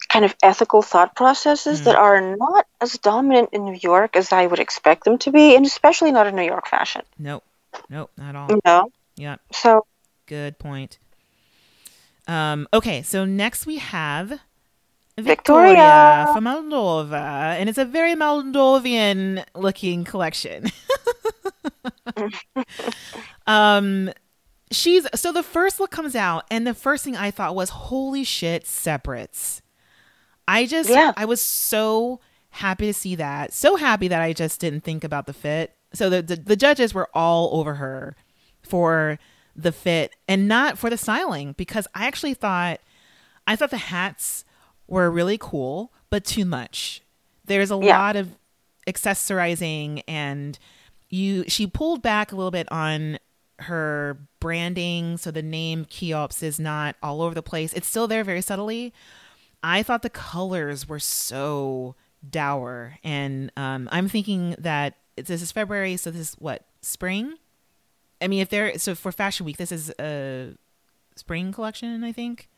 [0.09, 1.85] kind of ethical thought processes Mm.
[1.85, 5.57] that are not as dominant in New York as I would expect them to be,
[5.57, 7.03] and especially not in New York fashion.
[7.19, 7.43] Nope,
[7.89, 8.61] nope, not at all.
[8.65, 8.91] Know?
[9.17, 9.87] Yeah, So
[10.27, 10.99] good point.
[12.27, 14.41] Um, okay, so next we have
[15.17, 15.27] Victoria.
[15.27, 20.67] Victoria from Moldova, and it's a very Moldovan looking collection.
[23.47, 24.11] um,
[24.71, 28.25] she's so the first look comes out, and the first thing I thought was, "Holy
[28.25, 29.63] shit, separates!"
[30.47, 31.13] I just, Yeah.
[31.17, 32.21] I was so
[32.51, 33.53] happy to see that.
[33.53, 35.75] So happy that I just didn't think about the fit.
[35.93, 38.17] So the the, the judges were all over her
[38.63, 39.19] for
[39.57, 42.81] the fit and not for the styling because I actually thought
[43.47, 44.45] I thought the hats
[44.89, 47.03] were really cool, but too much.
[47.45, 47.99] There's a Yeah.
[47.99, 48.35] lot of
[48.87, 50.59] accessorizing and
[51.09, 53.19] you she pulled back a little bit on
[53.61, 57.73] her branding so the name Keops is not all over the place.
[57.73, 58.93] It's still there very subtly.
[59.63, 61.95] I thought the colors were so
[62.29, 67.35] dour and um, I'm thinking that this is February so this is what spring
[68.25, 70.55] I mean, if they're so for Fashion Week, this is a
[71.15, 72.49] spring collection, I think,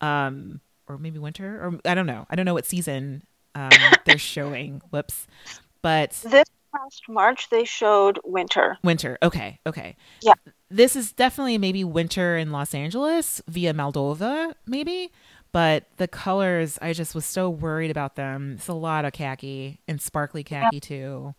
[0.00, 2.26] um, or maybe winter, or I don't know.
[2.30, 3.22] I don't know what season
[3.54, 3.70] um,
[4.06, 4.80] they're showing.
[4.90, 5.26] Whoops,
[5.82, 8.78] but this last March they showed winter.
[8.82, 9.18] winter.
[9.22, 9.96] Okay, okay.
[10.22, 10.34] Yeah.
[10.70, 15.10] This is definitely maybe winter in Los Angeles via Moldova, maybe.
[15.52, 18.54] But the colors, I just was so worried about them.
[18.56, 21.34] It's a lot of khaki and sparkly khaki too.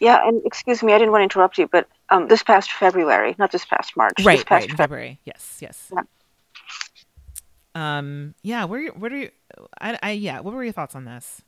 [0.00, 3.34] Yeah, and excuse me, I didn't want to interrupt you, but um, this past February,
[3.38, 6.02] not this past March, right this past right Feb- february yes yes Yeah.
[7.74, 9.30] um yeah you, what are you
[9.80, 11.42] I, I yeah what were your thoughts on this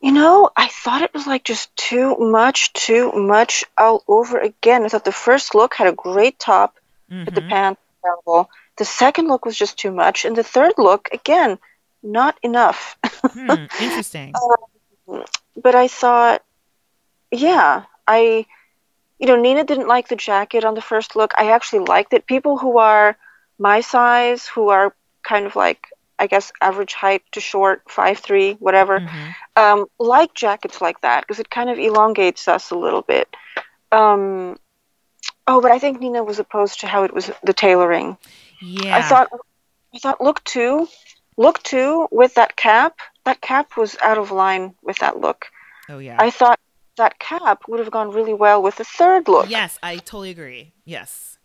[0.00, 4.84] You know, I thought it was like just too much, too much all over again.
[4.84, 6.80] I thought the first look had a great top,
[7.10, 8.48] but the pants terrible.
[8.80, 11.58] The second look was just too much, and the third look again,
[12.02, 12.96] not enough.
[13.36, 14.32] Hmm, interesting
[15.56, 16.42] but I thought,
[17.30, 18.46] yeah, I,
[19.20, 21.32] you know, Nina didn't like the jacket on the first look.
[21.36, 22.26] I actually liked it.
[22.26, 23.16] People who are
[23.58, 25.88] my size, who are kind of like,
[26.18, 29.34] I guess, average height to short, five three, whatever, Mhm.
[29.56, 33.28] um, like jackets like that because it kind of elongates us a little bit.
[33.92, 34.58] Um,
[35.46, 38.16] oh, but I think Nina was opposed to how it was the tailoring.
[38.62, 39.28] yeah I thought,
[39.94, 40.88] I thought, look two,
[41.36, 45.50] look two with that cap that cap was out of line with that look.
[45.88, 46.16] Oh yeah.
[46.18, 46.58] I thought
[47.00, 49.50] that cap would have gone really well with the third look.
[49.50, 50.72] yes, I totally agree.
[50.84, 51.38] Yes.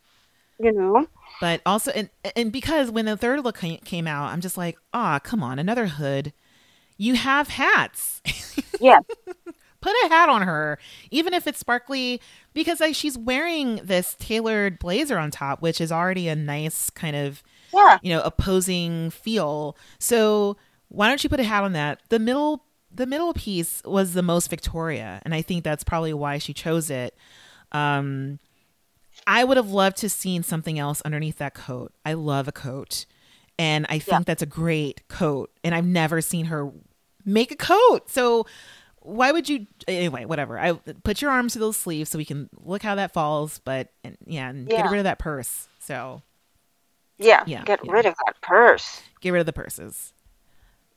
[0.60, 1.08] You know?
[1.42, 5.20] But also, and and because when the third look came out, I'm just like, ah,
[5.20, 6.32] come on, another hood.
[6.98, 8.22] You have hats.
[8.82, 9.00] Yeah.
[9.80, 10.80] Put a hat on her,
[11.12, 12.20] even if it's sparkly,
[12.54, 17.16] because like she's wearing this tailored blazer on top, which is already a nice kind
[17.16, 17.42] of
[17.74, 18.00] Yeah.
[18.02, 19.78] you know opposing feel.
[20.00, 20.58] So
[20.90, 22.02] why don't you put a hat on that?
[22.10, 22.64] The middle
[22.96, 26.90] the middle piece was the most Victoria, and I think that's probably why she chose
[26.90, 27.16] it.
[27.72, 28.40] Um,
[29.28, 31.94] I would have loved to seen something else underneath that coat.
[32.06, 33.06] I love a coat,
[33.58, 34.24] and I think Yeah.
[34.26, 35.52] that's a great coat.
[35.64, 36.72] And I've never seen her
[37.26, 38.10] make a coat.
[38.10, 38.46] So
[39.00, 39.68] why would you?
[39.88, 40.60] Anyway, whatever.
[40.60, 43.60] I put your arms to those sleeves so we can look how that falls.
[43.60, 45.68] But and, yeah, and get rid of that purse.
[45.80, 46.22] So
[47.18, 47.44] Yeah.
[47.48, 47.92] Yeah, Get yeah.
[47.92, 49.02] rid of that purse.
[49.22, 50.12] get rid of the purses.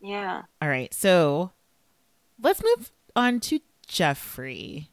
[0.00, 0.42] Yeah.
[0.62, 1.50] All right, so
[2.40, 4.90] let's move on to Jeffrey.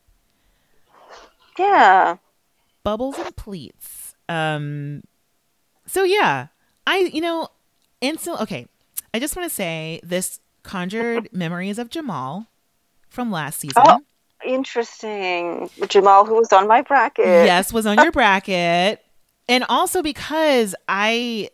[1.57, 2.17] Yeah.
[2.83, 4.15] Bubbles and pleats.
[4.29, 5.03] Um
[5.85, 6.47] so yeah,
[6.87, 7.49] I you know,
[8.01, 8.67] instant okay.
[9.13, 12.47] I just want to say this conjured memories of Jamal
[13.09, 13.83] from last season.
[13.85, 13.99] Oh.
[14.45, 15.69] Interesting.
[15.87, 17.25] Jamal, who was on my bracket.
[17.25, 19.01] yes, was on your bracket.
[19.47, 21.49] And also because I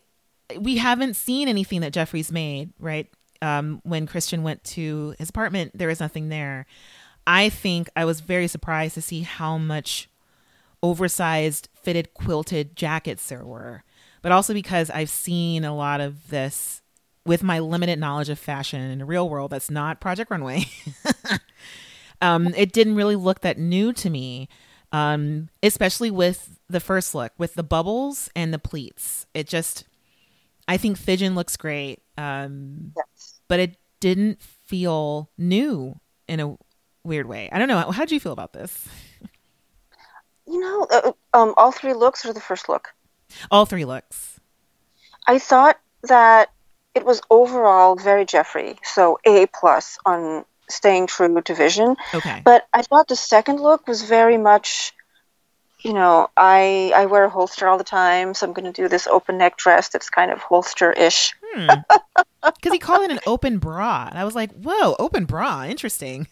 [0.58, 3.08] we haven't seen anything that Jeffrey's made, right?
[3.42, 6.66] Um, when Christian went to his apartment, there was nothing there.
[7.26, 10.08] I think I was very surprised to see how much
[10.82, 13.84] oversized fitted quilted jackets there were.
[14.22, 16.82] But also because I've seen a lot of this
[17.26, 20.64] with my limited knowledge of fashion in the real world that's not Project Runway.
[22.22, 24.48] um, it didn't really look that new to me,
[24.92, 29.26] um, especially with the first look with the bubbles and the pleats.
[29.34, 29.84] It just,
[30.68, 33.31] I think Fidgen looks great, um, Yes.
[33.52, 36.56] But it didn't feel new in a
[37.04, 37.50] weird way.
[37.52, 37.90] I don't know.
[37.90, 38.88] How do you feel about this?
[40.48, 42.88] You know, uh, um, all three looks or the first look?
[43.50, 44.40] All three looks.
[45.26, 46.50] I thought that
[46.94, 51.96] it was overall very Jeffrey, so A plus on staying true to vision.
[52.14, 52.40] Okay.
[52.46, 54.94] But I thought the second look was very much,
[55.82, 58.88] you know, I I wear a holster all the time, so I'm going to do
[58.88, 61.34] this open neck dress that's kind of holster ish.
[61.54, 61.82] Because
[62.64, 62.68] hmm.
[62.72, 64.06] he called it an open bra.
[64.08, 65.64] And I was like, whoa, open bra.
[65.64, 66.28] Interesting.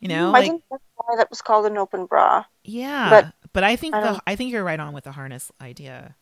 [0.00, 2.44] You hmm, know, I like, didn't know why that was called an open bra.
[2.64, 3.10] yeah.
[3.10, 6.16] But, but I think I the, I think you're right on with the harness idea.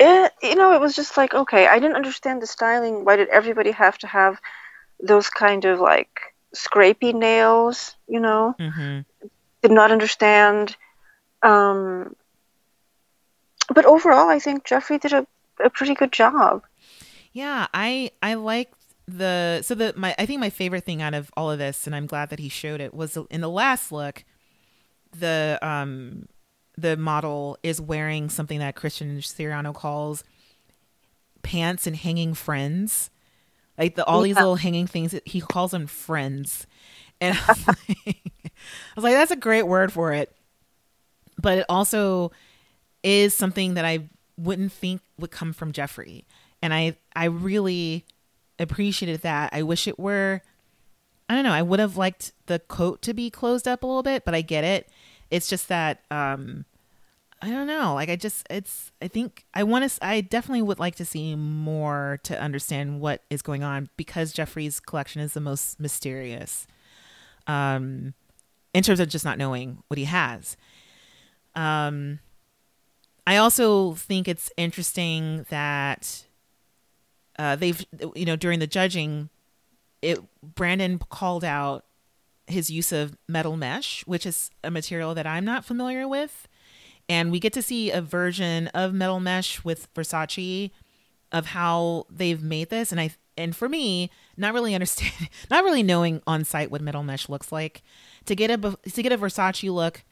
[0.00, 3.04] It, you know, it was just like okay, I didn't understand the styling.
[3.04, 4.40] Why did everybody have to have
[5.00, 7.94] those kind of like scrapey nails?
[8.08, 9.00] You know, hmm
[9.62, 10.76] did not understand.
[11.42, 12.14] Um,
[13.74, 15.26] but overall, I think Jeffrey did a,
[15.64, 16.62] a pretty good job.
[17.32, 18.74] Yeah, I I liked
[19.08, 21.96] the so the my I think my favorite thing out of all of this, and
[21.96, 24.24] I'm glad that he showed it, was in the last look,
[25.18, 26.26] the um
[26.76, 30.24] the model is wearing something that Christian Siriano calls
[31.42, 33.10] pants and hanging friends.
[33.78, 36.66] Like the all these little hanging things, he calls them friends.
[37.20, 38.41] And like,
[38.96, 40.34] was like, that's a great word for it.
[41.40, 42.32] But it also
[43.02, 46.24] is something that I wouldn't think would come from Jeffrey.
[46.60, 48.04] And I I really
[48.58, 49.50] appreciated that.
[49.52, 50.42] I wish it were
[51.28, 54.02] I don't know, I would have liked the coat to be closed up a little
[54.02, 54.88] bit, but I get it.
[55.30, 56.64] It's just that um
[57.40, 57.94] I don't know.
[57.94, 61.34] Like I just it's I think I want to I definitely would like to see
[61.34, 66.66] more to understand what is going on because Jeffrey's collection is the most mysterious.
[67.46, 68.14] Um
[68.74, 70.56] in terms of just not knowing what he has.
[71.54, 72.20] Um
[73.26, 76.24] I also think it's interesting that
[77.38, 77.84] uh, they've
[78.14, 79.30] you know during the judging,
[80.00, 81.84] it Brandon called out
[82.46, 86.48] his use of metal mesh, which is a material that I'm not familiar with,
[87.08, 90.70] and we get to see a version of metal mesh with Versace
[91.30, 95.82] of how they've made this, and I and for me, not really understanding, not really
[95.82, 97.82] knowing on site what metal mesh looks like,
[98.26, 100.04] to get a to get a Versace look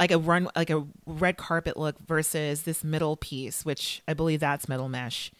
[0.00, 4.40] like a run like a red carpet look versus this middle piece which i believe
[4.40, 5.30] that's metal mesh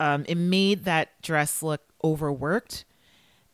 [0.00, 2.84] um, it made that dress look overworked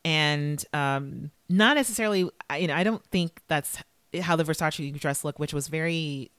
[0.05, 3.79] and um, not necessarily you know i don't think that's
[4.23, 6.31] how the versace dress looked which was very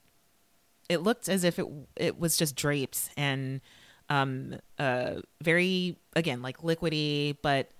[0.88, 1.66] it looked as if it
[1.96, 3.60] it was just draped and
[4.08, 7.70] um uh very again like liquidy but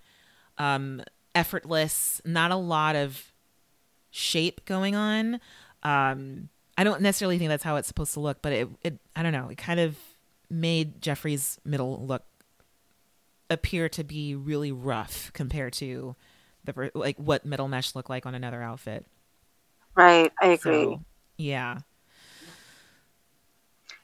[0.58, 1.02] um
[1.34, 3.32] effortless not a lot of
[4.10, 5.40] shape going on
[5.82, 6.48] um
[6.78, 9.32] i don't necessarily think that's how it's supposed to look but it, it i don't
[9.32, 9.96] know it kind of
[10.48, 12.24] made jeffrey's middle look
[13.50, 16.16] appear to be really rough compared to
[16.64, 19.06] the like what metal mesh looked like on another outfit.
[19.94, 20.82] Right, I agree.
[20.82, 21.00] So,
[21.38, 21.78] yeah.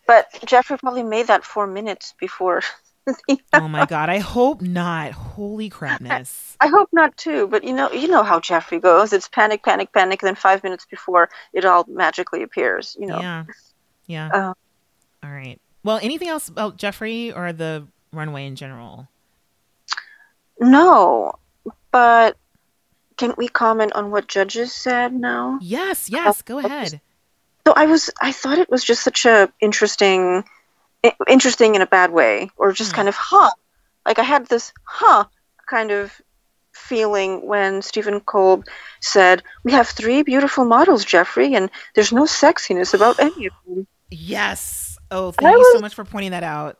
[0.06, 2.62] But Jeffrey probably made that four minutes before.
[3.52, 4.08] oh my god!
[4.08, 5.12] I hope not.
[5.12, 6.56] Holy crapness!
[6.60, 7.48] I hope not too.
[7.48, 9.12] But you know, you know how Jeffrey goes.
[9.12, 10.22] It's panic, panic, panic.
[10.22, 12.96] And then five minutes before, it all magically appears.
[12.98, 13.20] You know.
[13.20, 13.44] Yeah.
[14.06, 14.28] Yeah.
[14.28, 14.54] Uh,
[15.24, 15.60] all right.
[15.84, 19.08] Well, anything else about Jeffrey or the runway in general?
[20.60, 21.32] No,
[21.90, 22.36] but
[23.16, 25.58] can we comment on what judges said now?
[25.60, 27.00] Yes, yes, go ahead.
[27.66, 30.44] So I was I thought it was just such a interesting
[31.28, 32.96] interesting in a bad way or just Hmm.
[32.96, 33.50] kind of huh.
[34.06, 35.24] Like I had this huh
[35.66, 36.20] kind of
[36.72, 38.64] feeling when Steven Kolb
[39.00, 43.86] said, "We have three beautiful models, Jeffrey, and there's no sexiness about any of them."
[44.10, 44.98] Yes.
[45.10, 46.78] Oh, thank you so much for pointing that out.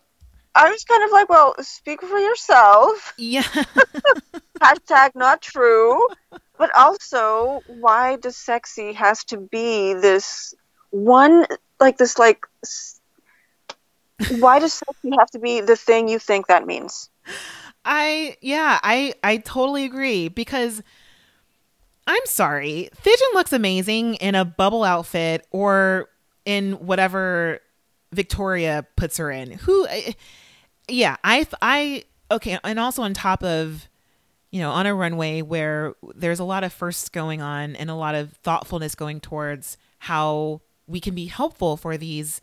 [0.55, 3.43] I was kind of like, "Well, speak for yourself." Yeah.
[4.61, 6.09] Hashtag not true.
[6.59, 10.55] But also, why does sexy has to be this
[10.93, 11.47] one,
[11.81, 12.47] like this, like,
[14.39, 17.11] why does sexy have to be the thing you think that means?
[17.85, 20.83] I yeah, I I totally agree because
[22.07, 22.89] I'm sorry.
[22.95, 26.09] Fidget looks amazing in a bubble outfit or
[26.45, 27.61] in whatever
[28.13, 29.53] Victoria puts her in.
[29.53, 29.89] Who
[30.89, 33.89] yeah, I I okay, and also on top of
[34.53, 37.95] you know, on a runway where there's a lot of firsts going on and a
[37.95, 40.61] lot of thoughtfulness going towards how
[40.93, 42.41] we can be helpful for these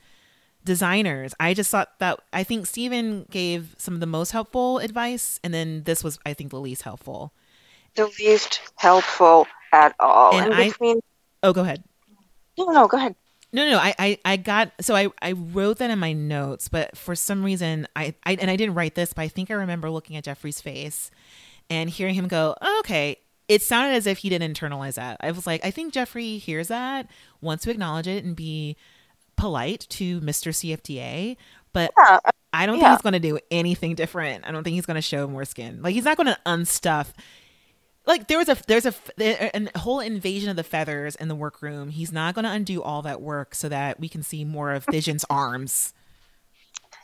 [0.66, 1.34] designers.
[1.40, 5.54] I just thought that I think Steven gave some of the most helpful advice, and
[5.54, 7.32] then this was, I think, the least helpful.
[7.96, 10.36] The least helpful at all.
[10.36, 11.00] And And, I- between,
[11.42, 11.84] Oh, go ahead.
[12.58, 13.16] no, no, go ahead.
[13.54, 13.78] No, no, no.
[13.78, 17.44] I, I, I got so I, I wrote that in my notes, but for some
[17.44, 20.24] reason I, I and I didn't write this, but I think I remember looking at
[20.26, 21.10] Jeffrey's face
[21.68, 23.18] and hearing him go, oh, "Okay."
[23.48, 25.18] It sounded as if he didn't internalize that.
[25.22, 27.08] I was like, I think Jeffrey hears that,
[27.41, 28.76] wants to acknowledge it, and be
[29.36, 30.52] polite to Mr.
[30.52, 31.38] CFDA,
[31.74, 34.45] but Yeah, uh, I don't think he's going to do anything different.
[34.48, 35.82] I don't think he's going to show more skin.
[35.82, 37.07] Like he's not going to unstuff.
[38.06, 41.90] Like there was a there's a a whole invasion of the feathers in the workroom.
[41.90, 44.86] He's not going to undo all that work so that we can see more of
[44.91, 45.94] Vision's arms.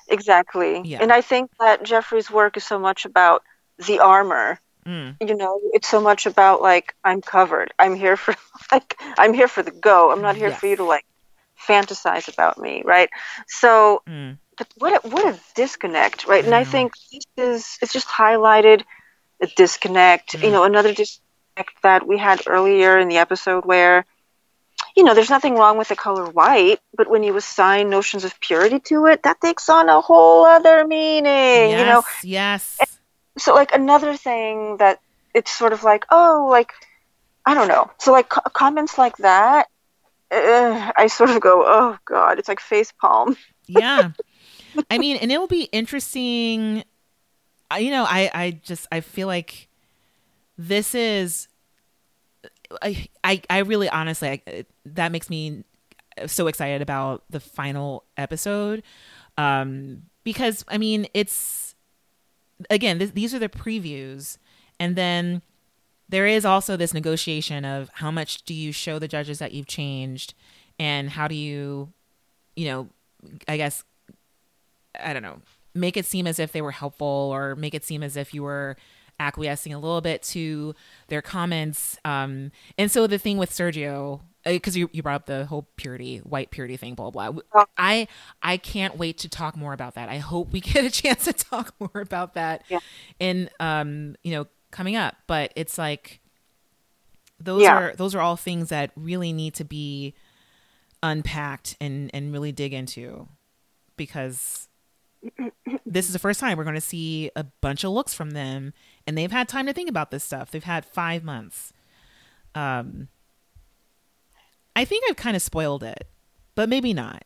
[0.07, 0.81] exactly.
[0.83, 0.99] Yeah.
[1.01, 3.43] And I think that Jeffrey's work is so much about
[3.85, 4.59] the armor.
[4.87, 5.17] Mm.
[5.19, 7.73] You know, it's so much about like I'm covered.
[7.79, 8.35] I'm here for
[8.71, 10.11] like I'm here for the go.
[10.11, 11.05] I'm not here for you to like
[11.67, 13.09] fantasize about me, right?
[13.47, 14.37] So Mm.
[14.57, 16.45] but what a, what a disconnect, right?
[16.45, 18.83] And I I think this is it's just highlighted
[19.41, 20.33] a disconnect.
[20.33, 20.43] Mm.
[20.43, 24.05] You know, another disconnect that we had earlier in the episode where,
[24.95, 28.39] you know, there's nothing wrong with the color white, but when you assign notions of
[28.39, 31.25] purity to it, that takes on a whole other meaning.
[31.25, 32.77] Yes, You know, yes.
[33.37, 34.99] So like another thing that
[35.33, 36.71] it's sort of like oh like
[37.45, 37.91] I don't know.
[37.99, 39.67] So like co- comments like that.
[40.31, 43.37] Uh, I sort of go, oh god, it's like face palm.
[43.67, 44.11] yeah
[44.91, 46.83] i mean and it will be interesting
[47.79, 49.67] you know i i just i feel like
[50.57, 51.47] this is
[52.81, 55.63] i i, I really honestly I, that makes me
[56.27, 58.83] so excited about the final episode
[59.37, 61.64] um because i mean it's
[62.69, 64.37] again th- these are the previews
[64.79, 65.41] and then
[66.07, 69.67] there is also this negotiation of how much do you show the judges that you've
[69.67, 70.33] changed
[70.79, 71.91] and how do you
[72.55, 72.89] you know
[73.47, 73.83] I guess
[75.03, 75.41] I don't know,
[75.73, 78.43] make it seem as if they were helpful or make it seem as if you
[78.43, 78.77] were
[79.19, 80.75] acquiescing a little bit to
[81.07, 81.97] their comments.
[82.03, 86.19] Um, and so the thing with Sergio, because you, you brought up the whole purity,
[86.19, 87.31] white purity thing, blah blah.
[87.31, 87.65] blah.
[87.77, 88.07] I
[88.43, 90.07] I can't wait to talk more about that.
[90.09, 92.79] I hope we get a chance to talk more about that Yeah.
[93.19, 95.15] in um you know coming up.
[95.27, 96.19] But it's like
[97.39, 97.75] those Yeah.
[97.77, 100.13] are those are all things that really need to be
[101.03, 103.27] unpacked and and really dig into
[103.97, 104.67] because
[105.85, 108.73] this is the first time we're going to see a bunch of looks from them
[109.05, 111.73] and they've had time to think about this stuff they've had five months
[112.55, 113.07] um
[114.75, 116.07] i think i've kind of spoiled it
[116.55, 117.23] but maybe not.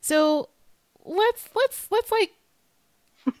[0.00, 0.48] So
[1.04, 2.32] let's let's let's like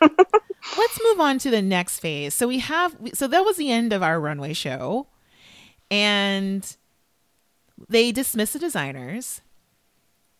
[0.00, 2.34] let's move on to the next phase.
[2.34, 5.08] So we have so that was the end of our runway show
[5.90, 6.76] and
[7.88, 9.40] they dismiss the designers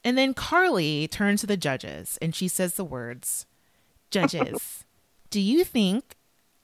[0.04, 3.46] and then Karlie turns to the judges and she says the words
[4.10, 4.84] Judges,
[5.30, 6.16] do you think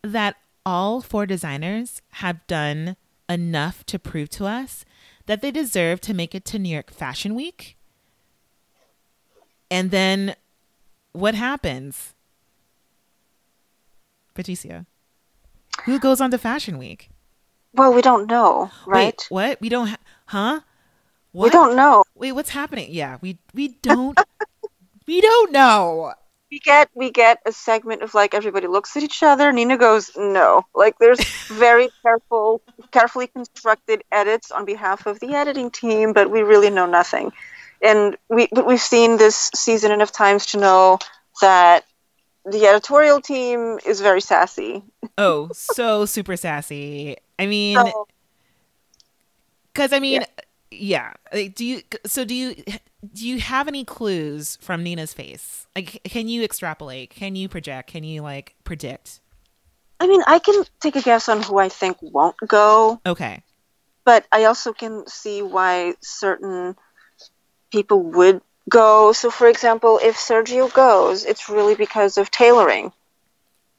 [0.03, 2.97] that all four designers have done
[3.29, 4.85] enough to prove to us
[5.31, 7.77] that they deserve to make it to New York Fashion Week?
[9.71, 10.35] And then
[11.13, 12.15] what happens?
[14.35, 14.87] Patricia?
[15.85, 17.11] Who goes on to Fashion Week?
[17.75, 19.15] Well, we don't know, right?
[19.15, 19.61] Wait, what?
[19.61, 19.87] We don't.
[19.87, 19.97] Ha-
[20.27, 20.61] huh?
[21.31, 21.45] What?
[21.45, 22.03] We don't know.
[22.17, 22.89] Wait, what's happening?
[22.91, 24.19] Yeah, we we don't.
[25.07, 26.13] we don't know.
[26.51, 29.53] We get we get a segment of like everybody looks at each other.
[29.53, 32.61] Nina goes, "No." Like there's very careful,
[32.91, 37.33] carefully constructed edits on behalf of the editing team, but we really know nothing.
[37.83, 40.99] And we but we've seen this season enough times to know
[41.41, 41.85] that
[42.45, 44.83] the editorial team is very sassy.
[45.17, 47.17] Oh, so super sassy.
[47.39, 48.09] I mean, So,
[49.73, 50.45] because I mean, yeah.
[51.33, 51.83] Like, do you?
[52.07, 52.55] So do you?
[53.15, 55.67] Do you have any clues from Nina's face?
[55.75, 57.11] Like, can you extrapolate?
[57.11, 57.91] Can you project?
[57.91, 59.21] Can you like predict?
[59.99, 63.01] I mean, I can take a guess on who I think won't go.
[63.07, 63.43] Okay.
[64.05, 66.77] but I also can see why certain
[67.71, 69.13] people would go.
[69.13, 72.93] So, for example, if Sergio goes, it's really because of tailoring.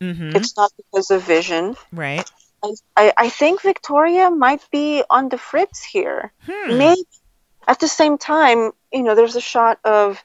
[0.02, 0.36] Mm-hmm.
[0.36, 1.76] It's not because of vision.
[1.92, 2.30] right.
[2.96, 6.32] I, I, think Victoria might be on the fritz here.
[6.46, 6.78] Hmm.
[6.78, 7.06] Maybe
[7.68, 10.22] at the same time, you know, there's a shot of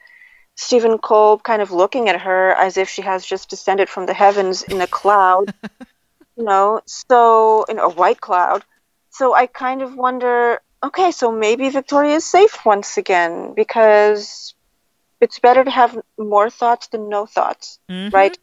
[0.57, 4.15] Steven Kolb kind of looking at her as if she has just descended from the
[4.15, 5.55] heavens in a cloud,
[6.37, 8.65] you know, so in a white cloud.
[9.11, 14.55] So I kind of wonder, okay, so maybe Victoria is safe once again because
[15.21, 18.13] it's better to have more thoughts than no thoughts, Mhm.
[18.13, 18.39] right?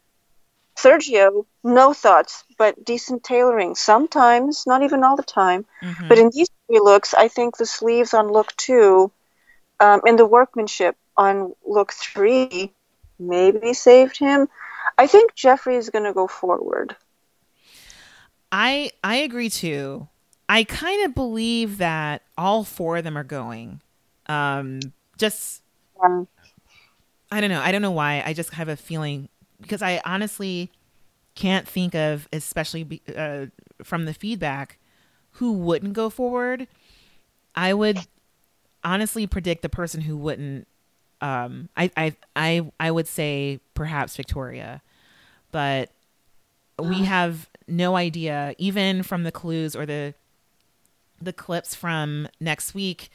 [0.76, 3.74] Sergio, no thoughts, but decent tailoring.
[3.74, 5.66] Sometimes, not even all the time.
[5.82, 6.08] Mhm.
[6.08, 9.10] But in these three looks, I think the sleeves on look two
[9.80, 12.72] um, and the workmanship on look three
[13.18, 14.48] maybe saved him.
[14.98, 16.96] I think Jeffrey is going to go forward.
[18.52, 20.08] I I agree too.
[20.48, 23.80] I kind of believe that all four of them are going.
[24.26, 24.80] Um,
[25.18, 25.62] just
[26.02, 26.28] Um,
[27.30, 27.60] I don't know.
[27.60, 28.22] I don't know why.
[28.24, 29.28] I just have a feeling
[29.60, 30.70] because I honestly
[31.34, 33.46] can't think of, especially be, uh,
[33.82, 34.78] from the feedback,
[35.32, 36.68] who wouldn't go forward.
[37.54, 37.98] I would
[38.82, 40.68] honestly predict the person who wouldn't.
[41.20, 44.82] Um, I, I, I, I would say perhaps Victoria,
[45.50, 45.90] but
[46.78, 50.14] we have no idea, even from the clues or the
[51.20, 53.08] the clips from next week.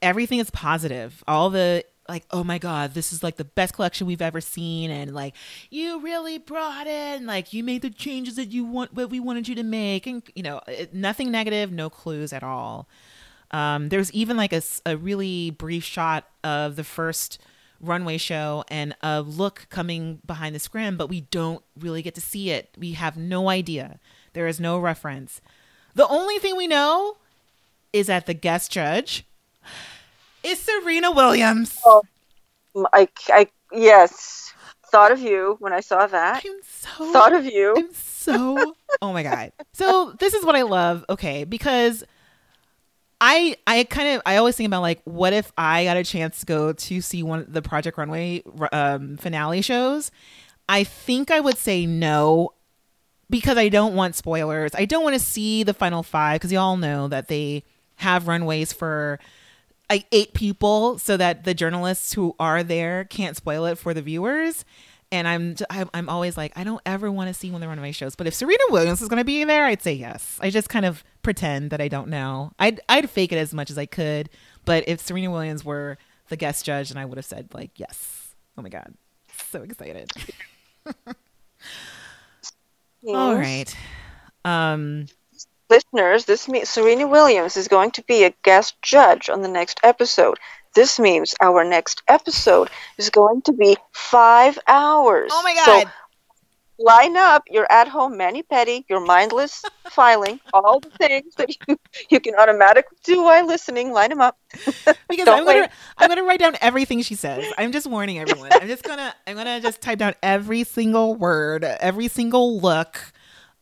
[0.00, 1.24] Everything is positive.
[1.26, 4.90] All the like, oh my god, this is like the best collection we've ever seen,
[4.90, 5.34] and like
[5.70, 9.48] you really brought in, like you made the changes that you want, what we wanted
[9.48, 12.88] you to make, and you know, it, nothing negative, no clues at all.
[13.50, 17.38] Um, there's even like a, a really brief shot of the first
[17.80, 22.20] runway show and a look coming behind the scrim, but we don't really get to
[22.20, 22.70] see it.
[22.78, 23.98] We have no idea.
[24.32, 25.40] There is no reference.
[25.94, 27.18] The only thing we know
[27.92, 29.26] is that the guest judge
[30.42, 31.78] is Serena Williams.
[31.84, 32.02] Oh,
[32.92, 34.52] I, I, yes,
[34.92, 36.44] thought of you when I saw that.
[36.44, 37.74] I'm so Thought of you.
[37.76, 39.52] I'm so oh my god.
[39.72, 41.04] So this is what I love.
[41.08, 42.04] Okay, because
[43.20, 46.40] I I kind of I always think about like what if I got a chance
[46.40, 50.10] to go to see one of the Project Runway um, finale shows.
[50.68, 52.52] I think I would say no
[53.30, 54.72] because I don't want spoilers.
[54.74, 57.64] I don't want to see the final five because you all know that they
[57.96, 59.18] have runways for
[59.92, 64.02] like eight people so that the journalists who are there can't spoil it for the
[64.02, 64.64] viewers.
[65.10, 65.54] And I'm
[65.92, 68.16] I'm, always like I don't ever want to see one of the runway shows.
[68.16, 70.38] But if Serena Williams is going to be there, I'd say yes.
[70.40, 72.52] I just kind of pretend that I don't know.
[72.58, 74.30] I'd I'd fake it as much as I could.
[74.64, 75.98] But if Serena Williams were
[76.28, 78.34] the guest judge, then I would have said like yes.
[78.56, 78.94] Oh my god,
[79.50, 80.10] so excited.
[83.12, 83.76] All Yes.
[84.44, 84.50] right.
[84.50, 85.06] Um.
[85.72, 89.80] Listeners, this means Serena Williams is going to be a guest judge on the next
[89.82, 90.38] episode.
[90.74, 92.68] This means our next episode
[92.98, 95.30] is going to be five hours.
[95.32, 95.84] Oh my god!
[95.84, 95.90] So
[96.78, 101.78] line up your at home mani petty, your mindless filing, all the things that you,
[102.10, 103.92] you can automatically do while listening.
[103.92, 104.36] Line them up.
[105.08, 105.70] because I'm gonna.
[105.96, 107.50] I'm gonna write down everything she says.
[107.56, 108.50] I'm just warning everyone.
[108.52, 113.00] I'm just gonna I'm gonna just type down every single word, every single look.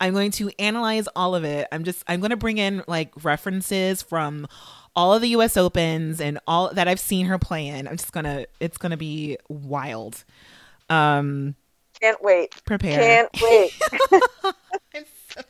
[0.01, 1.69] I'm going to analyze all of it.
[1.71, 4.49] I'm just I'm gonna bring in like references from
[4.97, 7.87] all of the US Opens and all that I've seen her play in.
[7.87, 10.25] I'm just gonna it's gonna be wild.
[10.89, 11.55] Um
[12.01, 12.55] Can't wait.
[12.65, 12.99] prepare.
[12.99, 13.73] Can't wait.
[15.33, 15.41] So.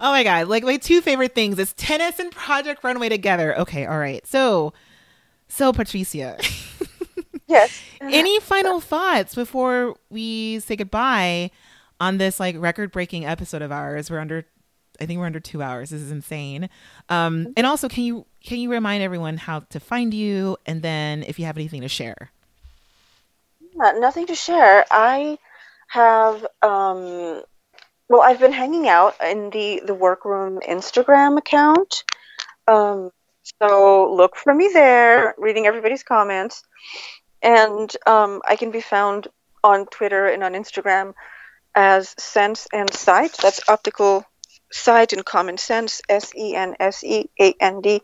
[0.00, 0.48] Oh my god!
[0.48, 3.56] Like my two favorite things is tennis and Project Runway together.
[3.60, 4.26] Okay, all right.
[4.26, 4.72] So,
[5.48, 6.36] so Patricia,
[7.46, 7.80] yes.
[8.00, 11.50] any final thoughts before we say goodbye
[12.02, 14.10] on this like record-breaking episode of ours?
[14.10, 14.44] We're under,
[15.00, 15.90] I think we're under two hours.
[15.90, 16.68] This is insane.
[17.08, 21.22] Um, and also, can you can you remind everyone how to find you, and then
[21.22, 22.32] if you have anything to share?
[23.76, 24.84] Yeah, nothing to share.
[24.90, 25.38] I
[25.86, 27.42] have um,
[28.08, 32.02] well, I've been hanging out in the the workroom Instagram account.
[32.66, 33.10] Um,
[33.62, 36.64] so look for me there, reading everybody's comments,
[37.42, 39.28] and um, I can be found
[39.62, 41.14] on Twitter and on Instagram
[41.74, 43.36] as Sense and Sight.
[43.40, 44.24] That's optical
[44.70, 46.02] sight and common sense.
[46.08, 48.00] S E N S E A N D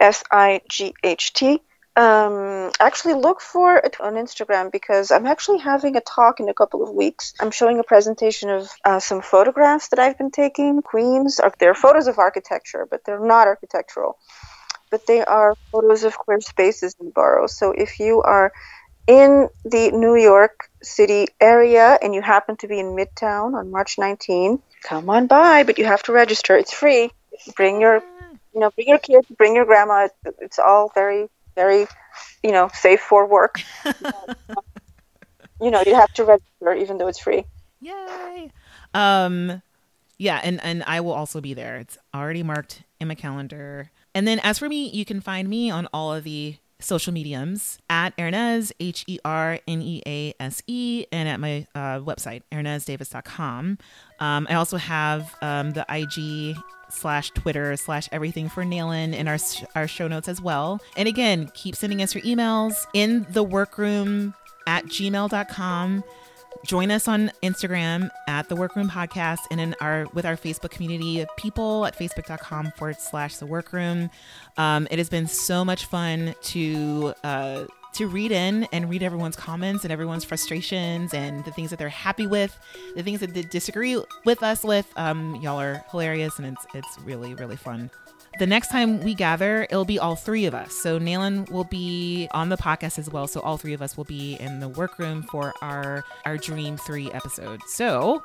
[0.00, 1.60] S I G H T
[1.96, 6.54] um, actually look for it on Instagram because I'm actually having a talk in a
[6.54, 7.32] couple of weeks.
[7.40, 10.82] I'm showing a presentation of uh, some photographs that I've been taking.
[10.82, 14.18] Queens are they're photos of architecture, but they're not architectural.
[14.90, 17.56] But they are photos of queer spaces in boroughs.
[17.56, 18.52] So if you are
[19.06, 23.98] in the New York City area and you happen to be in Midtown on March
[23.98, 26.56] 19, come on by, but you have to register.
[26.56, 27.10] It's free.
[27.54, 28.02] Bring your
[28.54, 30.08] you know, bring your kids, bring your grandma.
[30.40, 31.86] It's all very very,
[32.42, 33.60] you know, safe for work.
[35.60, 37.44] you know, you have to register even though it's free.
[37.80, 38.52] Yay!
[38.94, 39.62] Um,
[40.18, 41.76] yeah, and and I will also be there.
[41.78, 43.90] It's already marked in my calendar.
[44.14, 47.78] And then as for me, you can find me on all of the social mediums
[47.88, 52.42] at Hernease, H E R N E A S E, and at my uh, website,
[52.52, 53.78] herneasedavis.com.
[54.20, 56.56] Um, I also have um, the IG
[56.88, 59.38] slash Twitter slash everything for Nayland in our,
[59.74, 60.80] our show notes as well.
[60.96, 64.34] And again, keep sending us your emails in the workroom
[64.66, 66.04] at gmail.com.
[66.64, 71.20] Join us on Instagram at the Workroom Podcast and in our with our Facebook community
[71.20, 74.10] of people at facebook.com forward slash the workroom.
[74.56, 77.64] Um, it has been so much fun to uh,
[77.94, 81.88] to read in and read everyone's comments and everyone's frustrations and the things that they're
[81.88, 82.56] happy with,
[82.94, 84.86] the things that they disagree with us with.
[84.96, 87.90] Um, y'all are hilarious and it's it's really really fun.
[88.38, 90.74] The next time we gather, it'll be all three of us.
[90.74, 93.26] So Nayland will be on the podcast as well.
[93.26, 97.10] So all three of us will be in the workroom for our our Dream Three
[97.12, 97.60] episode.
[97.68, 98.22] So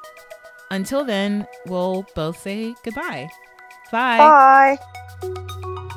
[0.69, 3.29] until then, we'll both say goodbye.
[3.91, 4.77] Bye.
[5.21, 5.87] Bye.